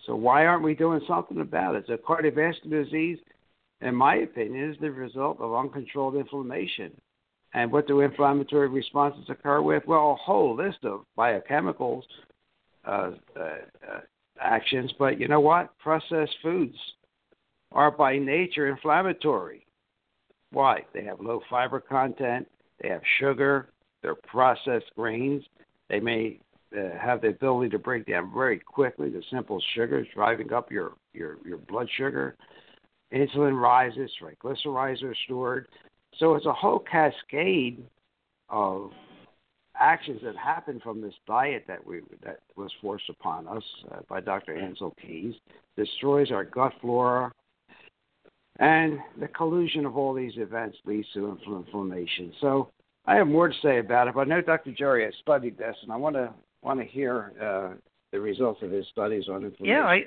So 0.06 0.14
why 0.16 0.46
aren't 0.46 0.64
we 0.64 0.74
doing 0.74 1.00
something 1.06 1.40
about 1.40 1.76
it? 1.76 1.84
So 1.86 1.96
cardiovascular 1.96 2.84
disease 2.84 3.18
in 3.80 3.94
my 3.94 4.16
opinion 4.16 4.70
is 4.70 4.76
the 4.80 4.90
result 4.90 5.40
of 5.40 5.54
uncontrolled 5.54 6.16
inflammation. 6.16 6.92
And 7.52 7.70
what 7.70 7.86
do 7.86 8.00
inflammatory 8.00 8.68
responses 8.68 9.24
occur 9.28 9.62
with? 9.62 9.84
Well 9.86 10.12
a 10.12 10.14
whole 10.16 10.56
list 10.56 10.78
of 10.84 11.04
biochemicals 11.16 12.02
uh, 12.84 13.12
uh, 13.36 13.40
uh, 13.40 14.00
actions 14.40 14.92
but 14.98 15.20
you 15.20 15.28
know 15.28 15.40
what? 15.40 15.78
Processed 15.78 16.34
foods 16.42 16.76
are 17.74 17.90
by 17.90 18.16
nature 18.16 18.68
inflammatory. 18.68 19.66
Why? 20.50 20.84
They 20.94 21.04
have 21.04 21.20
low 21.20 21.40
fiber 21.50 21.80
content, 21.80 22.48
they 22.80 22.88
have 22.88 23.02
sugar, 23.18 23.68
they're 24.02 24.14
processed 24.14 24.90
grains, 24.96 25.42
they 25.90 26.00
may 26.00 26.38
uh, 26.76 26.96
have 26.98 27.20
the 27.20 27.28
ability 27.28 27.70
to 27.70 27.78
break 27.78 28.06
down 28.06 28.32
very 28.32 28.58
quickly. 28.58 29.10
The 29.10 29.22
simple 29.30 29.60
sugars 29.74 30.06
driving 30.14 30.52
up 30.52 30.70
your, 30.70 30.92
your, 31.12 31.36
your 31.44 31.58
blood 31.58 31.88
sugar. 31.96 32.36
Insulin 33.12 33.60
rises, 33.60 34.10
triglycerides 34.20 35.02
are 35.02 35.14
stored. 35.24 35.68
So 36.18 36.34
it's 36.34 36.46
a 36.46 36.52
whole 36.52 36.78
cascade 36.78 37.84
of 38.48 38.90
actions 39.78 40.20
that 40.24 40.36
happen 40.36 40.80
from 40.80 41.00
this 41.00 41.14
diet 41.26 41.64
that 41.66 41.84
we 41.84 42.00
that 42.24 42.40
was 42.56 42.70
forced 42.80 43.08
upon 43.08 43.48
us 43.48 43.62
uh, 43.90 44.00
by 44.08 44.20
Dr. 44.20 44.54
Ancel 44.54 44.92
Keys 45.00 45.34
destroys 45.76 46.30
our 46.30 46.44
gut 46.44 46.72
flora, 46.80 47.32
and 48.58 48.98
the 49.20 49.28
collusion 49.28 49.84
of 49.86 49.96
all 49.96 50.14
these 50.14 50.34
events 50.36 50.78
leads 50.84 51.08
to 51.14 51.38
inflammation. 51.46 52.32
So 52.40 52.70
I 53.06 53.16
have 53.16 53.26
more 53.26 53.48
to 53.48 53.54
say 53.62 53.78
about 53.78 54.08
it, 54.08 54.14
but 54.14 54.20
I 54.20 54.24
know 54.24 54.40
Dr. 54.40 54.72
Jerry 54.72 55.04
has 55.04 55.14
studied 55.20 55.58
this, 55.58 55.76
and 55.82 55.92
I 55.92 55.96
want 55.96 56.16
to 56.16 56.32
want 56.62 56.80
to 56.80 56.86
hear 56.86 57.32
uh, 57.42 57.76
the 58.12 58.20
results 58.20 58.62
of 58.62 58.70
his 58.70 58.86
studies 58.90 59.24
on 59.28 59.44
inflammation. 59.44 59.66
Yeah, 59.66 59.84
I, 59.84 60.04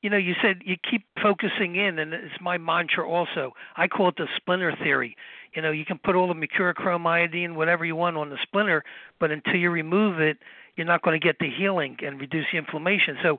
you 0.00 0.10
know, 0.10 0.16
you 0.16 0.34
said 0.42 0.62
you 0.64 0.76
keep 0.90 1.04
focusing 1.22 1.76
in, 1.76 1.98
and 1.98 2.12
it's 2.12 2.34
my 2.40 2.58
mantra 2.58 3.08
also. 3.08 3.52
I 3.76 3.86
call 3.86 4.08
it 4.08 4.16
the 4.16 4.26
splinter 4.36 4.74
theory. 4.82 5.16
You 5.54 5.62
know, 5.62 5.70
you 5.70 5.84
can 5.84 5.98
put 5.98 6.16
all 6.16 6.26
the 6.26 6.34
mercurochrome, 6.34 7.06
iodine, 7.06 7.54
whatever 7.54 7.84
you 7.84 7.96
want 7.96 8.16
on 8.16 8.30
the 8.30 8.38
splinter, 8.42 8.82
but 9.20 9.30
until 9.30 9.56
you 9.56 9.70
remove 9.70 10.20
it, 10.20 10.38
you're 10.76 10.86
not 10.86 11.02
going 11.02 11.18
to 11.18 11.24
get 11.24 11.38
the 11.38 11.48
healing 11.48 11.96
and 12.04 12.20
reduce 12.20 12.46
the 12.50 12.58
inflammation. 12.58 13.16
So 13.22 13.38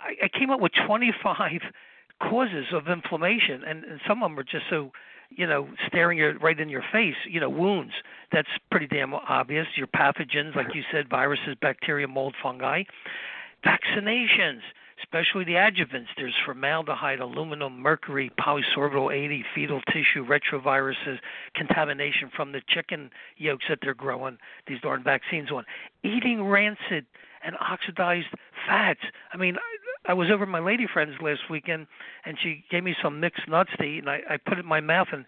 I, 0.00 0.26
I 0.26 0.38
came 0.38 0.50
up 0.50 0.60
with 0.60 0.72
25 0.86 1.60
causes 2.20 2.66
of 2.72 2.88
inflammation, 2.88 3.62
and, 3.66 3.84
and 3.84 4.00
some 4.06 4.22
of 4.22 4.30
them 4.30 4.38
are 4.38 4.44
just 4.44 4.64
so 4.68 4.92
you 5.30 5.46
know 5.46 5.68
staring 5.86 6.18
you 6.18 6.32
right 6.40 6.58
in 6.58 6.68
your 6.68 6.84
face. 6.92 7.16
You 7.28 7.40
know, 7.40 7.50
wounds. 7.50 7.92
That's 8.32 8.48
pretty 8.70 8.86
damn 8.86 9.14
obvious. 9.14 9.66
Your 9.76 9.88
pathogens, 9.88 10.54
like 10.54 10.74
you 10.74 10.82
said, 10.92 11.08
viruses, 11.08 11.56
bacteria, 11.60 12.08
mold, 12.08 12.34
fungi. 12.42 12.84
Vaccinations, 13.64 14.60
especially 15.02 15.44
the 15.44 15.54
adjuvants. 15.54 16.06
There's 16.16 16.34
formaldehyde, 16.44 17.20
aluminum, 17.20 17.78
mercury, 17.80 18.30
polysorbitol 18.40 19.12
80, 19.12 19.44
fetal 19.54 19.80
tissue, 19.92 20.26
retroviruses, 20.26 21.18
contamination 21.54 22.30
from 22.34 22.52
the 22.52 22.62
chicken 22.68 23.10
yolks 23.36 23.64
that 23.68 23.80
they're 23.82 23.94
growing 23.94 24.38
these 24.66 24.80
darn 24.80 25.02
vaccines 25.02 25.50
on. 25.50 25.64
Eating 26.02 26.44
rancid 26.44 27.04
and 27.42 27.56
oxidized 27.60 28.28
fats. 28.66 29.00
I 29.32 29.36
mean, 29.36 29.56
I 30.10 30.12
was 30.12 30.28
over 30.28 30.42
at 30.42 30.48
my 30.48 30.58
lady 30.58 30.88
friend's 30.92 31.14
last 31.22 31.42
weekend, 31.48 31.86
and 32.24 32.36
she 32.42 32.64
gave 32.68 32.82
me 32.82 32.96
some 33.00 33.20
mixed 33.20 33.46
nuts 33.46 33.70
to 33.78 33.84
eat, 33.84 34.00
and 34.00 34.10
I, 34.10 34.18
I 34.28 34.36
put 34.38 34.58
it 34.58 34.62
in 34.62 34.66
my 34.66 34.80
mouth 34.80 35.06
and 35.12 35.24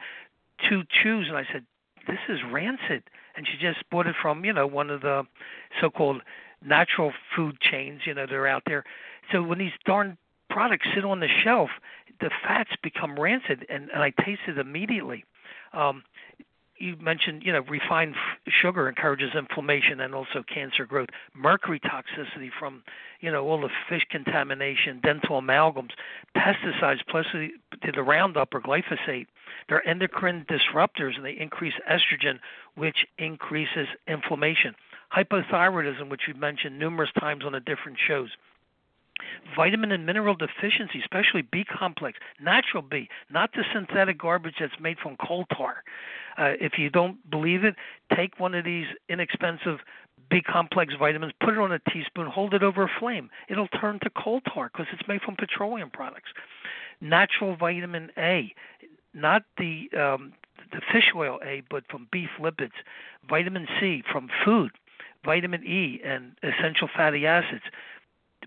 two 0.68 0.83
chews, 0.91 1.26
and 1.28 1.37
I 1.37 1.45
said, 1.53 1.64
"This 2.09 2.18
is 2.28 2.41
rancid." 2.51 3.05
And 3.37 3.47
she 3.47 3.64
just 3.64 3.89
bought 3.91 4.09
it 4.09 4.16
from 4.20 4.45
you 4.45 4.53
know 4.53 4.66
one 4.66 4.91
of 4.91 5.03
the 5.03 5.22
so-called 5.80 6.22
natural 6.64 7.12
food 7.35 7.61
chains, 7.61 8.01
you 8.07 8.14
know, 8.14 8.26
they're 8.28 8.49
out 8.49 8.64
there. 8.66 8.83
So 9.30 9.41
when 9.43 9.59
these 9.59 9.72
darn 9.85 10.18
products 10.51 10.87
sit 10.95 11.05
on 11.05 11.20
the 11.20 11.28
shelf, 11.45 11.70
the 12.20 12.30
fats 12.43 12.70
become 12.83 13.18
rancid, 13.18 13.64
and, 13.68 13.89
and 13.91 14.03
I 14.03 14.11
taste 14.11 14.43
it 14.49 14.59
immediately. 14.59 15.24
Um, 15.72 16.03
you 16.83 16.97
mentioned, 17.01 17.45
you 17.45 17.53
know, 17.53 17.61
refined 17.61 18.16
sugar 18.49 18.89
encourages 18.89 19.30
inflammation 19.37 20.01
and 20.01 20.16
also 20.16 20.43
cancer 20.43 20.85
growth. 20.85 21.11
Mercury 21.33 21.78
toxicity 21.78 22.51
from, 22.59 22.83
you 23.20 23.30
know, 23.30 23.47
all 23.47 23.61
the 23.61 23.68
fish 23.89 24.05
contamination, 24.11 24.99
dental 25.01 25.41
amalgams, 25.41 25.93
pesticides, 26.37 26.99
plus 27.09 27.26
the, 27.33 27.51
to 27.85 27.93
the 27.93 28.03
Roundup 28.03 28.53
or 28.53 28.61
glyphosate. 28.61 29.26
They're 29.68 29.87
endocrine 29.87 30.45
disruptors 30.49 31.14
and 31.14 31.24
they 31.24 31.39
increase 31.39 31.74
estrogen, 31.89 32.41
which 32.74 33.07
increases 33.16 33.87
inflammation. 34.09 34.74
Hypothyroidism, 35.16 36.09
which 36.09 36.22
we've 36.26 36.37
mentioned 36.37 36.80
numerous 36.80 37.11
times 37.12 37.45
on 37.45 37.53
the 37.53 37.61
different 37.61 37.99
shows 38.05 38.30
vitamin 39.55 39.93
and 39.93 40.05
mineral 40.05 40.35
deficiency, 40.35 40.99
especially 41.01 41.43
B 41.43 41.64
complex, 41.64 42.18
natural 42.41 42.83
B, 42.83 43.09
not 43.30 43.53
the 43.53 43.62
synthetic 43.72 44.18
garbage 44.18 44.57
that's 44.59 44.80
made 44.80 44.99
from 44.99 45.16
coal 45.16 45.45
tar. 45.57 45.85
Uh, 46.39 46.53
if 46.61 46.78
you 46.78 46.91
don't 46.91 47.18
believe 47.30 47.64
it, 47.64 47.76
take 48.14 48.39
one 48.39 48.55
of 48.55 48.64
these 48.64 48.87
inexpensive 49.09 49.78
B 50.30 50.41
complex 50.41 50.95
vitamins, 50.99 51.33
put 51.41 51.55
it 51.55 51.59
on 51.59 51.72
a 51.72 51.78
teaspoon, 51.91 52.26
hold 52.26 52.55
it 52.55 52.62
over 52.62 52.85
a 52.85 52.91
flame. 52.99 53.30
It'll 53.49 53.68
turn 53.68 53.99
to 54.01 54.11
coal 54.11 54.41
tar 54.41 54.70
because 54.72 54.87
it's 54.93 55.07
made 55.07 55.20
from 55.22 55.37
petroleum 55.37 55.91
products. 55.91 56.30
Natural 57.01 57.57
vitamin 57.57 58.11
A, 58.16 58.55
not 59.12 59.43
the 59.59 59.91
um, 59.99 60.33
the 60.70 60.80
fish 60.93 61.12
oil 61.14 61.39
A, 61.45 61.62
but 61.68 61.85
from 61.91 62.09
beef 62.11 62.30
lipids. 62.41 62.72
Vitamin 63.28 63.66
C 63.78 64.03
from 64.11 64.30
food. 64.45 64.70
Vitamin 65.24 65.62
E 65.64 66.01
and 66.05 66.33
essential 66.43 66.89
fatty 66.97 67.26
acids 67.26 67.62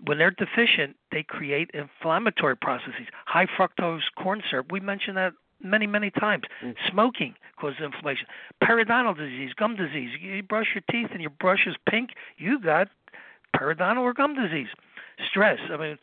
when 0.04 0.18
they're 0.18 0.30
deficient, 0.30 0.96
they 1.10 1.22
create 1.22 1.70
inflammatory 1.72 2.56
processes. 2.56 3.06
High 3.26 3.46
fructose 3.46 4.02
corn 4.16 4.42
syrup, 4.48 4.70
we 4.70 4.80
mentioned 4.80 5.16
that 5.16 5.32
many, 5.70 5.86
many 5.86 6.10
times. 6.10 6.44
Mm. 6.64 6.74
Smoking 6.90 7.34
causes 7.58 7.80
inflammation. 7.82 8.26
Periodontal 8.62 9.16
disease, 9.16 9.52
gum 9.54 9.76
disease. 9.76 10.10
You 10.20 10.42
brush 10.42 10.68
your 10.74 10.82
teeth 10.90 11.10
and 11.12 11.20
your 11.20 11.30
brush 11.30 11.66
is 11.66 11.76
pink, 11.88 12.10
you 12.36 12.60
got 12.60 12.88
periodontal 13.54 14.02
or 14.02 14.12
gum 14.12 14.34
disease. 14.34 14.68
Stress. 15.30 15.58
I 15.70 15.76
mean, 15.76 15.98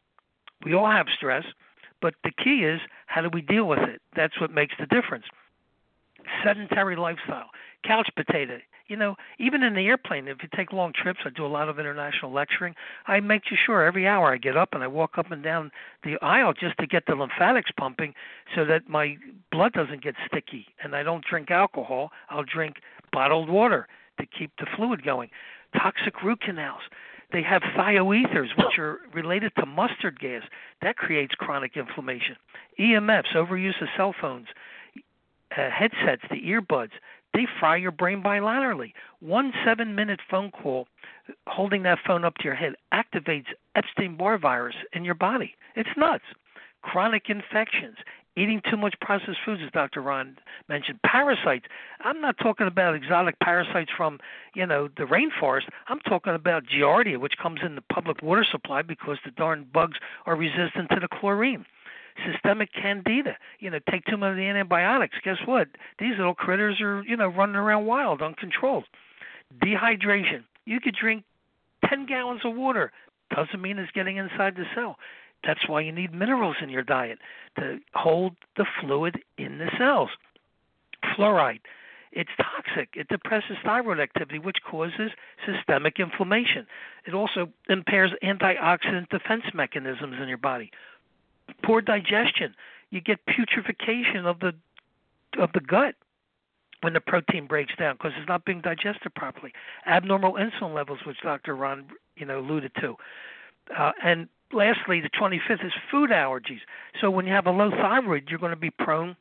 we 0.66 0.74
all 0.74 0.90
have 0.90 1.08
stress, 1.16 1.46
but 2.02 2.16
the 2.24 2.32
key 2.32 2.64
is 2.64 2.82
how 3.06 3.22
do 3.22 3.30
we 3.32 3.42
deal 3.42 3.66
with 3.66 3.80
it? 3.80 4.02
That's 4.16 4.40
what 4.40 4.52
makes 4.52 4.76
the 4.80 4.86
difference. 4.86 5.26
Sedentary 6.44 6.96
lifestyle, 6.96 7.50
couch 7.84 8.10
potato 8.16 8.60
you 8.88 8.98
know, 8.98 9.16
even 9.40 9.64
in 9.64 9.76
the 9.76 9.88
airplane, 9.88 10.28
if 10.28 10.44
you 10.44 10.50
take 10.56 10.74
long 10.74 10.92
trips, 10.94 11.22
I 11.26 11.30
do 11.30 11.46
a 11.46 11.48
lot 11.48 11.70
of 11.70 11.80
international 11.80 12.32
lecturing. 12.32 12.76
I 13.08 13.20
make 13.22 13.44
sure 13.66 13.84
every 13.84 14.08
hour 14.08 14.34
I 14.34 14.38
get 14.38 14.58
up 14.58 14.70
and 14.74 14.84
I 14.84 14.88
walk 14.88 15.18
up 15.18 15.32
and 15.32 15.42
down 15.42 15.72
the 16.04 16.18
aisle 16.22 16.54
just 16.54 16.78
to 16.80 16.88
get 16.88 17.06
the 17.06 17.16
lymphatics 17.16 17.72
pumping, 17.78 18.14
so 18.56 18.66
that 18.66 18.90
my 18.90 19.18
blood 19.52 19.74
doesn't 19.74 20.04
get 20.04 20.16
sticky. 20.28 20.68
And 20.84 20.96
I 20.96 21.04
don't 21.04 21.24
drink 21.24 21.50
alcohol. 21.50 22.12
I'll 22.30 22.44
drink 22.44 22.78
bottled 23.12 23.50
water 23.50 23.88
to 24.20 24.26
keep 24.26 24.52
the 24.60 24.68
fluid 24.76 25.04
going. 25.04 25.30
Toxic 25.78 26.22
root 26.22 26.42
canals. 26.42 26.82
They 27.32 27.42
have 27.42 27.64
thioethers, 27.76 28.56
which 28.58 28.78
are 28.78 29.00
related 29.14 29.54
to 29.58 29.66
mustard 29.66 30.20
gas. 30.20 30.44
That 30.82 30.98
creates 30.98 31.34
chronic 31.36 31.76
inflammation. 31.76 32.36
EMFs, 32.80 33.34
overuse 33.34 33.82
of 33.82 33.88
cell 33.98 34.14
phones, 34.20 34.48
uh, 35.58 35.70
headsets, 35.72 36.22
the 36.30 36.42
earbuds 36.42 36.92
they 37.34 37.48
fry 37.60 37.76
your 37.78 37.92
brain 37.92 38.22
bilaterally. 38.24 38.94
One 39.20 39.52
seven 39.66 39.96
minute 39.96 40.20
phone 40.30 40.52
call, 40.52 40.88
holding 41.48 41.84
that 41.84 42.00
phone 42.06 42.24
up 42.24 42.36
to 42.36 42.44
your 42.44 42.56
head, 42.56 42.74
activates 42.94 43.48
Epstein 43.76 44.18
Barr 44.18 44.38
virus 44.38 44.76
in 44.94 45.04
your 45.04 45.16
body. 45.16 45.56
It's 45.76 45.90
nuts. 45.98 46.24
Chronic 46.84 47.30
infections, 47.30 47.96
eating 48.36 48.62
too 48.70 48.76
much 48.76 48.96
processed 49.00 49.38
foods, 49.46 49.62
as 49.66 49.72
Dr. 49.72 50.02
Ron 50.02 50.38
mentioned, 50.68 51.00
parasites. 51.06 51.66
I'm 52.02 52.20
not 52.20 52.38
talking 52.38 52.68
about 52.68 52.94
exotic 52.94 53.40
parasites 53.40 53.92
from, 53.96 54.20
you 54.54 54.66
know, 54.66 54.90
the 54.98 55.04
rainforest. 55.04 55.70
I'm 55.88 56.00
talking 56.00 56.34
about 56.36 56.66
Giardia, 56.66 57.20
which 57.20 57.38
comes 57.42 57.62
in 57.66 57.76
the 57.76 57.82
public 57.82 58.22
water 58.22 58.46
supply 58.50 58.82
because 58.82 59.18
the 59.24 59.32
darn 59.32 59.66
bugs 59.74 59.98
are 60.26 60.36
resistant 60.36 60.90
to 60.90 61.00
the 61.00 61.08
chlorine 61.08 61.66
systemic 62.32 62.70
candida. 62.74 63.38
You 63.60 63.70
know, 63.70 63.80
take 63.90 64.06
too 64.06 64.18
many 64.18 64.48
antibiotics. 64.48 65.16
Guess 65.24 65.38
what? 65.46 65.68
These 66.00 66.18
little 66.18 66.36
critters 66.36 66.80
are, 66.82 67.04
you 67.04 67.18
know, 67.18 67.28
running 67.28 67.56
around 67.56 67.86
wild, 67.86 68.22
uncontrolled. 68.22 68.86
Dehydration. 69.64 70.44
You 70.66 70.80
could 70.80 70.96
drink 70.96 71.24
10 71.90 72.06
gallons 72.06 72.42
of 72.46 72.56
water. 72.56 72.92
Doesn't 73.36 73.62
mean 73.62 73.80
it's 73.80 73.92
getting 73.92 74.18
inside 74.18 74.56
the 74.56 74.66
cell. 74.76 74.98
That's 75.46 75.68
why 75.68 75.82
you 75.82 75.92
need 75.92 76.14
minerals 76.14 76.56
in 76.62 76.70
your 76.70 76.84
diet 76.84 77.20
to 77.60 77.80
hold 77.94 78.36
the 78.56 78.66
fluid 78.80 79.20
in 79.38 79.58
the 79.58 79.70
cells. 79.78 80.10
Fluoride 81.18 81.60
it's 82.16 82.30
toxic. 82.38 82.90
It 82.96 83.08
depresses 83.08 83.58
thyroid 83.64 84.00
activity, 84.00 84.40
which 84.40 84.58
causes 84.70 85.12
systemic 85.46 86.00
inflammation. 86.00 86.68
It 87.06 87.14
also 87.14 87.50
impairs 87.70 88.12
antioxidant 88.24 89.10
defense 89.10 89.44
mechanisms 89.54 90.16
in 90.22 90.28
your 90.28 90.38
body. 90.38 90.72
Poor 91.66 91.82
digestion. 91.82 92.56
You 92.90 93.02
get 93.02 93.20
putrefaction 93.26 94.26
of 94.26 94.40
the 94.40 94.54
of 95.40 95.52
the 95.54 95.62
gut 95.62 95.96
when 96.82 96.94
the 96.94 97.00
protein 97.00 97.48
breaks 97.48 97.74
down 97.78 97.96
because 97.96 98.12
it's 98.20 98.28
not 98.28 98.46
being 98.46 98.62
digested 98.62 99.16
properly. 99.16 99.52
Abnormal 99.88 100.34
insulin 100.34 100.76
levels, 100.76 101.00
which 101.06 101.18
Dr. 101.24 101.56
Ron 101.56 101.86
you 102.16 102.26
know 102.26 102.40
alluded 102.40 102.72
to, 102.82 102.96
uh, 103.78 103.92
and 104.04 104.28
lastly, 104.52 105.02
the 105.02 105.10
25th 105.10 105.66
is 105.66 105.74
food 105.90 106.10
allergies. 106.10 106.62
So 107.02 107.10
when 107.10 107.26
you 107.26 107.34
have 107.34 107.48
a 107.48 107.52
low 107.52 107.72
thyroid, 107.72 108.26
you're 108.30 108.40
going 108.40 108.52
to 108.52 108.56
be 108.56 108.70
prone 108.70 109.16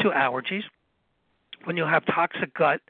to 0.00 0.08
allergies. 0.08 0.62
When 1.64 1.76
you 1.76 1.84
have 1.84 2.04
toxic 2.06 2.54
gut 2.54 2.80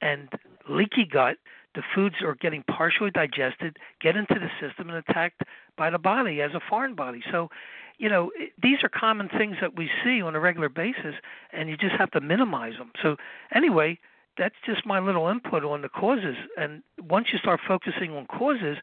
and 0.00 0.28
leaky 0.68 1.04
gut, 1.04 1.36
the 1.74 1.82
foods 1.94 2.16
are 2.22 2.34
getting 2.34 2.62
partially 2.62 3.10
digested, 3.10 3.76
get 4.00 4.16
into 4.16 4.34
the 4.34 4.48
system, 4.60 4.88
and 4.88 4.98
attacked 4.98 5.42
by 5.76 5.90
the 5.90 5.98
body 5.98 6.40
as 6.40 6.52
a 6.54 6.60
foreign 6.70 6.94
body. 6.94 7.22
So, 7.30 7.50
you 7.98 8.08
know, 8.08 8.30
these 8.62 8.78
are 8.82 8.88
common 8.88 9.28
things 9.28 9.56
that 9.60 9.76
we 9.76 9.90
see 10.04 10.20
on 10.20 10.34
a 10.34 10.40
regular 10.40 10.68
basis, 10.68 11.14
and 11.52 11.68
you 11.68 11.76
just 11.76 11.94
have 11.94 12.10
to 12.12 12.20
minimize 12.20 12.74
them. 12.78 12.92
So, 13.02 13.16
anyway, 13.54 13.98
that's 14.36 14.54
just 14.64 14.84
my 14.84 14.98
little 14.98 15.28
input 15.28 15.64
on 15.64 15.82
the 15.82 15.88
causes. 15.88 16.36
And 16.58 16.82
once 17.08 17.28
you 17.32 17.38
start 17.38 17.60
focusing 17.66 18.12
on 18.12 18.26
causes, 18.26 18.76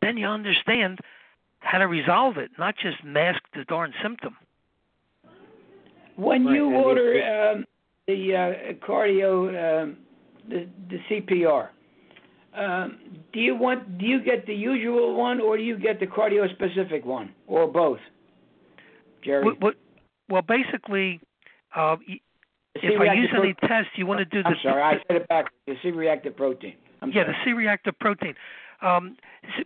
then 0.00 0.16
you 0.16 0.26
understand 0.26 1.00
how 1.60 1.78
to 1.78 1.86
resolve 1.86 2.36
it, 2.36 2.50
not 2.58 2.76
just 2.76 3.02
mask 3.04 3.42
the 3.54 3.64
darn 3.64 3.92
symptom. 4.02 4.36
When 6.16 6.44
you 6.44 6.70
order 6.74 7.52
um, 7.52 7.64
the 8.06 8.36
uh, 8.36 8.86
cardio, 8.86 9.82
um, 9.82 9.96
the 10.48 10.68
the 10.88 10.98
CPR, 11.10 11.68
um, 12.54 12.98
do 13.32 13.40
you 13.40 13.56
want 13.56 13.98
do 13.98 14.06
you 14.06 14.22
get 14.22 14.46
the 14.46 14.54
usual 14.54 15.16
one 15.16 15.40
or 15.40 15.56
do 15.56 15.62
you 15.64 15.76
get 15.76 15.98
the 15.98 16.06
cardio 16.06 16.48
specific 16.54 17.04
one 17.04 17.34
or 17.48 17.66
both, 17.66 17.98
Jerry? 19.24 19.44
What, 19.44 19.60
what, 19.60 19.74
well, 20.28 20.42
basically, 20.42 21.20
uh, 21.74 21.96
if 22.74 23.00
I 23.00 23.14
use 23.14 23.30
any 23.36 23.54
test, 23.54 23.88
you 23.96 24.06
want 24.06 24.18
to 24.18 24.24
do 24.24 24.42
the. 24.42 24.50
I'm 24.50 24.56
sorry, 24.62 24.82
I 24.82 24.92
said 25.06 25.16
it 25.16 25.28
back. 25.28 25.46
The 25.66 25.74
C-reactive 25.82 26.36
protein. 26.36 26.74
I'm 27.02 27.10
yeah, 27.10 27.24
sorry. 27.24 27.32
the 27.32 27.50
C-reactive 27.50 27.98
protein. 27.98 28.34
Um, 28.82 29.16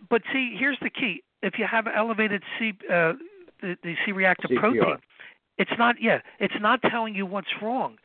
but 0.09 0.21
see, 0.31 0.55
here's 0.57 0.77
the 0.81 0.89
key: 0.89 1.23
if 1.41 1.53
you 1.57 1.65
have 1.69 1.87
elevated 1.87 2.43
C, 2.57 2.73
uh, 2.89 3.13
the, 3.61 3.75
the 3.83 3.95
C-reactive 4.05 4.51
CPR. 4.51 4.59
protein, 4.59 4.97
it's 5.57 5.71
not. 5.77 5.95
Yeah, 5.99 6.19
it's 6.39 6.53
not 6.59 6.81
telling 6.83 7.15
you 7.15 7.25
what's 7.25 7.49
wrong. 7.61 7.97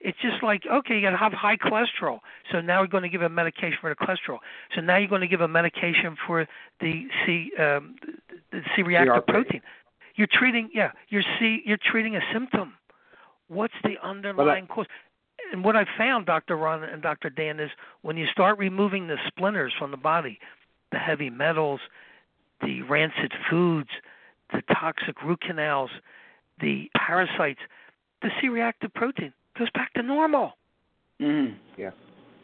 It's 0.00 0.18
just 0.22 0.42
like 0.42 0.62
okay, 0.70 0.96
you 0.96 1.02
got 1.02 1.10
to 1.10 1.16
have 1.16 1.32
high 1.32 1.56
cholesterol, 1.56 2.20
so 2.50 2.60
now 2.60 2.80
we're 2.80 2.86
going 2.86 3.02
to 3.02 3.08
give 3.08 3.22
a 3.22 3.28
medication 3.28 3.76
for 3.80 3.90
the 3.90 3.96
cholesterol. 3.96 4.38
So 4.74 4.80
now 4.80 4.98
you're 4.98 5.08
going 5.08 5.20
to 5.20 5.28
give 5.28 5.42
a 5.42 5.48
medication 5.48 6.16
for 6.26 6.46
the 6.80 7.04
C, 7.24 7.50
um, 7.58 7.96
the 8.50 8.60
C-reactive 8.76 9.24
CRP. 9.24 9.26
protein. 9.26 9.62
You're 10.20 10.28
treating, 10.30 10.68
yeah, 10.74 10.90
you're 11.08 11.22
C, 11.38 11.62
you're 11.64 11.78
treating 11.82 12.14
a 12.14 12.20
symptom. 12.30 12.74
What's 13.48 13.72
the 13.82 13.94
underlying 14.02 14.66
cause? 14.66 14.84
And 15.50 15.64
what 15.64 15.76
I 15.76 15.86
found, 15.96 16.26
Dr. 16.26 16.58
Ron 16.58 16.82
and 16.82 17.00
Dr. 17.00 17.30
Dan, 17.30 17.58
is 17.58 17.70
when 18.02 18.18
you 18.18 18.26
start 18.30 18.58
removing 18.58 19.06
the 19.06 19.16
splinters 19.28 19.72
from 19.78 19.92
the 19.92 19.96
body, 19.96 20.38
the 20.92 20.98
heavy 20.98 21.30
metals, 21.30 21.80
the 22.60 22.82
rancid 22.82 23.32
foods, 23.48 23.88
the 24.52 24.60
toxic 24.74 25.22
root 25.22 25.40
canals, 25.40 25.88
the 26.60 26.90
parasites, 26.94 27.60
the 28.20 28.28
C-reactive 28.42 28.92
protein 28.92 29.32
goes 29.58 29.70
back 29.70 29.94
to 29.94 30.02
normal. 30.02 30.58
Mhm. 31.18 31.54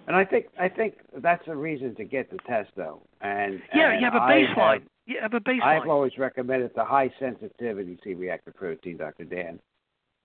And 0.07 0.15
I 0.15 0.25
think 0.25 0.47
I 0.59 0.69
think 0.69 0.95
that's 1.19 1.47
a 1.49 1.57
reason 1.57 1.95
to 1.97 2.05
get 2.05 2.31
the 2.31 2.39
test 2.47 2.71
though. 2.77 3.01
And 3.21 3.61
Yeah, 3.75 3.91
and 3.93 4.01
you 4.01 4.07
have 4.07 4.15
a 4.15 4.23
I 4.23 4.33
baseline. 4.33 4.73
have- 4.81 4.83
You 5.07 5.19
have 5.21 5.35
a 5.35 5.41
I've 5.63 5.89
always 5.89 6.19
recommended 6.19 6.73
the 6.75 6.85
high 6.85 7.11
sensitivity 7.19 7.99
C-reactive 8.03 8.55
protein, 8.57 8.97
Dr. 8.97 9.25
Dan. 9.25 9.59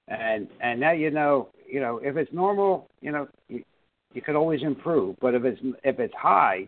And 0.07 0.47
and 0.61 0.79
now 0.79 0.91
you 0.91 1.11
know, 1.11 1.49
you 1.67 1.79
know, 1.79 1.97
if 2.03 2.17
it's 2.17 2.31
normal, 2.33 2.89
you 3.01 3.11
know, 3.11 3.27
you, 3.47 3.63
you 4.13 4.21
could 4.21 4.35
always 4.35 4.61
improve. 4.63 5.17
But 5.19 5.35
if 5.35 5.45
it's 5.45 5.61
if 5.83 5.99
it's 5.99 6.13
high, 6.15 6.67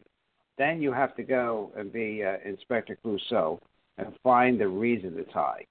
then 0.58 0.82
you 0.82 0.92
have 0.92 1.16
to 1.16 1.24
go 1.24 1.72
and 1.76 1.92
be 1.92 2.24
uh, 2.24 2.38
Inspector 2.46 2.96
Clouseau 3.04 3.60
and 3.98 4.14
find 4.24 4.60
the 4.60 4.68
reason 4.68 5.14
it's 5.18 5.32
high. 5.32 5.66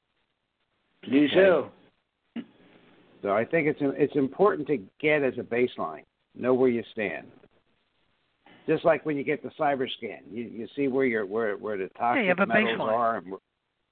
Do 1.11 1.29
so. 1.31 1.71
So 3.23 3.31
I 3.33 3.45
think 3.45 3.69
it's 3.69 3.79
it's 3.81 4.17
important 4.17 4.67
to 4.69 4.79
get 5.01 5.23
as 5.23 5.35
a 5.39 5.43
baseline, 5.43 6.03
know 6.35 6.55
where 6.55 6.69
you 6.71 6.83
stand. 6.93 7.27
Just 8.69 8.85
like 8.85 9.05
when 9.05 9.17
you 9.17 9.25
get 9.25 9.43
the 9.43 9.51
cyber 9.59 9.87
scan, 9.99 10.21
you 10.31 10.45
you 10.45 10.69
see 10.77 10.89
where 10.89 11.05
your 11.05 11.27
where 11.27 11.57
where 11.57 11.77
the 11.77 11.89
toxic 11.99 12.23
you 12.23 12.29
have 12.29 12.39
a 12.39 12.47
metals 12.47 12.79
baseline. 12.79 12.93
are, 12.93 13.17
and, 13.19 13.33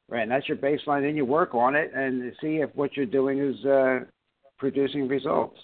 right? 0.08 0.22
And 0.22 0.30
that's 0.30 0.48
your 0.48 0.56
baseline. 0.58 1.02
Then 1.02 1.16
you 1.16 1.24
work 1.24 1.54
on 1.54 1.74
it 1.74 1.90
and 1.94 2.32
see 2.40 2.56
if 2.58 2.70
what 2.76 2.96
you're 2.96 3.04
doing 3.06 3.38
is 3.40 3.64
uh, 3.64 4.00
producing 4.58 5.08
results. 5.08 5.58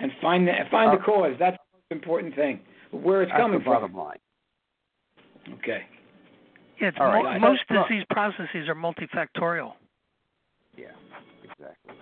And 0.00 0.10
find 0.22 0.46
the 0.46 0.52
find 0.70 0.96
the 0.96 1.02
Uh, 1.02 1.04
cause. 1.04 1.32
That's 1.38 1.56
the 1.56 1.78
most 1.96 2.02
important 2.02 2.34
thing. 2.34 2.60
Where 2.92 3.22
it's 3.22 3.30
That's 3.30 3.42
coming 3.42 3.58
the 3.58 3.64
bottom 3.64 3.90
from. 3.90 3.98
line. 4.00 4.18
Okay. 5.58 5.84
Yeah, 6.80 6.88
it's 6.88 6.96
All 7.00 7.06
right. 7.08 7.24
Right. 7.24 7.40
most 7.40 7.62
Look. 7.68 7.88
disease 7.88 8.04
processes 8.10 8.68
are 8.68 8.74
multifactorial. 8.74 9.72
Yeah, 10.76 10.86
exactly. 11.42 11.94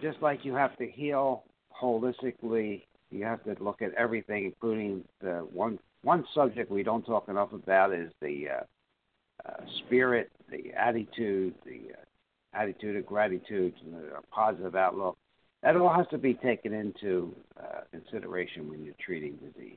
Just 0.00 0.22
like 0.22 0.44
you 0.44 0.54
have 0.54 0.76
to 0.78 0.86
heal 0.86 1.44
holistically, 1.80 2.82
you 3.10 3.24
have 3.24 3.42
to 3.44 3.56
look 3.62 3.82
at 3.82 3.92
everything, 3.94 4.44
including 4.46 5.04
the 5.20 5.46
one 5.52 5.78
one 6.02 6.24
subject 6.34 6.70
we 6.70 6.82
don't 6.82 7.04
talk 7.04 7.28
enough 7.28 7.52
about 7.52 7.92
is 7.92 8.10
the 8.22 8.46
uh, 8.48 9.48
uh, 9.48 9.64
spirit, 9.78 10.30
the 10.50 10.72
attitude, 10.72 11.54
the 11.64 11.92
uh, 11.92 12.58
attitude 12.58 12.96
of 12.96 13.04
gratitude, 13.04 13.74
and 13.84 13.94
the 13.94 14.16
uh, 14.16 14.20
positive 14.30 14.74
outlook. 14.74 15.18
That 15.62 15.76
all 15.76 15.92
has 15.92 16.06
to 16.10 16.18
be 16.18 16.32
taken 16.34 16.72
into 16.72 17.34
uh, 17.58 17.80
consideration 17.90 18.68
when 18.68 18.82
you're 18.82 18.94
treating 19.04 19.36
disease. 19.36 19.76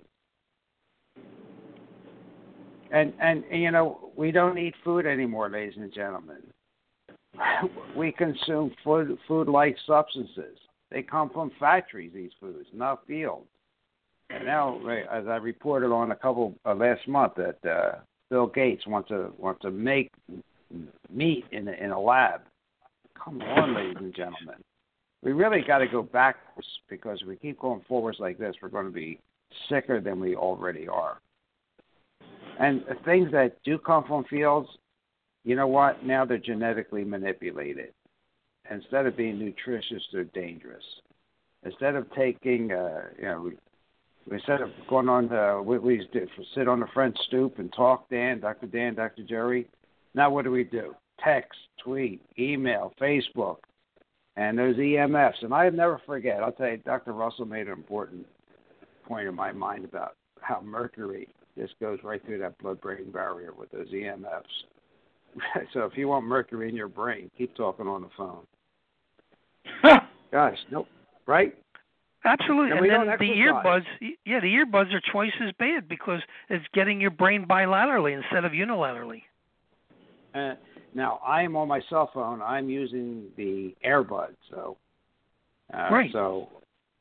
And, 2.92 3.12
and 3.20 3.44
and 3.52 3.62
you 3.62 3.72
know 3.72 4.12
we 4.16 4.32
don't 4.32 4.58
eat 4.58 4.76
food 4.84 5.06
anymore, 5.06 5.50
ladies 5.50 5.74
and 5.78 5.94
gentlemen. 5.94 6.53
we 7.96 8.12
consume 8.12 8.72
food 8.84 9.18
food 9.28 9.48
like 9.48 9.76
substances. 9.86 10.58
They 10.92 11.02
come 11.02 11.30
from 11.30 11.52
factories. 11.60 12.12
These 12.14 12.32
foods, 12.40 12.68
not 12.74 13.06
fields. 13.08 13.48
And 14.30 14.46
now, 14.46 14.80
as 14.88 15.28
I 15.28 15.36
reported 15.38 15.92
on 15.92 16.12
a 16.12 16.16
couple 16.16 16.56
uh, 16.66 16.74
last 16.74 17.08
month, 17.08 17.34
that 17.36 17.66
uh, 17.70 18.00
Bill 18.30 18.48
Gates 18.48 18.86
wants 18.88 19.10
to 19.10 19.32
wants 19.38 19.62
to 19.62 19.72
make 19.72 20.12
meat 21.12 21.46
in 21.52 21.68
a, 21.68 21.72
in 21.74 21.92
a 21.92 22.00
lab. 22.00 22.42
Come 23.22 23.42
on, 23.42 23.76
ladies 23.76 23.98
and 24.00 24.16
gentlemen. 24.16 24.56
We 25.24 25.32
really 25.32 25.62
got 25.62 25.78
to 25.78 25.88
go 25.88 26.04
backwards 26.04 26.68
because 26.90 27.20
if 27.22 27.28
we 27.28 27.38
keep 27.38 27.60
going 27.60 27.82
forwards 27.88 28.20
like 28.20 28.38
this, 28.38 28.56
we're 28.62 28.70
going 28.70 28.86
to 28.86 28.92
be 28.92 29.20
sicker 29.70 30.02
than 30.02 30.20
we 30.20 30.36
already 30.36 30.88
are. 30.88 31.22
And 32.60 32.84
things 33.06 33.32
that 33.32 33.58
do 33.64 33.78
come 33.78 34.04
from 34.06 34.26
fields, 34.26 34.68
you 35.44 35.56
know 35.56 35.68
what? 35.68 36.06
Now 36.06 36.26
they're 36.26 36.38
genetically 36.38 37.04
manipulated. 37.04 37.94
Instead 38.72 39.06
of 39.06 39.18
being 39.18 39.40
nutritious, 39.40 40.02
they're 40.12 40.24
dangerous. 40.26 40.84
Instead 41.64 41.96
of 41.96 42.12
taking, 42.14 42.72
uh, 42.72 43.02
you 43.18 43.24
know, 43.24 43.52
instead 44.32 44.62
of 44.62 44.70
going 44.90 45.10
on 45.10 45.28
the, 45.28 45.62
we, 45.66 45.78
we 45.80 46.08
sit 46.56 46.68
on 46.68 46.80
the 46.80 46.88
front 46.94 47.18
stoop 47.28 47.60
and 47.60 47.72
talk, 47.74 48.10
Dan, 48.10 48.40
Dr. 48.40 48.68
Dan, 48.68 48.96
Dr. 48.96 49.24
Jerry. 49.24 49.68
Now 50.14 50.30
what 50.30 50.46
do 50.46 50.52
we 50.52 50.64
do? 50.64 50.96
Text, 51.24 51.60
tweet, 51.84 52.22
email, 52.40 52.94
Facebook, 53.02 53.58
and 54.36 54.58
those 54.58 54.76
EMFs. 54.76 55.44
And 55.44 55.54
I 55.54 55.70
never 55.70 56.02
forget, 56.06 56.42
I'll 56.42 56.52
tell 56.52 56.70
you, 56.70 56.78
Dr. 56.78 57.14
Russell 57.14 57.46
made 57.46 57.68
an 57.68 57.74
important 57.74 58.26
point 59.06 59.28
in 59.28 59.36
my 59.36 59.52
mind 59.52 59.86
about 59.86 60.16
how 60.42 60.62
mercury 60.62 61.28
just 61.58 61.80
goes 61.80 62.00
right 62.04 62.24
through 62.26 62.40
that 62.40 62.58
blood-brain 62.58 63.12
barrier 63.12 63.54
with 63.58 63.72
those 63.72 63.90
EMFs. 63.90 64.44
so 65.74 65.82
if 65.82 65.98
you 65.98 66.08
want 66.08 66.26
mercury 66.26 66.70
in 66.70 66.76
your 66.76 66.88
brain, 66.88 67.30
keep 67.38 67.56
talking 67.56 67.88
on 67.88 68.02
the 68.02 68.10
phone. 68.18 68.46
Gosh, 70.32 70.58
nope. 70.72 70.88
Right? 71.26 71.56
Absolutely. 72.26 72.78
And 72.78 72.86
And, 72.86 73.10
then 73.10 73.18
the 73.20 73.26
earbuds, 73.26 73.86
yeah, 74.26 74.40
the 74.40 74.48
earbuds 74.48 74.94
are 74.94 75.02
twice 75.12 75.32
as 75.46 75.54
bad 75.60 75.88
because 75.90 76.22
it's 76.50 76.66
getting 76.74 77.02
your 77.02 77.12
brain 77.12 77.46
bilaterally 77.48 78.16
instead 78.16 78.46
of 78.46 78.54
unilaterally. 78.54 79.24
Uh, 80.34 80.56
now 80.96 81.20
I 81.26 81.44
am 81.44 81.56
on 81.56 81.68
my 81.68 81.82
cell 81.90 82.10
phone. 82.14 82.42
I'm 82.42 82.70
using 82.70 83.26
the 83.38 83.76
AirBuds, 83.86 84.36
so 84.50 84.78
uh, 85.74 85.90
Right. 85.92 86.10
So 86.12 86.50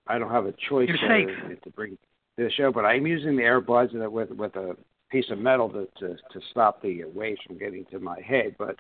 I 0.07 0.19
don't 0.19 0.31
have 0.31 0.47
a 0.47 0.55
choice 0.69 0.89
You're 0.89 0.99
to, 0.99 1.47
safe. 1.49 1.63
to 1.63 1.71
bring 1.71 1.93
to 2.37 2.45
the 2.45 2.51
show, 2.51 2.73
but 2.73 2.85
I'm 2.85 3.07
using 3.07 3.37
the 3.37 3.43
AirBuds 3.43 3.93
with 4.11 4.31
with 4.31 4.57
a 4.57 4.77
piece 5.13 5.31
of 5.31 5.39
metal 5.39 5.69
to 5.69 5.87
to, 5.99 6.17
to 6.17 6.41
stop 6.51 6.83
the 6.83 7.05
waves 7.05 7.41
from 7.47 7.59
getting 7.59 7.85
to 7.93 8.01
my 8.01 8.21
head. 8.21 8.57
But 8.59 8.77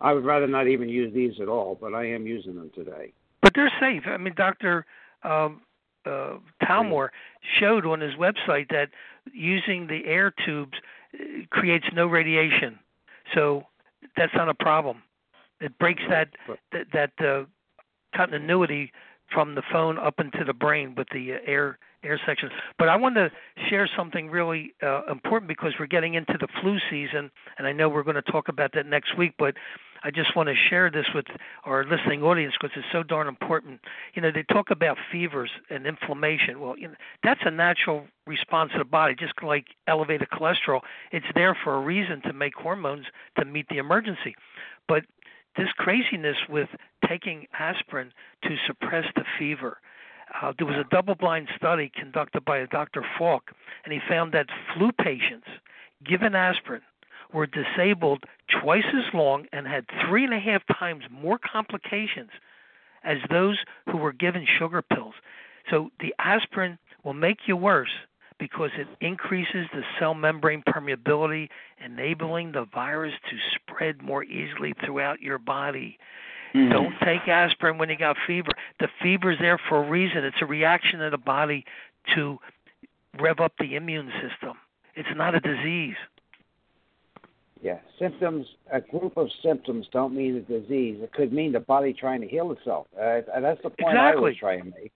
I 0.00 0.12
would 0.12 0.24
rather 0.24 0.46
not 0.46 0.68
even 0.68 0.88
use 0.88 1.12
these 1.14 1.40
at 1.40 1.48
all, 1.48 1.76
but 1.80 1.94
I 1.94 2.04
am 2.06 2.26
using 2.26 2.54
them 2.54 2.70
today. 2.74 3.12
But 3.40 3.52
they're 3.54 3.72
safe. 3.80 4.02
I 4.06 4.18
mean, 4.18 4.34
Doctor 4.36 4.84
um, 5.24 5.62
uh, 6.04 6.34
Talmore 6.62 7.08
showed 7.58 7.86
on 7.86 8.00
his 8.00 8.14
website 8.14 8.68
that 8.70 8.90
using 9.32 9.86
the 9.86 10.04
air 10.04 10.32
tubes 10.44 10.74
uh, 11.14 11.24
creates 11.50 11.86
no 11.92 12.06
radiation, 12.06 12.78
so 13.34 13.64
that's 14.16 14.34
not 14.34 14.48
a 14.48 14.54
problem. 14.54 15.02
It 15.60 15.76
breaks 15.78 16.02
that 16.10 16.28
that, 16.72 16.86
that 16.92 17.26
uh, 17.26 17.44
continuity 18.14 18.92
from 19.32 19.54
the 19.54 19.62
phone 19.72 19.98
up 19.98 20.14
into 20.18 20.44
the 20.44 20.52
brain 20.52 20.94
with 20.96 21.08
the 21.12 21.34
uh, 21.34 21.36
air 21.46 21.78
air 22.04 22.20
section. 22.26 22.50
But 22.78 22.88
I 22.88 22.96
want 22.96 23.14
to 23.16 23.30
share 23.68 23.88
something 23.96 24.30
really 24.30 24.74
uh, 24.82 25.02
important 25.10 25.48
because 25.48 25.72
we're 25.78 25.86
getting 25.86 26.14
into 26.14 26.36
the 26.38 26.48
flu 26.60 26.78
season, 26.90 27.30
and 27.58 27.66
I 27.66 27.72
know 27.72 27.88
we're 27.88 28.02
going 28.02 28.16
to 28.16 28.22
talk 28.22 28.48
about 28.48 28.72
that 28.74 28.86
next 28.86 29.16
week. 29.16 29.34
But 29.38 29.54
I 30.04 30.10
just 30.10 30.34
want 30.34 30.48
to 30.48 30.54
share 30.68 30.90
this 30.90 31.06
with 31.14 31.26
our 31.64 31.84
listening 31.84 32.22
audience 32.22 32.54
because 32.60 32.76
it's 32.76 32.86
so 32.92 33.02
darn 33.02 33.28
important. 33.28 33.80
You 34.14 34.22
know, 34.22 34.32
they 34.32 34.42
talk 34.42 34.70
about 34.70 34.96
fevers 35.10 35.50
and 35.70 35.86
inflammation. 35.86 36.60
Well, 36.60 36.76
you 36.76 36.88
know, 36.88 36.94
that's 37.22 37.40
a 37.44 37.50
natural 37.50 38.06
response 38.26 38.72
of 38.74 38.80
the 38.80 38.84
body, 38.84 39.14
just 39.14 39.34
like 39.42 39.66
elevated 39.86 40.28
cholesterol. 40.30 40.80
It's 41.12 41.26
there 41.34 41.56
for 41.62 41.74
a 41.76 41.80
reason 41.80 42.20
to 42.22 42.32
make 42.32 42.54
hormones 42.54 43.06
to 43.38 43.44
meet 43.44 43.68
the 43.68 43.78
emergency. 43.78 44.34
But 44.88 45.04
this 45.56 45.68
craziness 45.76 46.36
with 46.48 46.68
taking 47.06 47.46
aspirin 47.58 48.12
to 48.44 48.56
suppress 48.66 49.04
the 49.14 49.24
fever. 49.38 49.78
Uh, 50.40 50.52
there 50.56 50.66
was 50.66 50.76
a 50.76 50.88
double 50.90 51.14
blind 51.14 51.48
study 51.56 51.90
conducted 51.94 52.44
by 52.44 52.58
a 52.58 52.66
Dr. 52.66 53.04
Falk, 53.18 53.52
and 53.84 53.92
he 53.92 54.00
found 54.08 54.32
that 54.32 54.46
flu 54.74 54.90
patients 54.92 55.46
given 56.04 56.34
aspirin 56.34 56.82
were 57.32 57.46
disabled 57.46 58.24
twice 58.62 58.84
as 58.94 59.14
long 59.14 59.46
and 59.52 59.66
had 59.66 59.86
three 60.06 60.24
and 60.24 60.34
a 60.34 60.38
half 60.38 60.62
times 60.78 61.04
more 61.10 61.38
complications 61.38 62.30
as 63.04 63.18
those 63.30 63.58
who 63.90 63.96
were 63.96 64.12
given 64.12 64.46
sugar 64.58 64.82
pills. 64.82 65.14
So 65.70 65.90
the 66.00 66.14
aspirin 66.18 66.78
will 67.04 67.14
make 67.14 67.38
you 67.46 67.56
worse 67.56 67.90
because 68.38 68.70
it 68.76 68.88
increases 69.00 69.66
the 69.72 69.82
cell 69.98 70.14
membrane 70.14 70.62
permeability, 70.62 71.48
enabling 71.84 72.52
the 72.52 72.66
virus 72.74 73.14
to 73.30 73.36
spread 73.54 74.02
more 74.02 74.24
easily 74.24 74.74
throughout 74.84 75.20
your 75.20 75.38
body. 75.38 75.98
Mm-hmm. 76.54 76.72
Don't 76.72 76.94
take 77.04 77.28
aspirin 77.28 77.78
when 77.78 77.88
you 77.88 77.96
got 77.96 78.16
fever. 78.26 78.50
The 78.78 78.88
fever 79.02 79.32
is 79.32 79.38
there 79.38 79.58
for 79.68 79.84
a 79.84 79.88
reason. 79.88 80.24
It's 80.24 80.36
a 80.42 80.46
reaction 80.46 81.00
of 81.00 81.10
the 81.10 81.18
body 81.18 81.64
to 82.14 82.38
rev 83.18 83.40
up 83.40 83.52
the 83.58 83.74
immune 83.76 84.10
system. 84.20 84.56
It's 84.94 85.08
not 85.16 85.34
a 85.34 85.40
disease. 85.40 85.96
Yeah, 87.62 87.78
symptoms. 87.98 88.46
A 88.72 88.80
group 88.80 89.16
of 89.16 89.28
symptoms 89.42 89.86
don't 89.92 90.14
mean 90.14 90.36
a 90.36 90.40
disease. 90.40 90.98
It 91.00 91.12
could 91.12 91.32
mean 91.32 91.52
the 91.52 91.60
body 91.60 91.92
trying 91.92 92.20
to 92.20 92.26
heal 92.26 92.50
itself. 92.50 92.88
Uh, 93.00 93.20
that's 93.40 93.62
the 93.62 93.70
point 93.70 93.92
exactly. 93.92 93.96
I 93.96 94.14
was 94.16 94.36
trying 94.36 94.64
to 94.64 94.70
make. 94.80 94.92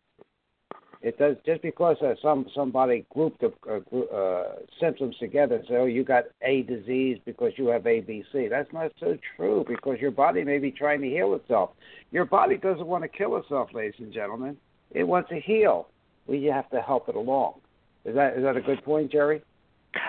It 1.03 1.18
does 1.18 1.36
just 1.44 1.62
because 1.62 1.97
uh, 2.03 2.14
some 2.22 2.47
somebody 2.55 3.07
grouped 3.11 3.40
the 3.40 3.53
uh, 3.68 4.16
uh, 4.16 4.55
symptoms 4.80 5.16
together 5.18 5.57
and 5.57 5.64
say, 5.68 5.74
"Oh, 5.76 5.84
you 5.84 6.05
got 6.05 6.24
a 6.42 6.62
disease 6.62 7.18
because 7.24 7.53
you 7.57 7.68
have 7.68 7.82
ABC." 7.82 8.49
That's 8.49 8.72
not 8.72 8.92
so 8.99 9.16
true 9.36 9.64
because 9.68 9.99
your 10.01 10.11
body 10.11 10.42
may 10.42 10.59
be 10.59 10.70
trying 10.70 11.03
to 11.03 11.09
heal 11.09 11.34
itself. 11.34 11.70
Your 12.11 12.24
body 12.24 12.57
doesn't 12.57 12.86
want 12.86 13.03
to 13.05 13.09
kill 13.09 13.36
itself, 13.36 13.70
ladies 13.74 14.01
and 14.01 14.12
gentlemen. 14.12 14.57
It 14.92 15.05
wants 15.05 15.28
to 15.30 15.40
heal. 15.40 15.88
We 16.26 16.44
have 16.44 16.68
to 16.70 16.80
help 16.80 17.09
it 17.09 17.14
along. 17.14 17.61
Is 18.05 18.14
that 18.14 18.36
is 18.36 18.42
that 18.42 18.57
a 18.57 18.61
good 18.62 18.82
point, 18.84 19.12
Jerry? 19.12 19.42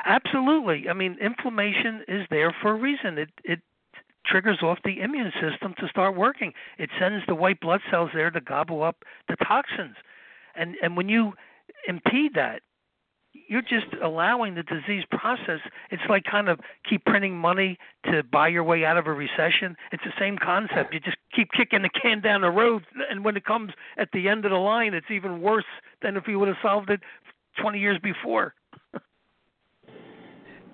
Absolutely. 0.05 0.89
I 0.89 0.93
mean, 0.93 1.17
inflammation 1.21 2.03
is 2.07 2.25
there 2.29 2.55
for 2.61 2.71
a 2.71 2.75
reason. 2.75 3.17
It 3.17 3.29
it 3.43 3.59
triggers 4.25 4.59
off 4.61 4.79
the 4.83 4.99
immune 5.01 5.31
system 5.41 5.73
to 5.79 5.88
start 5.88 6.15
working. 6.15 6.53
It 6.77 6.89
sends 6.99 7.25
the 7.27 7.35
white 7.35 7.59
blood 7.59 7.81
cells 7.89 8.11
there 8.13 8.29
to 8.29 8.41
gobble 8.41 8.83
up 8.83 9.03
the 9.27 9.35
toxins. 9.38 9.95
And 10.57 10.75
and 10.81 10.97
when 10.97 11.09
you 11.09 11.33
impede 11.87 12.33
that, 12.35 12.61
you're 13.47 13.61
just 13.61 13.87
allowing 14.03 14.55
the 14.55 14.63
disease 14.63 15.03
process. 15.11 15.59
It's 15.91 16.01
like 16.09 16.23
kind 16.23 16.49
of 16.49 16.59
keep 16.89 17.05
printing 17.05 17.37
money 17.37 17.77
to 18.05 18.23
buy 18.23 18.47
your 18.47 18.63
way 18.63 18.83
out 18.83 18.97
of 18.97 19.07
a 19.07 19.13
recession. 19.13 19.75
It's 19.91 20.03
the 20.03 20.13
same 20.19 20.37
concept. 20.37 20.93
You 20.93 20.99
just 20.99 21.17
keep 21.35 21.49
kicking 21.51 21.83
the 21.83 21.89
can 21.89 22.21
down 22.21 22.41
the 22.41 22.49
road, 22.49 22.85
and 23.09 23.23
when 23.23 23.37
it 23.37 23.45
comes 23.45 23.71
at 23.97 24.09
the 24.13 24.27
end 24.27 24.45
of 24.45 24.51
the 24.51 24.57
line, 24.57 24.93
it's 24.93 25.11
even 25.11 25.41
worse 25.41 25.65
than 26.01 26.17
if 26.17 26.27
you 26.27 26.39
would 26.39 26.47
have 26.47 26.57
solved 26.61 26.89
it 26.89 27.01
20 27.61 27.79
years 27.79 27.99
before. 28.01 28.53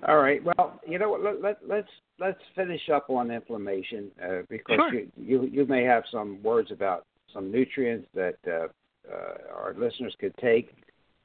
All 0.08 0.18
right. 0.18 0.42
Well, 0.44 0.80
you 0.86 0.98
know 0.98 1.10
what? 1.10 1.22
Let, 1.22 1.40
let, 1.42 1.58
let's 1.66 1.88
let's 2.18 2.40
finish 2.54 2.88
up 2.92 3.08
on 3.10 3.30
inflammation 3.30 4.10
uh, 4.22 4.42
because 4.48 4.76
sure. 4.76 4.92
you, 4.92 5.08
you 5.16 5.48
you 5.50 5.66
may 5.66 5.82
have 5.84 6.04
some 6.10 6.42
words 6.42 6.70
about 6.70 7.06
some 7.32 7.50
nutrients 7.50 8.06
that 8.14 8.36
uh, 8.46 8.68
uh, 9.10 9.54
our 9.54 9.74
listeners 9.76 10.14
could 10.18 10.36
take. 10.36 10.74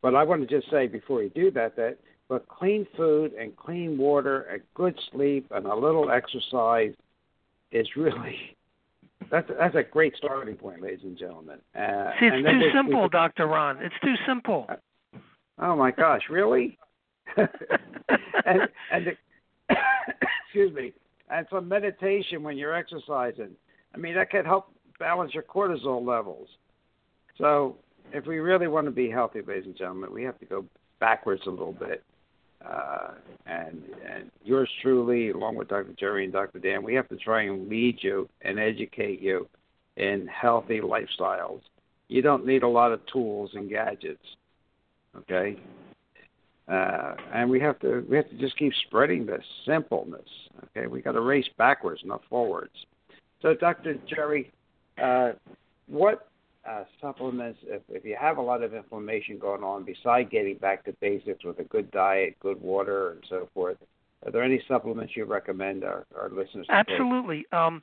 But 0.02 0.16
I 0.16 0.24
want 0.24 0.48
to 0.48 0.60
just 0.60 0.72
say 0.72 0.88
before 0.88 1.24
you 1.24 1.30
do 1.30 1.52
that 1.52 1.76
that 1.76 1.98
but 2.30 2.48
clean 2.48 2.86
food 2.96 3.34
and 3.34 3.56
clean 3.58 3.98
water 3.98 4.42
and 4.44 4.62
good 4.76 4.98
sleep 5.12 5.48
and 5.52 5.66
a 5.66 5.76
little 5.76 6.12
exercise 6.12 6.94
is 7.72 7.88
really 7.98 8.56
that's 9.32 9.50
that's 9.60 9.76
a 9.76 9.84
great 9.84 10.14
starting 10.18 10.56
point, 10.56 10.82
ladies 10.82 11.00
and 11.04 11.18
gentlemen. 11.18 11.60
Uh, 11.76 12.12
See, 12.20 12.28
it's 12.28 12.48
too 12.48 12.72
simple, 12.74 13.04
we, 13.04 13.10
Doctor 13.10 13.48
Ron. 13.48 13.78
It's 13.82 13.96
too 14.04 14.16
simple. 14.28 14.68
oh 15.60 15.76
my 15.76 15.92
gosh, 15.92 16.22
really? 16.30 16.78
and 17.38 18.62
and 18.92 19.08
the, 19.08 19.12
excuse 20.46 20.74
me, 20.74 20.94
and 21.30 21.46
some 21.50 21.68
meditation 21.68 22.44
when 22.44 22.58
you're 22.58 22.76
exercising. 22.76 23.52
I 23.94 23.98
mean, 23.98 24.16
that 24.16 24.30
can 24.30 24.46
help 24.46 24.72
balance 25.00 25.34
your 25.34 25.44
cortisol 25.44 26.06
levels. 26.06 26.48
So, 27.40 27.78
if 28.12 28.26
we 28.26 28.40
really 28.40 28.68
want 28.68 28.86
to 28.86 28.92
be 28.92 29.10
healthy, 29.10 29.42
ladies 29.42 29.66
and 29.66 29.78
gentlemen, 29.78 30.14
we 30.14 30.24
have 30.24 30.38
to 30.40 30.46
go 30.46 30.66
backwards 31.00 31.42
a 31.48 31.50
little 31.50 31.74
bit. 31.74 32.04
Uh, 32.66 33.12
and 33.46 33.82
and 34.08 34.30
yours 34.44 34.70
truly, 34.82 35.30
along 35.30 35.56
with 35.56 35.70
Dr. 35.70 35.94
Jerry 35.98 36.26
and 36.26 36.34
Dr. 36.34 36.60
Dan, 36.60 36.84
we 36.84 36.94
have 36.94 37.08
to 37.08 37.16
try 37.16 37.44
and 37.44 37.70
lead 37.70 38.00
you 38.02 38.28
and 38.42 38.60
educate 38.60 39.22
you 39.22 39.48
in 39.96 40.28
healthy 40.28 40.82
lifestyles. 40.82 41.62
You 42.10 42.22
don't 42.22 42.46
need 42.46 42.64
a 42.64 42.68
lot 42.68 42.92
of 42.92 43.00
tools 43.06 43.52
and 43.54 43.70
gadgets. 43.70 44.24
Okay, 45.16 45.58
uh, 46.68 47.16
and 47.34 47.50
we 47.50 47.62
have 47.62 47.80
to 47.80 48.06
we 48.10 48.18
have 48.18 48.30
to 48.30 48.38
just 48.38 48.58
keep 48.58 48.74
spreading 48.88 49.26
this 49.26 49.44
simpleness. 49.66 50.28
Okay, 50.66 50.88
we 50.88 51.02
got 51.02 51.14
to 51.14 51.22
race 51.22 51.48
backwards, 51.58 52.02
not 52.04 52.22
forwards. 52.30 52.74
So, 53.42 53.54
Dr. 53.54 53.96
Jerry, 54.10 54.52
uh, 55.02 55.32
what 55.88 56.29
uh, 56.68 56.84
supplements, 57.02 57.60
if, 57.64 57.82
if 57.90 58.06
you 58.06 58.18
have 58.20 58.38
a 58.38 58.42
lot 58.42 58.64
of 58.64 58.74
inflammation 58.74 59.38
going 59.38 59.64
on, 59.64 59.84
besides 59.84 60.30
getting 60.32 60.58
back 60.58 60.84
to 60.86 60.94
basics 61.02 61.44
with 61.44 61.60
a 61.60 61.64
good 61.64 61.90
diet, 61.92 62.36
good 62.40 62.62
water, 62.62 63.12
and 63.12 63.24
so 63.30 63.50
forth, 63.54 63.78
are 64.26 64.32
there 64.32 64.44
any 64.44 64.62
supplements 64.68 65.14
you 65.16 65.26
recommend 65.26 65.84
our, 65.84 66.06
our 66.20 66.30
listeners? 66.30 66.68
Absolutely. 66.70 67.46
Um, 67.54 67.82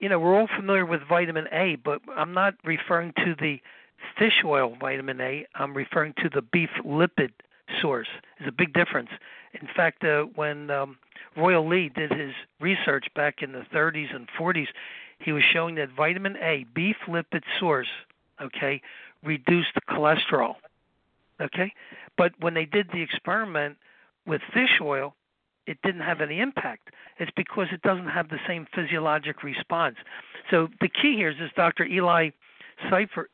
you 0.00 0.08
know, 0.08 0.18
we're 0.18 0.38
all 0.38 0.48
familiar 0.54 0.84
with 0.84 1.00
vitamin 1.08 1.46
A, 1.52 1.76
but 1.76 2.02
I'm 2.14 2.34
not 2.34 2.54
referring 2.64 3.12
to 3.24 3.34
the 3.40 3.58
fish 4.18 4.44
oil 4.44 4.76
vitamin 4.78 5.20
A. 5.20 5.46
I'm 5.54 5.74
referring 5.74 6.12
to 6.18 6.28
the 6.28 6.42
beef 6.42 6.68
lipid 6.84 7.30
source. 7.80 8.08
There's 8.38 8.48
a 8.48 8.52
big 8.52 8.74
difference. 8.74 9.08
In 9.60 9.68
fact, 9.74 10.04
uh, 10.04 10.24
when 10.34 10.70
um, 10.70 10.98
Royal 11.36 11.66
Lee 11.66 11.90
did 11.94 12.12
his 12.12 12.32
research 12.60 13.06
back 13.14 13.36
in 13.42 13.52
the 13.52 13.64
30s 13.74 14.14
and 14.14 14.28
40s, 14.38 14.68
he 15.20 15.32
was 15.32 15.42
showing 15.52 15.74
that 15.76 15.88
vitamin 15.96 16.36
A, 16.36 16.64
beef 16.74 16.96
lipid 17.08 17.42
source, 17.58 17.88
okay, 18.42 18.80
reduced 19.24 19.74
cholesterol. 19.88 20.56
Okay, 21.40 21.72
but 22.16 22.32
when 22.40 22.54
they 22.54 22.64
did 22.64 22.88
the 22.92 23.00
experiment 23.00 23.76
with 24.26 24.40
fish 24.52 24.80
oil, 24.80 25.14
it 25.66 25.78
didn't 25.82 26.00
have 26.00 26.20
any 26.20 26.40
impact. 26.40 26.90
It's 27.18 27.30
because 27.36 27.68
it 27.72 27.82
doesn't 27.82 28.08
have 28.08 28.28
the 28.28 28.40
same 28.46 28.66
physiologic 28.74 29.42
response. 29.42 29.96
So 30.50 30.68
the 30.80 30.88
key 30.88 31.14
here 31.14 31.30
is 31.30 31.36
this 31.38 31.50
Dr. 31.54 31.84
Eli 31.84 32.30
Seifter, 32.90 33.26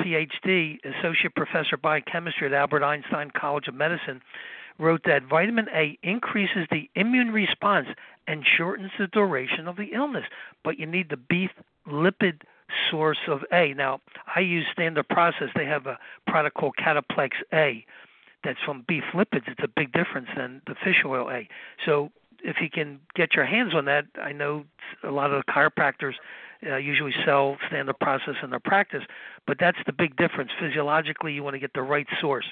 PhD, 0.00 0.78
associate 0.84 1.34
professor 1.34 1.74
of 1.74 1.82
biochemistry 1.82 2.46
at 2.46 2.52
Albert 2.52 2.82
Einstein 2.82 3.30
College 3.30 3.68
of 3.68 3.74
Medicine, 3.74 4.22
wrote 4.78 5.02
that 5.04 5.24
vitamin 5.24 5.66
A 5.74 5.98
increases 6.02 6.66
the 6.70 6.88
immune 6.94 7.32
response 7.32 7.88
and 8.26 8.44
shortens 8.56 8.90
the 8.98 9.08
duration 9.08 9.66
of 9.66 9.76
the 9.76 9.90
illness. 9.92 10.24
But 10.64 10.78
you 10.78 10.86
need 10.86 11.10
the 11.10 11.16
beef 11.16 11.50
lipid 11.86 12.42
source 12.90 13.18
of 13.28 13.44
A. 13.52 13.74
Now, 13.74 14.00
I 14.34 14.40
use 14.40 14.66
standard 14.72 15.08
process. 15.08 15.48
They 15.54 15.66
have 15.66 15.86
a 15.86 15.98
product 16.26 16.56
called 16.56 16.74
Cataplex 16.78 17.30
A 17.52 17.84
that's 18.44 18.58
from 18.64 18.84
beef 18.86 19.04
lipids. 19.14 19.48
It's 19.48 19.62
a 19.62 19.68
big 19.68 19.92
difference 19.92 20.28
than 20.36 20.62
the 20.66 20.74
fish 20.74 21.02
oil 21.04 21.30
A. 21.30 21.48
So 21.84 22.10
if 22.42 22.56
you 22.60 22.70
can 22.70 23.00
get 23.14 23.34
your 23.34 23.44
hands 23.44 23.74
on 23.74 23.84
that, 23.86 24.06
I 24.22 24.32
know 24.32 24.64
a 25.02 25.10
lot 25.10 25.32
of 25.32 25.42
the 25.44 25.52
chiropractors 25.52 26.14
uh, 26.66 26.76
usually 26.76 27.14
sell 27.24 27.56
standard 27.66 27.98
process 28.00 28.34
in 28.42 28.50
their 28.50 28.60
practice, 28.60 29.02
but 29.46 29.58
that's 29.58 29.78
the 29.86 29.92
big 29.92 30.16
difference. 30.16 30.50
Physiologically, 30.60 31.32
you 31.32 31.42
want 31.42 31.54
to 31.54 31.60
get 31.60 31.72
the 31.74 31.82
right 31.82 32.06
source. 32.20 32.46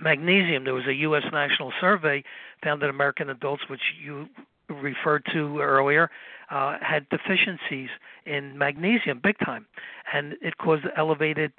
Magnesium, 0.00 0.64
there 0.64 0.74
was 0.74 0.86
a 0.86 0.94
U.S. 0.94 1.24
national 1.32 1.72
survey 1.80 2.22
found 2.62 2.82
that 2.82 2.90
American 2.90 3.30
adults, 3.30 3.62
which 3.68 3.80
you 4.02 4.28
referred 4.68 5.24
to 5.32 5.60
earlier 5.60 6.10
uh, 6.50 6.76
had 6.80 7.08
deficiencies 7.08 7.88
in 8.24 8.56
magnesium, 8.56 9.20
big 9.22 9.38
time, 9.38 9.66
and 10.12 10.34
it 10.40 10.58
caused 10.58 10.84
elevated 10.96 11.52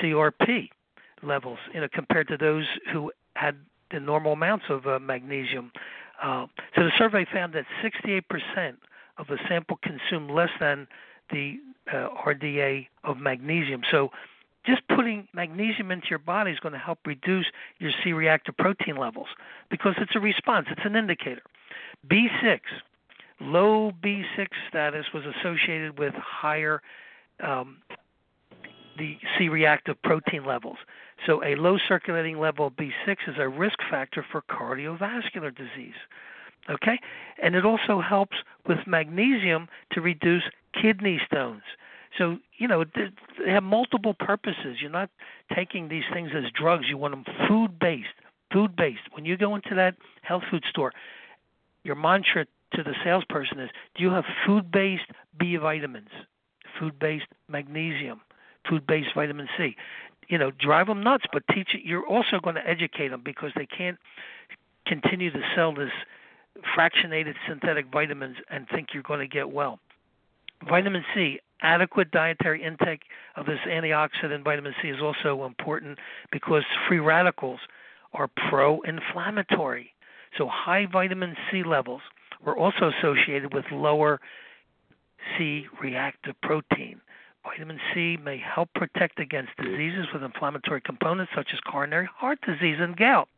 CRP 0.00 0.70
levels, 1.22 1.58
you 1.74 1.80
know, 1.80 1.88
compared 1.92 2.28
to 2.28 2.36
those 2.36 2.64
who 2.92 3.12
had 3.34 3.56
the 3.90 4.00
normal 4.00 4.32
amounts 4.32 4.66
of 4.68 4.86
uh, 4.86 4.98
magnesium. 4.98 5.72
Uh, 6.22 6.46
so 6.74 6.84
the 6.84 6.92
survey 6.96 7.26
found 7.32 7.54
that 7.54 7.64
68% 7.82 8.22
of 9.18 9.26
the 9.26 9.38
sample 9.48 9.78
consumed 9.82 10.30
less 10.30 10.50
than 10.58 10.86
the 11.30 11.58
uh, 11.92 12.08
RDA 12.26 12.86
of 13.04 13.18
magnesium. 13.18 13.82
So 13.90 14.10
just 14.66 14.82
putting 14.94 15.26
magnesium 15.34 15.90
into 15.90 16.08
your 16.10 16.18
body 16.18 16.50
is 16.50 16.58
going 16.60 16.72
to 16.72 16.78
help 16.78 16.98
reduce 17.06 17.46
your 17.78 17.92
C 18.04 18.12
reactive 18.12 18.56
protein 18.56 18.96
levels 18.96 19.28
because 19.70 19.94
it's 19.98 20.14
a 20.14 20.20
response, 20.20 20.66
it's 20.70 20.84
an 20.84 20.96
indicator. 20.96 21.42
B6, 22.08 22.60
low 23.40 23.92
B6 24.02 24.48
status 24.68 25.06
was 25.12 25.24
associated 25.24 25.98
with 25.98 26.14
higher 26.14 26.82
um, 27.42 27.78
the 28.98 29.16
C 29.38 29.48
reactive 29.48 30.00
protein 30.02 30.44
levels. 30.44 30.76
So 31.26 31.42
a 31.44 31.54
low 31.54 31.78
circulating 31.88 32.38
level 32.38 32.66
of 32.68 32.74
B6 32.74 33.16
is 33.28 33.36
a 33.38 33.48
risk 33.48 33.78
factor 33.90 34.24
for 34.30 34.42
cardiovascular 34.42 35.54
disease. 35.54 35.94
Okay? 36.68 36.98
And 37.42 37.54
it 37.54 37.64
also 37.64 38.00
helps 38.00 38.36
with 38.66 38.78
magnesium 38.86 39.68
to 39.92 40.00
reduce 40.00 40.42
kidney 40.80 41.20
stones. 41.26 41.62
So, 42.18 42.38
you 42.58 42.66
know, 42.66 42.84
they 42.84 43.50
have 43.50 43.62
multiple 43.62 44.14
purposes. 44.14 44.78
You're 44.80 44.90
not 44.90 45.10
taking 45.54 45.88
these 45.88 46.04
things 46.12 46.30
as 46.36 46.50
drugs. 46.52 46.86
You 46.88 46.98
want 46.98 47.14
them 47.14 47.24
food 47.48 47.78
based. 47.78 48.08
Food 48.52 48.74
based. 48.74 49.02
When 49.12 49.24
you 49.24 49.36
go 49.36 49.54
into 49.54 49.74
that 49.76 49.94
health 50.22 50.42
food 50.50 50.64
store, 50.68 50.92
your 51.84 51.94
mantra 51.94 52.46
to 52.74 52.82
the 52.82 52.94
salesperson 53.04 53.58
is 53.58 53.70
do 53.94 54.02
you 54.02 54.10
have 54.10 54.24
food 54.46 54.70
based 54.70 55.10
B 55.38 55.56
vitamins, 55.56 56.10
food 56.78 56.98
based 56.98 57.26
magnesium, 57.48 58.20
food 58.68 58.86
based 58.86 59.10
vitamin 59.14 59.48
C? 59.56 59.76
You 60.28 60.38
know, 60.38 60.52
drive 60.52 60.86
them 60.86 61.02
nuts, 61.02 61.24
but 61.32 61.42
teach 61.52 61.74
it. 61.74 61.80
You're 61.84 62.06
also 62.06 62.38
going 62.40 62.54
to 62.54 62.66
educate 62.66 63.08
them 63.08 63.22
because 63.24 63.50
they 63.56 63.66
can't 63.66 63.98
continue 64.86 65.30
to 65.30 65.40
sell 65.56 65.74
this 65.74 65.90
fractionated 66.76 67.34
synthetic 67.48 67.86
vitamins 67.92 68.36
and 68.50 68.68
think 68.68 68.88
you're 68.92 69.02
going 69.02 69.20
to 69.20 69.26
get 69.26 69.50
well. 69.50 69.78
Vitamin 70.68 71.04
C, 71.14 71.40
adequate 71.62 72.10
dietary 72.10 72.62
intake 72.62 73.02
of 73.36 73.46
this 73.46 73.58
antioxidant 73.66 74.44
vitamin 74.44 74.74
C 74.82 74.88
is 74.88 75.00
also 75.00 75.44
important 75.44 75.98
because 76.30 76.62
free 76.88 76.98
radicals 76.98 77.60
are 78.12 78.28
pro 78.48 78.80
inflammatory. 78.82 79.94
So, 80.38 80.48
high 80.48 80.86
vitamin 80.90 81.36
C 81.50 81.62
levels 81.62 82.02
were 82.44 82.56
also 82.56 82.90
associated 82.98 83.52
with 83.52 83.64
lower 83.72 84.20
C 85.36 85.66
reactive 85.80 86.34
protein. 86.42 87.00
Vitamin 87.44 87.80
C 87.94 88.16
may 88.22 88.38
help 88.38 88.68
protect 88.74 89.18
against 89.18 89.56
diseases 89.56 90.06
with 90.12 90.22
inflammatory 90.22 90.80
components 90.80 91.32
such 91.34 91.48
as 91.52 91.60
coronary 91.60 92.08
heart 92.14 92.38
disease 92.42 92.76
and 92.78 92.96
gout. 92.96 93.28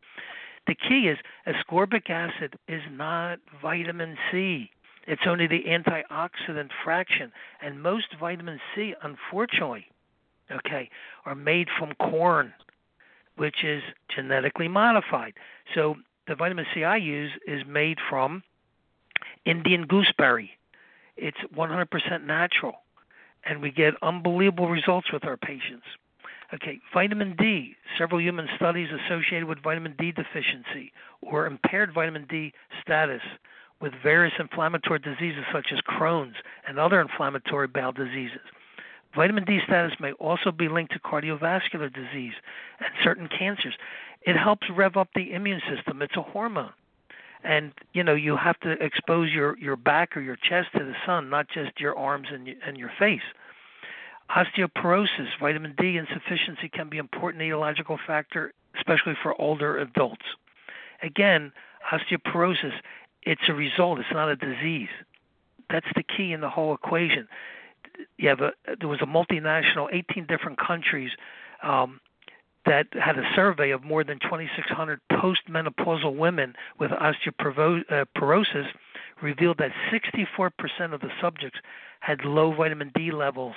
The 0.67 0.75
key 0.75 1.07
is 1.09 1.17
ascorbic 1.47 2.09
acid 2.09 2.55
is 2.67 2.81
not 2.91 3.39
vitamin 3.61 4.17
C. 4.31 4.69
It's 5.07 5.23
only 5.27 5.47
the 5.47 5.63
antioxidant 5.67 6.69
fraction. 6.83 7.31
And 7.61 7.81
most 7.81 8.15
vitamin 8.19 8.59
C, 8.73 8.93
unfortunately, 9.03 9.87
okay, 10.51 10.89
are 11.25 11.35
made 11.35 11.67
from 11.77 11.93
corn, 11.95 12.53
which 13.35 13.63
is 13.63 13.81
genetically 14.13 14.67
modified. 14.67 15.33
So 15.75 15.95
the 16.27 16.35
vitamin 16.35 16.65
C 16.73 16.83
I 16.83 16.97
use 16.97 17.31
is 17.47 17.63
made 17.67 17.97
from 18.09 18.43
Indian 19.45 19.85
gooseberry. 19.85 20.51
It's 21.17 21.37
100% 21.55 22.25
natural, 22.25 22.75
and 23.45 23.61
we 23.61 23.71
get 23.71 23.93
unbelievable 24.01 24.69
results 24.69 25.11
with 25.11 25.25
our 25.25 25.37
patients. 25.37 25.85
Okay, 26.53 26.79
vitamin 26.93 27.35
D. 27.35 27.75
Several 27.97 28.21
human 28.21 28.47
studies 28.55 28.89
associated 28.91 29.45
with 29.45 29.63
vitamin 29.63 29.95
D 29.97 30.11
deficiency 30.11 30.91
or 31.21 31.45
impaired 31.47 31.93
vitamin 31.93 32.25
D 32.29 32.53
status 32.81 33.21
with 33.81 33.93
various 34.01 34.33
inflammatory 34.39 34.99
diseases 34.99 35.43
such 35.51 35.67
as 35.73 35.79
Crohn's 35.81 36.35
and 36.67 36.79
other 36.79 37.01
inflammatory 37.01 37.67
bowel 37.67 37.91
diseases. 37.91 38.39
Vitamin 39.15 39.45
D 39.45 39.59
status 39.65 39.93
may 39.99 40.11
also 40.13 40.51
be 40.51 40.69
linked 40.69 40.93
to 40.93 40.99
cardiovascular 40.99 41.93
disease 41.93 42.33
and 42.79 42.89
certain 43.03 43.27
cancers. 43.27 43.75
It 44.25 44.37
helps 44.37 44.67
rev 44.69 44.97
up 44.97 45.09
the 45.15 45.33
immune 45.33 45.61
system. 45.69 46.01
It's 46.01 46.15
a 46.15 46.21
hormone. 46.21 46.73
And 47.43 47.73
you 47.91 48.03
know, 48.03 48.15
you 48.15 48.37
have 48.37 48.59
to 48.61 48.71
expose 48.71 49.31
your 49.31 49.57
your 49.57 49.75
back 49.75 50.15
or 50.15 50.21
your 50.21 50.37
chest 50.37 50.69
to 50.77 50.83
the 50.83 50.95
sun, 51.05 51.29
not 51.29 51.47
just 51.49 51.79
your 51.79 51.97
arms 51.97 52.27
and 52.31 52.47
and 52.65 52.77
your 52.77 52.91
face. 52.97 53.21
Osteoporosis, 54.29 55.27
vitamin 55.39 55.75
D 55.77 55.97
insufficiency 55.97 56.69
can 56.69 56.87
be 56.89 56.97
an 56.97 57.05
important 57.05 57.43
etiological 57.43 57.97
factor, 58.07 58.53
especially 58.77 59.13
for 59.21 59.39
older 59.39 59.77
adults. 59.77 60.25
Again, 61.01 61.51
osteoporosis 61.91 62.73
it's 63.25 63.41
a 63.47 63.53
result. 63.53 63.99
It's 63.99 64.11
not 64.11 64.29
a 64.29 64.35
disease. 64.35 64.89
That's 65.69 65.87
the 65.95 66.03
key 66.03 66.33
in 66.33 66.41
the 66.41 66.49
whole 66.49 66.73
equation. 66.73 67.27
You 68.17 68.29
have 68.29 68.41
a, 68.41 68.51
there 68.79 68.89
was 68.89 69.01
a 69.01 69.05
multinational, 69.05 69.87
18 69.91 70.25
different 70.25 70.59
countries 70.59 71.11
um, 71.61 71.99
that 72.65 72.87
had 72.93 73.17
a 73.17 73.29
survey 73.35 73.71
of 73.71 73.83
more 73.83 74.03
than 74.03 74.19
2,600 74.19 74.99
postmenopausal 75.11 76.15
women 76.15 76.53
with 76.79 76.91
osteoporosis, 76.91 78.65
uh, 78.65 78.77
revealed 79.21 79.57
that 79.57 79.71
64% 79.91 80.93
of 80.93 81.01
the 81.01 81.09
subjects 81.21 81.59
had 81.99 82.23
low 82.25 82.53
vitamin 82.53 82.91
D 82.95 83.11
levels. 83.11 83.55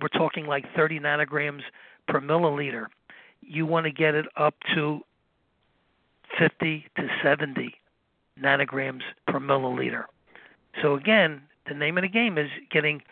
We're 0.00 0.08
talking 0.08 0.46
like 0.46 0.64
30 0.74 1.00
nanograms 1.00 1.62
per 2.08 2.20
milliliter. 2.20 2.86
You 3.42 3.66
want 3.66 3.84
to 3.86 3.92
get 3.92 4.14
it 4.14 4.26
up 4.36 4.54
to 4.74 5.00
50 6.38 6.86
to 6.96 7.08
70 7.22 7.74
nanograms 8.40 9.02
per 9.26 9.38
milliliter. 9.38 10.04
So 10.82 10.94
again, 10.94 11.42
the 11.68 11.74
name 11.74 11.98
of 11.98 12.02
the 12.02 12.08
game 12.08 12.38
is 12.38 12.50
getting 12.70 13.02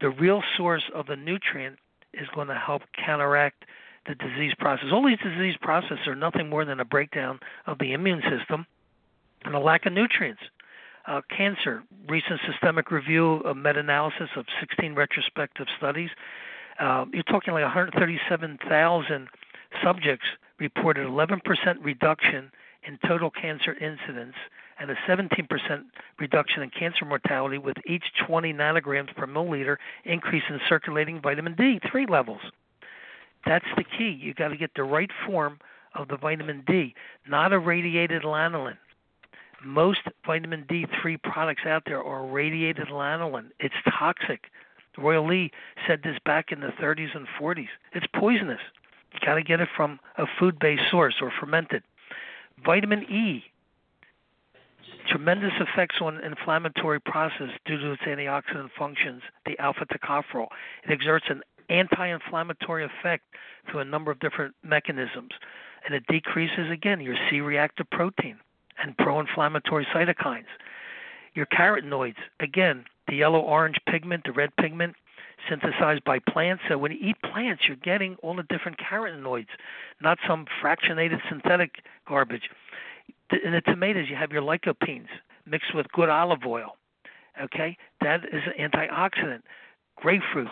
the 0.00 0.10
real 0.10 0.42
source 0.56 0.84
of 0.94 1.06
the 1.06 1.16
nutrient 1.16 1.78
is 2.12 2.28
going 2.34 2.48
to 2.48 2.54
help 2.54 2.82
counteract 2.92 3.64
the 4.06 4.14
disease 4.14 4.52
process. 4.58 4.86
All 4.92 5.06
these 5.06 5.18
disease 5.18 5.56
processes 5.60 6.06
are 6.06 6.14
nothing 6.14 6.48
more 6.48 6.64
than 6.64 6.80
a 6.80 6.84
breakdown 6.84 7.38
of 7.66 7.78
the 7.78 7.92
immune 7.92 8.22
system 8.28 8.66
and 9.44 9.54
a 9.54 9.60
lack 9.60 9.86
of 9.86 9.92
nutrients. 9.92 10.42
Uh, 11.06 11.20
cancer, 11.36 11.82
recent 12.08 12.40
systemic 12.48 12.90
review, 12.90 13.40
a 13.40 13.54
meta-analysis 13.54 14.30
of 14.36 14.46
16 14.60 14.94
retrospective 14.94 15.66
studies. 15.76 16.10
Uh, 16.78 17.04
you're 17.12 17.24
talking 17.24 17.52
like 17.52 17.64
137,000 17.64 19.28
subjects 19.82 20.26
reported 20.58 21.06
11% 21.06 21.40
reduction 21.82 22.50
in 22.86 22.98
total 23.06 23.30
cancer 23.30 23.74
incidence 23.74 24.34
and 24.78 24.90
a 24.90 24.94
17% 25.08 25.48
reduction 26.18 26.62
in 26.62 26.70
cancer 26.70 27.04
mortality 27.04 27.58
with 27.58 27.76
each 27.86 28.04
20 28.26 28.52
nanograms 28.52 29.14
per 29.14 29.26
milliliter 29.26 29.76
increase 30.04 30.42
in 30.48 30.60
circulating 30.68 31.20
vitamin 31.20 31.54
D3 31.54 32.08
levels. 32.08 32.40
That's 33.46 33.66
the 33.76 33.84
key. 33.84 34.10
You 34.10 34.34
got 34.34 34.48
to 34.48 34.56
get 34.56 34.70
the 34.74 34.84
right 34.84 35.10
form 35.26 35.58
of 35.94 36.08
the 36.08 36.16
vitamin 36.16 36.62
D, 36.66 36.94
not 37.28 37.52
a 37.52 37.58
radiated 37.58 38.22
lanolin. 38.22 38.76
Most 39.64 40.00
vitamin 40.26 40.64
D3 40.68 41.22
products 41.22 41.62
out 41.66 41.84
there 41.86 42.02
are 42.02 42.26
radiated 42.26 42.88
lanolin. 42.88 43.50
It's 43.60 43.74
toxic. 43.98 44.44
Royal 44.98 45.26
Lee 45.26 45.50
said 45.86 46.00
this 46.02 46.16
back 46.24 46.52
in 46.52 46.60
the 46.60 46.72
30s 46.80 47.14
and 47.14 47.26
40s. 47.40 47.68
It's 47.94 48.06
poisonous. 48.14 48.60
You 49.12 49.20
got 49.24 49.34
to 49.34 49.42
get 49.42 49.60
it 49.60 49.68
from 49.76 50.00
a 50.18 50.24
food-based 50.38 50.90
source 50.90 51.16
or 51.20 51.32
fermented. 51.38 51.82
Vitamin 52.64 53.04
E 53.04 53.44
tremendous 55.08 55.52
effects 55.60 55.96
on 56.00 56.22
inflammatory 56.22 57.00
process 57.00 57.50
due 57.64 57.78
to 57.78 57.92
its 57.92 58.02
antioxidant 58.02 58.70
functions, 58.78 59.22
the 59.46 59.58
alpha 59.58 59.86
tocopherol. 59.86 60.48
It 60.84 60.90
exerts 60.90 61.26
an 61.28 61.42
anti-inflammatory 61.72 62.84
effect 62.84 63.24
through 63.70 63.80
a 63.80 63.84
number 63.84 64.10
of 64.10 64.20
different 64.20 64.54
mechanisms, 64.62 65.32
and 65.84 65.94
it 65.94 66.06
decreases 66.06 66.70
again 66.70 67.00
your 67.00 67.16
C-reactive 67.28 67.88
protein 67.90 68.38
and 68.82 68.96
pro-inflammatory 68.98 69.86
cytokines. 69.94 70.46
Your 71.34 71.46
carotenoids, 71.46 72.16
again, 72.40 72.84
the 73.08 73.16
yellow-orange 73.16 73.78
pigment, 73.88 74.24
the 74.24 74.32
red 74.32 74.54
pigment, 74.56 74.94
synthesized 75.48 76.04
by 76.04 76.18
plants. 76.18 76.62
So 76.68 76.78
when 76.78 76.92
you 76.92 76.98
eat 77.00 77.16
plants, 77.22 77.62
you're 77.66 77.76
getting 77.76 78.16
all 78.22 78.36
the 78.36 78.44
different 78.44 78.78
carotenoids, 78.78 79.48
not 80.00 80.18
some 80.26 80.46
fractionated 80.62 81.20
synthetic 81.28 81.82
garbage 82.06 82.48
in 83.44 83.52
the 83.52 83.60
tomatoes 83.62 84.08
you 84.08 84.16
have 84.16 84.32
your 84.32 84.42
lycopenes 84.42 85.08
mixed 85.46 85.74
with 85.74 85.90
good 85.92 86.08
olive 86.08 86.44
oil. 86.46 86.76
Okay, 87.42 87.76
that 88.00 88.24
is 88.24 88.42
an 88.46 88.70
antioxidant. 88.70 89.42
Grapefruit, 89.96 90.48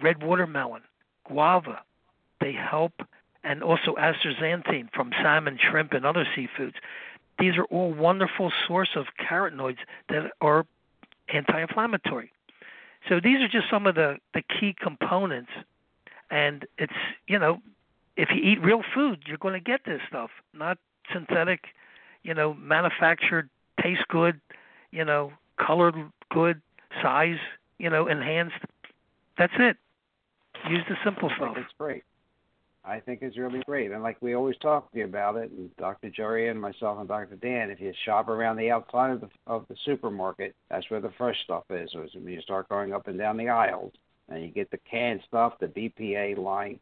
red 0.00 0.22
watermelon, 0.22 0.82
guava, 1.28 1.82
they 2.40 2.52
help, 2.52 2.92
and 3.44 3.62
also 3.62 3.94
astaxanthin 3.94 4.88
from 4.92 5.12
salmon, 5.22 5.58
shrimp, 5.58 5.92
and 5.92 6.06
other 6.06 6.26
seafoods. 6.36 6.74
these 7.38 7.56
are 7.56 7.64
all 7.64 7.92
wonderful 7.92 8.52
source 8.66 8.90
of 8.94 9.06
carotenoids 9.18 9.78
that 10.08 10.30
are 10.40 10.66
anti-inflammatory. 11.28 12.30
So 13.08 13.20
these 13.20 13.40
are 13.40 13.48
just 13.48 13.68
some 13.68 13.86
of 13.86 13.94
the 13.96 14.18
the 14.32 14.42
key 14.42 14.74
components, 14.78 15.50
and 16.30 16.66
it's 16.78 16.92
you 17.26 17.38
know, 17.38 17.60
if 18.16 18.28
you 18.30 18.40
eat 18.42 18.62
real 18.62 18.82
food, 18.94 19.24
you're 19.26 19.38
going 19.38 19.54
to 19.54 19.60
get 19.60 19.84
this 19.84 20.00
stuff, 20.08 20.30
not 20.54 20.78
synthetic, 21.12 21.66
you 22.22 22.34
know, 22.34 22.54
manufactured, 22.54 23.48
taste 23.82 24.06
good, 24.08 24.40
you 24.92 25.04
know, 25.04 25.32
colored 25.58 25.96
good, 26.30 26.62
size, 27.02 27.38
you 27.78 27.90
know, 27.90 28.06
enhanced. 28.06 28.64
That's 29.42 29.52
it. 29.58 29.76
Use 30.70 30.84
the 30.88 30.94
simple 31.04 31.28
stuff. 31.36 31.56
It's 31.56 31.72
great. 31.76 32.04
I 32.84 33.00
think 33.00 33.22
it's 33.22 33.36
really 33.36 33.60
great. 33.66 33.90
And 33.90 34.00
like 34.00 34.16
we 34.20 34.36
always 34.36 34.56
talk 34.58 34.92
to 34.92 34.98
you 34.98 35.04
about 35.04 35.34
it, 35.34 35.50
and 35.50 35.76
Dr. 35.78 36.10
Jerry 36.10 36.48
and 36.48 36.60
myself 36.60 37.00
and 37.00 37.08
Dr. 37.08 37.34
Dan, 37.34 37.68
if 37.68 37.80
you 37.80 37.92
shop 38.04 38.28
around 38.28 38.56
the 38.56 38.70
outside 38.70 39.10
of 39.10 39.20
the 39.20 39.28
of 39.48 39.66
the 39.68 39.74
supermarket, 39.84 40.54
that's 40.70 40.88
where 40.90 41.00
the 41.00 41.10
fresh 41.18 41.34
stuff 41.42 41.64
is. 41.70 41.90
So 41.92 42.06
when 42.14 42.32
you 42.32 42.40
start 42.40 42.68
going 42.68 42.92
up 42.92 43.08
and 43.08 43.18
down 43.18 43.36
the 43.36 43.48
aisles, 43.48 43.92
and 44.28 44.44
you 44.44 44.48
get 44.48 44.70
the 44.70 44.78
canned 44.88 45.22
stuff, 45.26 45.54
the 45.58 45.66
BPA 45.66 46.38
line 46.38 46.78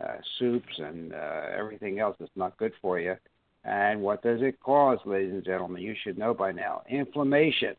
uh, 0.00 0.18
soups, 0.38 0.78
and 0.78 1.12
uh, 1.12 1.46
everything 1.52 1.98
else 1.98 2.14
that's 2.20 2.30
not 2.36 2.56
good 2.58 2.74
for 2.80 3.00
you. 3.00 3.16
And 3.64 4.02
what 4.02 4.22
does 4.22 4.40
it 4.40 4.60
cause, 4.60 4.98
ladies 5.04 5.32
and 5.32 5.44
gentlemen? 5.44 5.82
You 5.82 5.96
should 6.04 6.16
know 6.16 6.32
by 6.32 6.52
now. 6.52 6.82
Inflammation. 6.88 7.74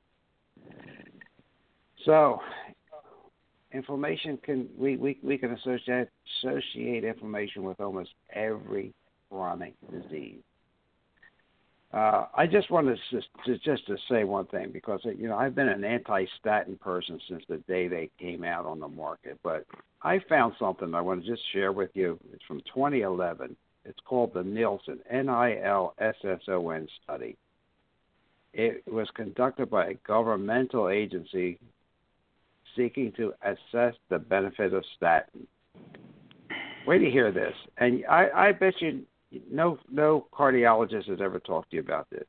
So 2.06 2.42
inflammation 3.72 4.38
can 4.44 4.68
we, 4.78 4.98
we, 4.98 5.18
we 5.24 5.38
can 5.38 5.52
associate 5.52 6.08
associate 6.44 7.04
inflammation 7.04 7.64
with 7.64 7.80
almost 7.80 8.10
every 8.34 8.94
chronic 9.30 9.74
disease. 9.92 10.42
Uh, 11.92 12.28
I 12.36 12.46
just 12.46 12.70
wanted 12.70 13.00
to, 13.10 13.22
to 13.46 13.58
just 13.60 13.88
to 13.88 13.98
say 14.10 14.24
one 14.24 14.46
thing 14.48 14.70
because 14.72 15.02
you 15.04 15.28
know 15.28 15.36
I've 15.36 15.56
been 15.56 15.70
an 15.70 15.84
anti-statin 15.84 16.78
person 16.78 17.20
since 17.28 17.44
the 17.50 17.58
day 17.68 17.88
they 17.88 18.12
came 18.20 18.44
out 18.44 18.66
on 18.66 18.80
the 18.80 18.88
market, 18.88 19.40
but 19.44 19.66
I 20.04 20.20
found 20.30 20.54
something 20.60 20.94
I 20.94 21.02
want 21.02 21.24
to 21.24 21.30
just 21.30 21.42
share 21.52 21.72
with 21.72 21.90
you. 21.96 22.20
It's 22.32 22.44
from 22.48 22.62
2011. 22.74 23.56
It's 23.86 24.00
called 24.06 24.34
the 24.34 24.44
Nilsson 24.44 25.00
N-I-L-S-S-O-N 25.10 26.88
study. 27.04 27.38
It 28.54 28.84
was 28.92 29.08
conducted 29.16 29.70
by 29.70 29.88
a 29.88 29.94
governmental 30.06 30.90
agency 30.90 31.60
seeking 32.76 33.12
to 33.18 33.34
assess 33.44 33.96
the 34.10 34.20
benefit 34.20 34.74
of 34.74 34.84
statin. 34.96 35.48
Wait 36.88 37.00
to 37.00 37.10
hear 37.10 37.32
this, 37.32 37.54
and 37.78 38.04
I, 38.10 38.30
I 38.34 38.52
bet 38.52 38.74
you 38.80 39.04
no 39.52 39.78
no 39.92 40.28
cardiologist 40.34 41.10
has 41.10 41.20
ever 41.22 41.40
talked 41.40 41.72
to 41.72 41.76
you 41.76 41.82
about 41.82 42.10
this. 42.10 42.28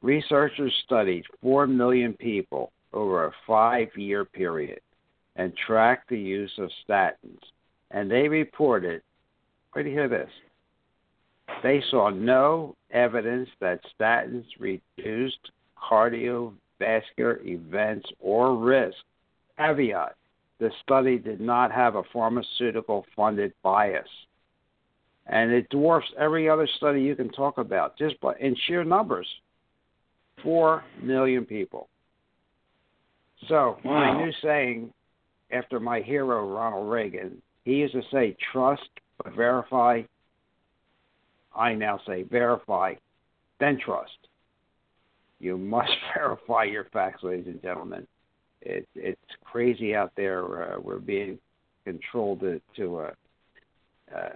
Researchers 0.00 0.72
studied 0.84 1.24
four 1.42 1.66
million 1.66 2.14
people 2.14 2.72
over 2.92 3.26
a 3.26 3.32
five-year 3.46 4.24
period 4.24 4.80
and 5.36 5.52
tracked 5.66 6.08
the 6.08 6.18
use 6.18 6.52
of 6.58 6.70
statins, 6.88 7.40
and 7.90 8.10
they 8.10 8.28
reported. 8.28 9.02
Wait 9.74 9.84
to 9.84 9.90
hear 9.90 10.08
this. 10.08 10.30
They 11.62 11.82
saw 11.90 12.10
no 12.10 12.76
evidence 12.90 13.48
that 13.60 13.80
statins 13.98 14.44
reduced 14.58 15.50
cardiovascular 15.90 17.44
events 17.44 18.08
or 18.20 18.56
risk 18.56 18.96
Caveat 19.58 20.16
the 20.62 20.70
study 20.84 21.18
did 21.18 21.40
not 21.40 21.72
have 21.72 21.96
a 21.96 22.04
pharmaceutical 22.12 23.04
funded 23.16 23.52
bias. 23.64 24.06
And 25.26 25.50
it 25.50 25.68
dwarfs 25.70 26.06
every 26.16 26.48
other 26.48 26.68
study 26.76 27.02
you 27.02 27.16
can 27.16 27.30
talk 27.30 27.58
about 27.58 27.98
just 27.98 28.20
by 28.20 28.34
in 28.38 28.54
sheer 28.66 28.84
numbers. 28.84 29.26
Four 30.44 30.84
million 31.02 31.44
people. 31.44 31.88
So 33.48 33.76
wow. 33.84 34.14
my 34.14 34.24
new 34.24 34.32
saying 34.40 34.92
after 35.50 35.80
my 35.80 36.00
hero 36.00 36.48
Ronald 36.48 36.88
Reagan, 36.88 37.42
he 37.64 37.72
used 37.72 37.94
to 37.94 38.02
say 38.12 38.36
trust 38.52 38.88
but 39.22 39.34
verify. 39.34 40.02
I 41.56 41.74
now 41.74 42.00
say 42.06 42.22
verify, 42.22 42.94
then 43.58 43.80
trust. 43.84 44.12
You 45.40 45.58
must 45.58 45.90
verify 46.14 46.64
your 46.64 46.84
facts, 46.92 47.24
ladies 47.24 47.46
and 47.48 47.60
gentlemen 47.60 48.06
it, 48.64 48.88
it's 48.94 49.20
crazy 49.44 49.94
out 49.94 50.12
there. 50.16 50.74
Uh, 50.74 50.80
we're 50.80 50.98
being 50.98 51.38
controlled 51.84 52.40
to, 52.40 52.60
to 52.76 53.00
a, 53.00 53.12
uh, 54.14 54.28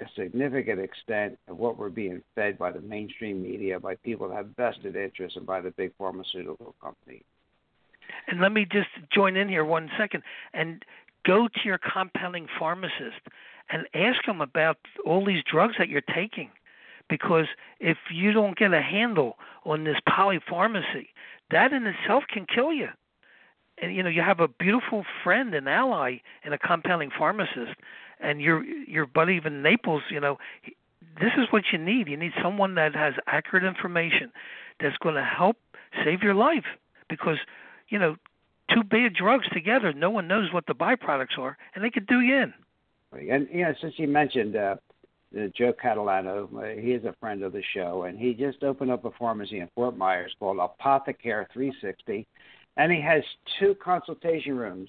a 0.00 0.04
significant 0.16 0.80
extent 0.80 1.38
of 1.48 1.58
what 1.58 1.78
we're 1.78 1.88
being 1.88 2.22
fed 2.34 2.58
by 2.58 2.70
the 2.70 2.80
mainstream 2.80 3.42
media, 3.42 3.78
by 3.78 3.94
people 3.96 4.28
that 4.28 4.36
have 4.36 4.48
vested 4.56 4.96
interests, 4.96 5.36
and 5.36 5.46
by 5.46 5.60
the 5.60 5.70
big 5.72 5.92
pharmaceutical 5.98 6.74
companies. 6.82 7.24
And 8.26 8.40
let 8.40 8.52
me 8.52 8.66
just 8.70 8.88
join 9.12 9.36
in 9.36 9.48
here 9.48 9.64
one 9.64 9.90
second 9.98 10.22
and 10.54 10.84
go 11.24 11.48
to 11.48 11.60
your 11.64 11.78
compounding 11.78 12.46
pharmacist 12.58 13.20
and 13.70 13.86
ask 13.94 14.24
them 14.24 14.40
about 14.40 14.78
all 15.04 15.24
these 15.24 15.42
drugs 15.50 15.74
that 15.78 15.88
you're 15.88 16.00
taking. 16.00 16.50
Because 17.08 17.46
if 17.80 17.96
you 18.12 18.32
don't 18.32 18.56
get 18.56 18.72
a 18.72 18.82
handle 18.82 19.36
on 19.64 19.84
this 19.84 19.96
polypharmacy, 20.08 21.08
that 21.50 21.72
in 21.72 21.86
itself 21.86 22.24
can 22.32 22.46
kill 22.46 22.72
you 22.72 22.88
and 23.82 23.94
you 23.94 24.02
know 24.02 24.08
you 24.08 24.22
have 24.22 24.40
a 24.40 24.48
beautiful 24.48 25.04
friend 25.22 25.54
and 25.54 25.68
ally 25.68 26.18
and 26.44 26.54
a 26.54 26.58
compounding 26.58 27.10
pharmacist 27.16 27.74
and 28.20 28.40
your 28.40 28.64
your 28.64 29.06
buddy 29.06 29.34
even 29.34 29.62
Naples 29.62 30.02
you 30.10 30.20
know 30.20 30.38
this 31.20 31.32
is 31.36 31.46
what 31.50 31.64
you 31.72 31.78
need. 31.78 32.08
You 32.08 32.16
need 32.16 32.32
someone 32.42 32.74
that 32.76 32.94
has 32.94 33.14
accurate 33.26 33.64
information 33.64 34.30
that's 34.80 34.96
going 34.98 35.14
to 35.14 35.24
help 35.24 35.56
save 36.04 36.22
your 36.22 36.34
life 36.34 36.64
because 37.08 37.38
you 37.88 37.98
know 37.98 38.16
two 38.72 38.82
bad 38.82 39.14
drugs 39.14 39.48
together 39.52 39.92
no 39.92 40.10
one 40.10 40.28
knows 40.28 40.52
what 40.52 40.66
the 40.66 40.74
byproducts 40.74 41.38
are 41.38 41.56
and 41.74 41.82
they 41.82 41.90
could 41.90 42.06
do 42.06 42.20
you 42.20 42.36
in. 42.36 42.54
And 43.12 43.48
you 43.50 43.64
know 43.64 43.74
since 43.80 43.94
you 43.96 44.08
mentioned 44.08 44.56
uh 44.56 44.76
Joe 45.54 45.74
Catalano, 45.74 46.48
uh, 46.56 46.80
he 46.80 46.92
is 46.92 47.04
a 47.04 47.14
friend 47.20 47.42
of 47.42 47.52
the 47.52 47.62
show, 47.74 48.04
and 48.04 48.18
he 48.18 48.32
just 48.32 48.62
opened 48.62 48.90
up 48.90 49.04
a 49.04 49.10
pharmacy 49.18 49.60
in 49.60 49.68
Fort 49.74 49.94
Myers 49.94 50.34
called 50.38 50.56
Apothecare 50.56 51.44
360 51.52 52.26
and 52.78 52.92
he 52.92 53.00
has 53.00 53.22
two 53.58 53.74
consultation 53.82 54.56
rooms 54.56 54.88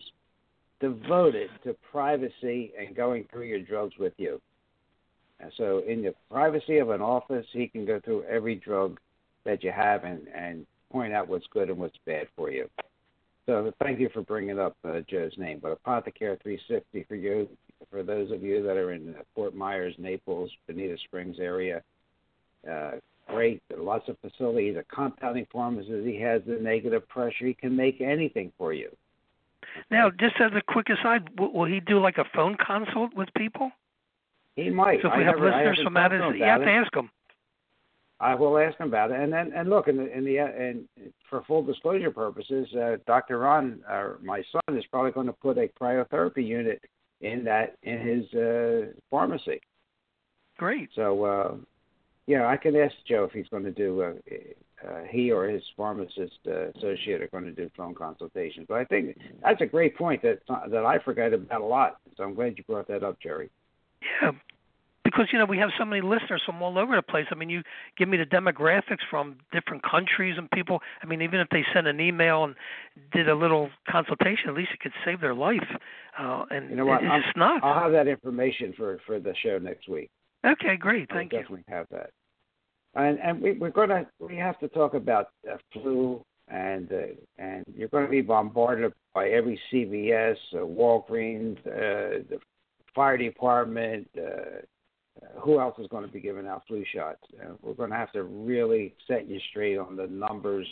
devoted 0.79 1.49
to 1.63 1.75
privacy 1.91 2.71
and 2.79 2.95
going 2.95 3.25
through 3.31 3.45
your 3.45 3.59
drugs 3.59 3.95
with 3.99 4.13
you. 4.17 4.39
And 5.41 5.51
so, 5.57 5.81
in 5.87 6.03
the 6.03 6.13
privacy 6.29 6.77
of 6.77 6.89
an 6.89 7.01
office, 7.01 7.45
he 7.51 7.67
can 7.67 7.85
go 7.85 7.99
through 7.99 8.23
every 8.23 8.55
drug 8.55 8.99
that 9.45 9.63
you 9.63 9.71
have 9.71 10.03
and, 10.03 10.27
and 10.35 10.65
point 10.91 11.13
out 11.13 11.27
what's 11.27 11.47
good 11.51 11.69
and 11.69 11.77
what's 11.77 11.97
bad 12.05 12.27
for 12.35 12.51
you. 12.51 12.69
So, 13.45 13.71
thank 13.79 13.99
you 13.99 14.09
for 14.13 14.21
bringing 14.21 14.59
up 14.59 14.75
uh, 14.83 14.99
Joe's 15.09 15.37
name. 15.37 15.59
But 15.61 15.81
Apothecare 15.81 16.41
360 16.41 17.05
for 17.07 17.15
you, 17.15 17.47
for 17.89 18.03
those 18.03 18.31
of 18.31 18.43
you 18.43 18.61
that 18.63 18.77
are 18.77 18.91
in 18.91 19.15
Fort 19.33 19.55
Myers, 19.55 19.95
Naples, 19.97 20.51
Bonita 20.67 20.97
Springs 21.05 21.37
area, 21.39 21.81
uh, 22.69 22.91
great. 23.29 23.61
Lots 23.77 24.07
of 24.09 24.17
facilities. 24.19 24.75
A 24.77 24.83
compounding 24.93 25.47
pharmacist. 25.51 26.05
He 26.05 26.19
has 26.21 26.41
the 26.45 26.55
negative 26.55 27.07
pressure. 27.07 27.45
He 27.47 27.53
can 27.53 27.75
make 27.75 28.01
anything 28.01 28.51
for 28.57 28.73
you. 28.73 28.89
Now, 29.91 30.09
just 30.09 30.35
as 30.39 30.51
a 30.55 30.61
quick 30.71 30.87
aside, 30.89 31.29
will, 31.37 31.65
he 31.65 31.79
do 31.79 31.99
like 31.99 32.17
a 32.17 32.25
phone 32.33 32.57
consult 32.65 33.13
with 33.15 33.29
people? 33.35 33.71
He 34.55 34.69
might. 34.69 35.01
So 35.01 35.09
if 35.09 35.17
we 35.17 35.23
I 35.23 35.27
have 35.27 35.35
never, 35.35 35.45
listeners 35.45 35.79
from 35.83 35.97
out 35.97 36.11
you 36.11 36.43
have 36.43 36.61
it. 36.61 36.65
to 36.65 36.71
ask 36.71 36.95
him. 36.95 37.09
I 38.19 38.35
will 38.35 38.57
ask 38.57 38.77
him 38.77 38.87
about 38.87 39.11
it, 39.11 39.19
and 39.19 39.31
then 39.31 39.53
and 39.55 39.69
look, 39.69 39.87
in 39.87 39.95
the 39.95 40.11
in 40.17 40.25
the 40.25 40.37
and 40.39 40.85
for 41.29 41.41
full 41.47 41.63
disclosure 41.63 42.11
purposes, 42.11 42.67
uh, 42.75 42.97
Dr. 43.07 43.39
Ron, 43.39 43.79
uh, 43.89 44.09
my 44.21 44.43
son, 44.51 44.77
is 44.77 44.83
probably 44.91 45.11
going 45.11 45.27
to 45.27 45.33
put 45.33 45.57
a 45.57 45.69
cryotherapy 45.79 46.45
unit 46.45 46.81
in 47.21 47.45
that 47.45 47.77
in 47.83 47.99
his 47.99 48.33
uh, 48.33 48.91
pharmacy. 49.09 49.61
Great. 50.57 50.89
So 50.95 51.23
uh, 51.23 51.55
yeah, 52.29 52.45
I 52.45 52.57
can 52.57 52.75
ask 52.75 52.93
Joe 53.07 53.23
if 53.23 53.31
he's 53.31 53.47
going 53.47 53.63
to 53.63 53.71
do. 53.71 54.03
Uh, 54.03 54.13
uh, 54.87 55.01
he 55.09 55.31
or 55.31 55.49
his 55.49 55.63
pharmacist 55.75 56.37
uh, 56.47 56.69
associate 56.77 57.23
are 57.23 57.27
going 57.29 57.43
to 57.43 57.51
do 57.51 57.71
phone 57.75 57.95
consultations. 57.95 58.67
But 58.69 58.75
I 58.75 58.85
think 58.85 59.17
that's 59.43 59.61
a 59.61 59.65
great 59.65 59.97
point 59.97 60.21
that 60.21 60.39
that 60.47 60.85
I 60.85 60.99
forgot 60.99 61.33
about 61.33 61.61
a 61.61 61.65
lot. 61.65 61.97
So 62.15 62.23
I'm 62.23 62.35
glad 62.35 62.53
you 62.55 62.63
brought 62.65 62.87
that 62.87 63.03
up, 63.03 63.17
Jerry. 63.19 63.49
Yeah, 64.21 64.33
because 65.03 65.29
you 65.33 65.39
know 65.39 65.45
we 65.45 65.57
have 65.57 65.71
so 65.79 65.85
many 65.85 66.03
listeners 66.03 66.43
from 66.45 66.61
all 66.61 66.77
over 66.77 66.95
the 66.95 67.01
place. 67.01 67.25
I 67.31 67.35
mean, 67.35 67.49
you 67.49 67.63
give 67.97 68.07
me 68.07 68.17
the 68.17 68.25
demographics 68.25 69.03
from 69.09 69.37
different 69.51 69.81
countries 69.81 70.35
and 70.37 70.51
people. 70.51 70.81
I 71.01 71.07
mean, 71.07 71.23
even 71.23 71.39
if 71.39 71.49
they 71.49 71.65
sent 71.73 71.87
an 71.87 71.99
email 71.99 72.43
and 72.43 72.53
did 73.11 73.27
a 73.27 73.35
little 73.35 73.71
consultation, 73.89 74.49
at 74.49 74.53
least 74.53 74.69
it 74.71 74.81
could 74.81 74.93
save 75.03 75.19
their 75.19 75.33
life. 75.33 75.67
Uh, 76.17 76.45
and 76.51 76.69
you 76.69 76.75
know 76.75 76.85
what? 76.85 77.01
it's 77.01 77.35
not. 77.35 77.63
I'll 77.63 77.81
have 77.81 77.91
that 77.93 78.07
information 78.07 78.71
for 78.77 78.99
for 79.07 79.19
the 79.19 79.33
show 79.43 79.57
next 79.57 79.89
week. 79.89 80.11
Okay, 80.45 80.77
great. 80.77 81.09
Thank 81.09 81.33
you. 81.33 81.39
I'll 81.39 81.41
you. 81.41 81.55
Definitely 81.57 81.73
have 81.73 81.87
that 81.89 82.11
and 82.95 83.19
and 83.19 83.41
we, 83.41 83.53
we're 83.53 83.71
to 83.89 84.07
we 84.19 84.35
have 84.35 84.59
to 84.59 84.67
talk 84.69 84.93
about 84.93 85.29
flu 85.73 86.23
and 86.47 86.91
uh, 86.91 86.97
and 87.37 87.63
you're 87.75 87.87
going 87.89 88.05
to 88.05 88.11
be 88.11 88.21
bombarded 88.21 88.93
by 89.13 89.29
every 89.29 89.59
CVS, 89.71 90.37
uh, 90.53 90.57
Walgreens, 90.57 91.57
uh, 91.67 92.23
the 92.29 92.39
fire 92.95 93.17
department, 93.17 94.07
uh, 94.17 94.21
uh, 94.21 95.39
who 95.39 95.59
else 95.59 95.77
is 95.79 95.87
going 95.87 96.05
to 96.05 96.11
be 96.11 96.19
giving 96.19 96.47
out 96.47 96.63
flu 96.67 96.83
shots? 96.93 97.21
Uh, 97.39 97.53
we're 97.61 97.73
going 97.73 97.89
to 97.89 97.95
have 97.95 98.11
to 98.13 98.23
really 98.23 98.95
set 99.07 99.27
you 99.27 99.39
straight 99.49 99.77
on 99.77 99.95
the 99.95 100.07
numbers. 100.07 100.67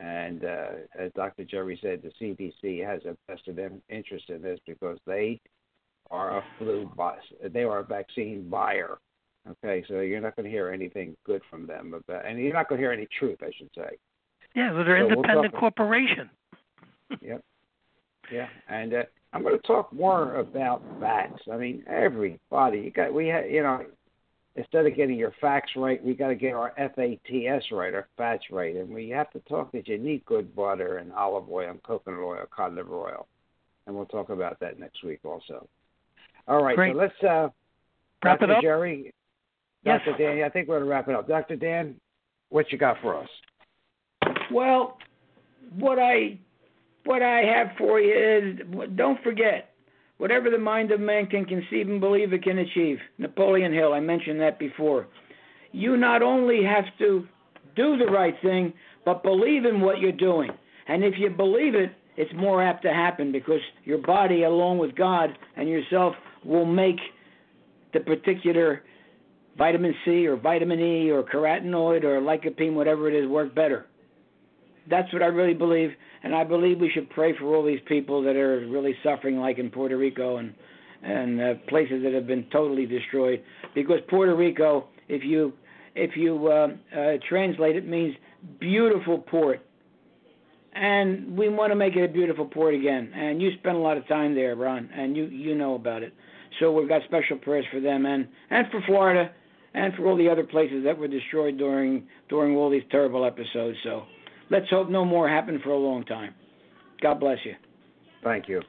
And 0.00 0.44
uh, 0.44 0.68
as 0.98 1.12
Dr. 1.14 1.44
Jerry 1.44 1.78
said, 1.82 2.02
the 2.02 2.12
CDC 2.20 2.86
has 2.86 3.02
a 3.04 3.16
vested 3.28 3.58
interest 3.90 4.30
in 4.30 4.40
this 4.40 4.58
because 4.66 4.98
they 5.06 5.40
are 6.10 6.38
a 6.38 6.44
flu 6.58 6.90
buy, 6.96 7.16
they 7.52 7.64
are 7.64 7.80
a 7.80 7.84
vaccine 7.84 8.48
buyer. 8.48 8.98
Okay, 9.48 9.82
so 9.88 10.00
you're 10.00 10.20
not 10.20 10.36
going 10.36 10.44
to 10.44 10.50
hear 10.50 10.68
anything 10.70 11.16
good 11.24 11.40
from 11.48 11.66
them 11.66 11.94
about, 11.94 12.26
and 12.26 12.38
you're 12.38 12.52
not 12.52 12.68
going 12.68 12.78
to 12.78 12.82
hear 12.82 12.92
any 12.92 13.08
truth, 13.18 13.38
I 13.42 13.50
should 13.56 13.70
say. 13.74 13.96
Yeah, 14.54 14.72
well, 14.72 14.84
they're 14.84 14.98
So 15.00 15.06
we'll 15.06 15.16
independent 15.16 15.52
talk- 15.52 15.60
corporation. 15.60 16.30
Yep. 17.22 17.42
Yeah, 18.32 18.46
and 18.68 18.94
uh, 18.94 19.02
I'm 19.32 19.42
going 19.42 19.56
to 19.58 19.66
talk 19.66 19.92
more 19.92 20.36
about 20.36 20.80
facts. 21.00 21.42
I 21.52 21.56
mean, 21.56 21.82
everybody, 21.88 22.78
you 22.78 22.90
got 22.92 23.12
we 23.12 23.28
ha 23.30 23.40
you 23.40 23.62
know, 23.64 23.84
instead 24.54 24.86
of 24.86 24.94
getting 24.94 25.16
your 25.16 25.32
facts 25.40 25.72
right, 25.74 26.00
we 26.04 26.14
got 26.14 26.28
to 26.28 26.36
get 26.36 26.54
our 26.54 26.72
FATS 26.76 27.64
right, 27.72 27.92
our 27.94 28.06
fats 28.16 28.44
right, 28.52 28.76
and 28.76 28.88
we 28.94 29.08
have 29.08 29.28
to 29.32 29.40
talk 29.48 29.72
that 29.72 29.88
you 29.88 29.98
need 29.98 30.24
good 30.24 30.54
butter 30.54 30.98
and 30.98 31.12
olive 31.12 31.50
oil 31.50 31.70
and 31.70 31.82
coconut 31.82 32.20
oil, 32.20 32.44
cod 32.54 32.76
liver 32.76 32.94
oil, 32.94 33.26
and 33.88 33.96
we'll 33.96 34.06
talk 34.06 34.28
about 34.30 34.60
that 34.60 34.78
next 34.78 35.02
week 35.02 35.18
also. 35.24 35.66
All 36.46 36.62
right, 36.62 36.76
Great. 36.76 36.92
so 36.94 36.98
let's 36.98 37.22
uh, 37.24 37.48
Wrap 38.24 38.42
it 38.42 38.50
up? 38.52 38.62
Jerry, 38.62 39.12
Yes. 39.84 40.00
Dr. 40.04 40.18
Dan, 40.18 40.44
I 40.44 40.48
think 40.48 40.68
we're 40.68 40.76
going 40.76 40.84
to 40.84 40.90
wrap 40.90 41.08
it 41.08 41.14
up. 41.14 41.26
Dr. 41.26 41.56
Dan, 41.56 41.96
what 42.50 42.70
you 42.70 42.78
got 42.78 42.96
for 43.00 43.16
us? 43.16 43.28
Well, 44.52 44.98
what 45.76 45.98
I 45.98 46.38
what 47.04 47.22
I 47.22 47.42
have 47.42 47.68
for 47.78 48.00
you 48.00 48.12
is 48.12 48.96
don't 48.96 49.22
forget 49.22 49.70
whatever 50.18 50.50
the 50.50 50.58
mind 50.58 50.90
of 50.90 51.00
man 51.00 51.26
can 51.26 51.46
conceive 51.46 51.88
and 51.88 52.00
believe 52.00 52.32
it 52.32 52.42
can 52.42 52.58
achieve. 52.58 52.98
Napoleon 53.18 53.72
Hill, 53.72 53.94
I 53.94 54.00
mentioned 54.00 54.40
that 54.40 54.58
before. 54.58 55.06
You 55.72 55.96
not 55.96 56.22
only 56.22 56.62
have 56.62 56.84
to 56.98 57.26
do 57.74 57.96
the 57.96 58.06
right 58.06 58.34
thing, 58.42 58.74
but 59.04 59.22
believe 59.22 59.64
in 59.64 59.80
what 59.80 60.00
you're 60.00 60.12
doing. 60.12 60.50
And 60.88 61.04
if 61.04 61.14
you 61.16 61.30
believe 61.30 61.74
it, 61.74 61.92
it's 62.16 62.32
more 62.34 62.62
apt 62.62 62.82
to 62.82 62.92
happen 62.92 63.32
because 63.32 63.60
your 63.84 63.98
body, 63.98 64.42
along 64.42 64.78
with 64.78 64.94
God 64.94 65.30
and 65.56 65.68
yourself, 65.68 66.14
will 66.44 66.66
make 66.66 66.98
the 67.94 68.00
particular 68.00 68.82
vitamin 69.60 69.94
C 70.06 70.26
or 70.26 70.36
vitamin 70.36 70.80
E 70.80 71.10
or 71.10 71.22
carotenoid 71.22 72.02
or 72.02 72.18
lycopene, 72.18 72.72
whatever 72.72 73.10
it 73.10 73.14
is, 73.14 73.28
work 73.28 73.54
better. 73.54 73.86
That's 74.88 75.12
what 75.12 75.22
I 75.22 75.26
really 75.26 75.52
believe, 75.52 75.90
and 76.22 76.34
I 76.34 76.44
believe 76.44 76.80
we 76.80 76.90
should 76.90 77.10
pray 77.10 77.36
for 77.36 77.54
all 77.54 77.62
these 77.62 77.80
people 77.86 78.22
that 78.22 78.36
are 78.36 78.66
really 78.68 78.96
suffering, 79.04 79.38
like 79.38 79.58
in 79.58 79.70
Puerto 79.70 79.96
Rico 79.96 80.38
and 80.38 80.54
and 81.02 81.40
uh, 81.40 81.54
places 81.68 82.02
that 82.02 82.12
have 82.12 82.26
been 82.26 82.44
totally 82.50 82.86
destroyed. 82.86 83.42
Because 83.74 84.00
Puerto 84.08 84.34
Rico, 84.34 84.88
if 85.08 85.22
you 85.22 85.52
if 85.94 86.16
you 86.16 86.48
uh, 86.48 86.68
uh, 86.98 87.18
translate 87.28 87.76
it, 87.76 87.86
means 87.86 88.16
beautiful 88.60 89.18
port, 89.18 89.60
and 90.72 91.36
we 91.36 91.50
want 91.50 91.70
to 91.70 91.76
make 91.76 91.96
it 91.96 92.04
a 92.04 92.08
beautiful 92.08 92.46
port 92.46 92.74
again. 92.74 93.12
And 93.14 93.42
you 93.42 93.50
spent 93.58 93.76
a 93.76 93.80
lot 93.80 93.98
of 93.98 94.08
time 94.08 94.34
there, 94.34 94.56
Ron, 94.56 94.88
and 94.94 95.14
you 95.14 95.24
you 95.26 95.54
know 95.54 95.74
about 95.74 96.02
it. 96.02 96.14
So 96.58 96.72
we've 96.72 96.88
got 96.88 97.02
special 97.04 97.36
prayers 97.36 97.66
for 97.70 97.80
them 97.80 98.06
and 98.06 98.26
and 98.48 98.66
for 98.70 98.80
Florida 98.86 99.30
and 99.74 99.94
for 99.94 100.06
all 100.06 100.16
the 100.16 100.28
other 100.28 100.44
places 100.44 100.84
that 100.84 100.96
were 100.98 101.08
destroyed 101.08 101.58
during 101.58 102.06
during 102.28 102.56
all 102.56 102.70
these 102.70 102.82
terrible 102.90 103.24
episodes. 103.24 103.76
So 103.84 104.04
let's 104.50 104.68
hope 104.70 104.90
no 104.90 105.04
more 105.04 105.28
happen 105.28 105.60
for 105.62 105.70
a 105.70 105.78
long 105.78 106.04
time. 106.04 106.34
God 107.00 107.20
bless 107.20 107.38
you. 107.44 107.54
Thank 108.22 108.48
you. 108.48 108.62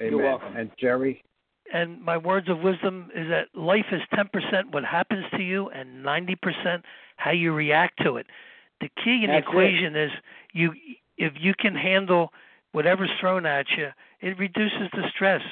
Amen. 0.00 0.12
You're 0.12 0.22
welcome. 0.22 0.56
And 0.56 0.70
Jerry, 0.78 1.22
And 1.72 2.02
my 2.02 2.16
words 2.16 2.48
of 2.48 2.60
wisdom 2.60 3.10
is 3.14 3.28
that 3.28 3.48
life 3.54 3.86
is 3.92 4.00
10% 4.14 4.72
what 4.72 4.84
happens 4.84 5.24
to 5.36 5.42
you 5.42 5.68
and 5.68 6.04
90% 6.04 6.82
how 7.16 7.30
you 7.30 7.52
react 7.52 8.02
to 8.02 8.16
it. 8.16 8.26
The 8.80 8.88
key 9.04 9.22
in 9.24 9.30
That's 9.30 9.44
the 9.44 9.50
equation 9.50 9.94
is 9.94 10.10
you 10.52 10.72
if 11.18 11.34
you 11.38 11.52
can 11.58 11.74
handle 11.74 12.32
whatever's 12.72 13.10
thrown 13.20 13.44
at 13.44 13.66
you, 13.76 13.88
it 14.20 14.38
reduces 14.38 14.88
the 14.92 15.02
stress. 15.14 15.42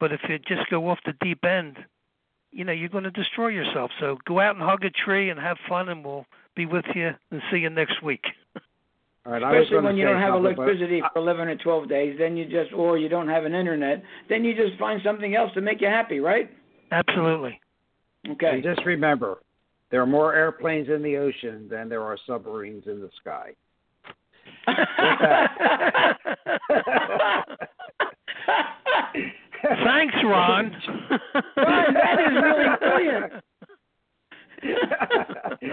But 0.00 0.12
if 0.12 0.20
you 0.28 0.38
just 0.38 0.68
go 0.70 0.88
off 0.88 0.98
the 1.04 1.12
deep 1.20 1.44
end, 1.44 1.76
you 2.52 2.64
know, 2.64 2.72
you're 2.72 2.88
going 2.88 3.04
to 3.04 3.10
destroy 3.10 3.48
yourself. 3.48 3.90
So 3.98 4.18
go 4.26 4.40
out 4.40 4.56
and 4.56 4.64
hug 4.64 4.84
a 4.84 4.90
tree 4.90 5.30
and 5.30 5.40
have 5.40 5.56
fun 5.68 5.88
and 5.88 6.04
we'll 6.04 6.26
be 6.54 6.66
with 6.66 6.84
you 6.94 7.10
and 7.30 7.42
see 7.50 7.58
you 7.58 7.70
next 7.70 8.02
week. 8.02 8.24
all 9.26 9.32
right, 9.32 9.42
I 9.42 9.52
was 9.52 9.60
Especially 9.62 9.76
gonna 9.76 9.86
when 9.88 9.96
you 9.96 10.04
don't 10.04 10.20
have 10.20 10.34
something, 10.34 10.54
but- 10.54 10.62
electricity 10.62 11.00
for 11.12 11.18
11 11.18 11.48
or 11.48 11.56
12 11.56 11.88
days, 11.88 12.16
then 12.18 12.36
you 12.36 12.44
just, 12.44 12.72
or 12.74 12.98
you 12.98 13.08
don't 13.08 13.28
have 13.28 13.44
an 13.44 13.54
internet, 13.54 14.02
then 14.28 14.44
you 14.44 14.54
just 14.54 14.78
find 14.78 15.00
something 15.02 15.34
else 15.34 15.52
to 15.54 15.60
make 15.60 15.80
you 15.80 15.88
happy, 15.88 16.20
right? 16.20 16.50
Absolutely. 16.90 17.58
Okay. 18.28 18.50
And 18.50 18.62
just 18.62 18.84
remember, 18.84 19.38
there 19.90 20.02
are 20.02 20.06
more 20.06 20.34
airplanes 20.34 20.88
in 20.88 21.02
the 21.02 21.16
ocean 21.16 21.68
than 21.70 21.88
there 21.88 22.02
are 22.02 22.18
submarines 22.26 22.84
in 22.86 23.00
the 23.00 23.10
sky. 23.20 23.52
Thanks, 29.84 30.14
Ron. 30.24 30.72
Ron, 31.56 31.94
that 33.12 33.42
is. 35.60 35.70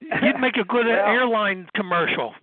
You'd 0.00 0.40
make 0.40 0.56
a 0.56 0.64
good 0.64 0.86
Well- 0.86 1.06
airline 1.06 1.68
commercial. 1.74 2.34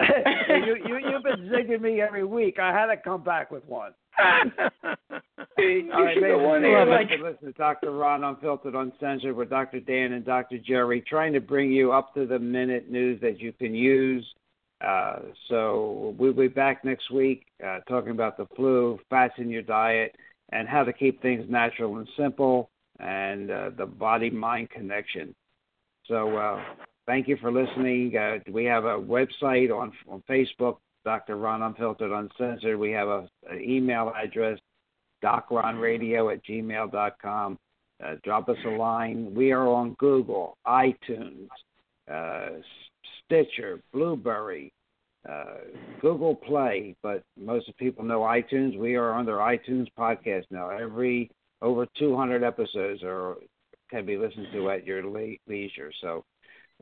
you, 0.48 0.76
you, 0.86 0.98
you've 1.10 1.22
been 1.22 1.50
zigging 1.50 1.82
me 1.82 2.00
every 2.00 2.24
week. 2.24 2.58
I 2.58 2.72
had 2.72 2.86
to 2.86 2.96
come 2.96 3.22
back 3.22 3.50
with 3.50 3.64
one. 3.66 3.92
you 4.18 5.90
All 5.92 6.04
right, 6.04 6.14
should 6.14 6.22
ladies 6.22 6.38
go 6.38 6.54
on 6.54 6.64
and 6.64 6.90
like 6.90 7.10
listen, 7.10 7.22
listen 7.22 7.46
to 7.48 7.52
Dr. 7.52 7.90
Ron 7.90 8.24
Unfiltered, 8.24 8.74
Uncensored 8.74 9.36
with 9.36 9.50
Dr. 9.50 9.80
Dan 9.80 10.12
and 10.12 10.24
Dr. 10.24 10.56
Jerry, 10.58 11.02
trying 11.06 11.34
to 11.34 11.40
bring 11.40 11.70
you 11.70 11.92
up 11.92 12.14
to 12.14 12.26
the 12.26 12.38
minute 12.38 12.90
news 12.90 13.20
that 13.20 13.40
you 13.40 13.52
can 13.52 13.74
use. 13.74 14.26
Uh, 14.82 15.16
so 15.48 16.14
we'll 16.18 16.32
be 16.32 16.48
back 16.48 16.82
next 16.84 17.10
week 17.10 17.44
uh, 17.64 17.80
talking 17.80 18.12
about 18.12 18.38
the 18.38 18.46
flu, 18.56 18.98
fats 19.10 19.34
in 19.36 19.50
your 19.50 19.62
diet, 19.62 20.16
and 20.52 20.66
how 20.66 20.82
to 20.82 20.92
keep 20.92 21.20
things 21.20 21.44
natural 21.48 21.98
and 21.98 22.08
simple, 22.16 22.70
and 23.00 23.50
uh, 23.50 23.70
the 23.76 23.86
body-mind 23.86 24.70
connection. 24.70 25.34
So 26.06 26.36
uh, 26.36 26.62
thank 27.06 27.28
you 27.28 27.36
for 27.40 27.52
listening. 27.52 28.16
Uh, 28.16 28.38
we 28.50 28.64
have 28.64 28.84
a 28.84 28.98
website 28.98 29.74
on 29.74 29.92
on 30.08 30.22
Facebook, 30.28 30.78
Dr. 31.04 31.36
Ron 31.36 31.62
Unfiltered 31.62 32.12
Uncensored. 32.12 32.78
We 32.78 32.90
have 32.92 33.08
an 33.08 33.28
email 33.60 34.12
address, 34.16 34.58
docronradio 35.22 36.32
at 36.32 36.44
gmail.com. 36.44 37.58
Uh, 38.04 38.14
drop 38.24 38.48
us 38.48 38.56
a 38.66 38.70
line. 38.70 39.34
We 39.34 39.52
are 39.52 39.68
on 39.68 39.94
Google, 39.98 40.56
iTunes, 40.66 41.48
uh, 42.10 42.48
Stitcher, 43.24 43.80
Blubrry, 43.92 44.72
uh, 45.28 45.58
Google 46.00 46.34
Play, 46.34 46.96
but 47.02 47.22
most 47.38 47.70
people 47.76 48.04
know 48.04 48.20
iTunes. 48.20 48.78
We 48.78 48.94
are 48.94 49.12
on 49.12 49.26
their 49.26 49.36
iTunes 49.36 49.86
podcast 49.98 50.44
now. 50.50 50.70
Every 50.70 51.30
over 51.62 51.86
200 51.98 52.42
episodes 52.42 53.02
are 53.02 53.36
can 53.90 54.06
be 54.06 54.16
listened 54.16 54.46
to 54.52 54.70
at 54.70 54.86
your 54.86 55.04
le- 55.04 55.36
leisure. 55.48 55.90
So, 56.00 56.24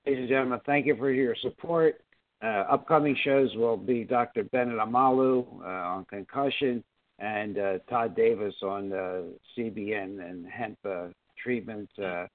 ladies 0.07 0.20
and 0.20 0.29
gentlemen, 0.29 0.61
thank 0.66 0.87
you 0.87 0.97
for 0.97 1.11
your 1.11 1.35
support. 1.43 2.01
Uh, 2.43 2.64
upcoming 2.70 3.16
shows 3.24 3.51
will 3.57 3.76
be 3.76 4.05
Dr. 4.05 4.45
Bennet 4.45 4.79
Omalu 4.79 5.61
uh, 5.61 5.66
on 5.66 6.05
concussion 6.05 6.85
and 7.18 7.59
uh, 7.59 7.79
Todd 7.91 8.14
Davis 8.14 8.55
on 8.62 8.93
uh, 8.93 9.22
CBN 9.57 10.24
and 10.29 10.47
hemp 10.47 10.79
uh, 10.85 11.07
treatment. 11.43 11.89
Uh, 12.01 12.26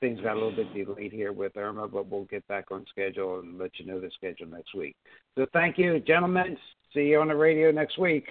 things 0.00 0.20
got 0.20 0.32
a 0.32 0.34
little 0.34 0.56
bit 0.56 0.72
delayed 0.74 1.12
here 1.12 1.32
with 1.32 1.56
Irma, 1.56 1.88
but 1.88 2.06
we'll 2.06 2.24
get 2.24 2.46
back 2.48 2.66
on 2.70 2.84
schedule 2.90 3.40
and 3.40 3.58
let 3.58 3.70
you 3.78 3.86
know 3.86 4.00
the 4.00 4.10
schedule 4.14 4.46
next 4.46 4.74
week. 4.74 4.96
So 5.36 5.46
thank 5.52 5.76
you, 5.76 6.00
gentlemen. 6.00 6.56
See 6.94 7.02
you 7.02 7.20
on 7.20 7.28
the 7.28 7.36
radio 7.36 7.70
next 7.70 7.98
week. 7.98 8.26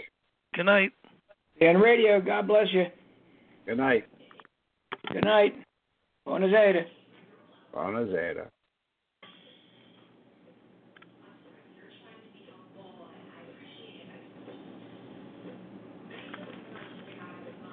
Good 0.55 0.65
night. 0.65 0.91
on 1.61 1.77
radio. 1.77 2.19
God 2.19 2.47
bless 2.47 2.67
you. 2.73 2.85
Good 3.71 3.77
night. 3.77 4.03
Good 5.13 5.23
night. 5.23 5.53
Buenos 6.25 6.51
Aires. 6.53 6.85
Buona 7.71 8.05
sera. 8.11 8.49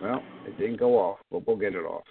Well, 0.01 0.23
it 0.47 0.57
didn't 0.57 0.77
go 0.77 0.97
off, 1.01 1.19
but 1.33 1.45
we'll 1.45 1.57
get 1.57 1.75
it 1.75 1.79
off. 1.79 2.05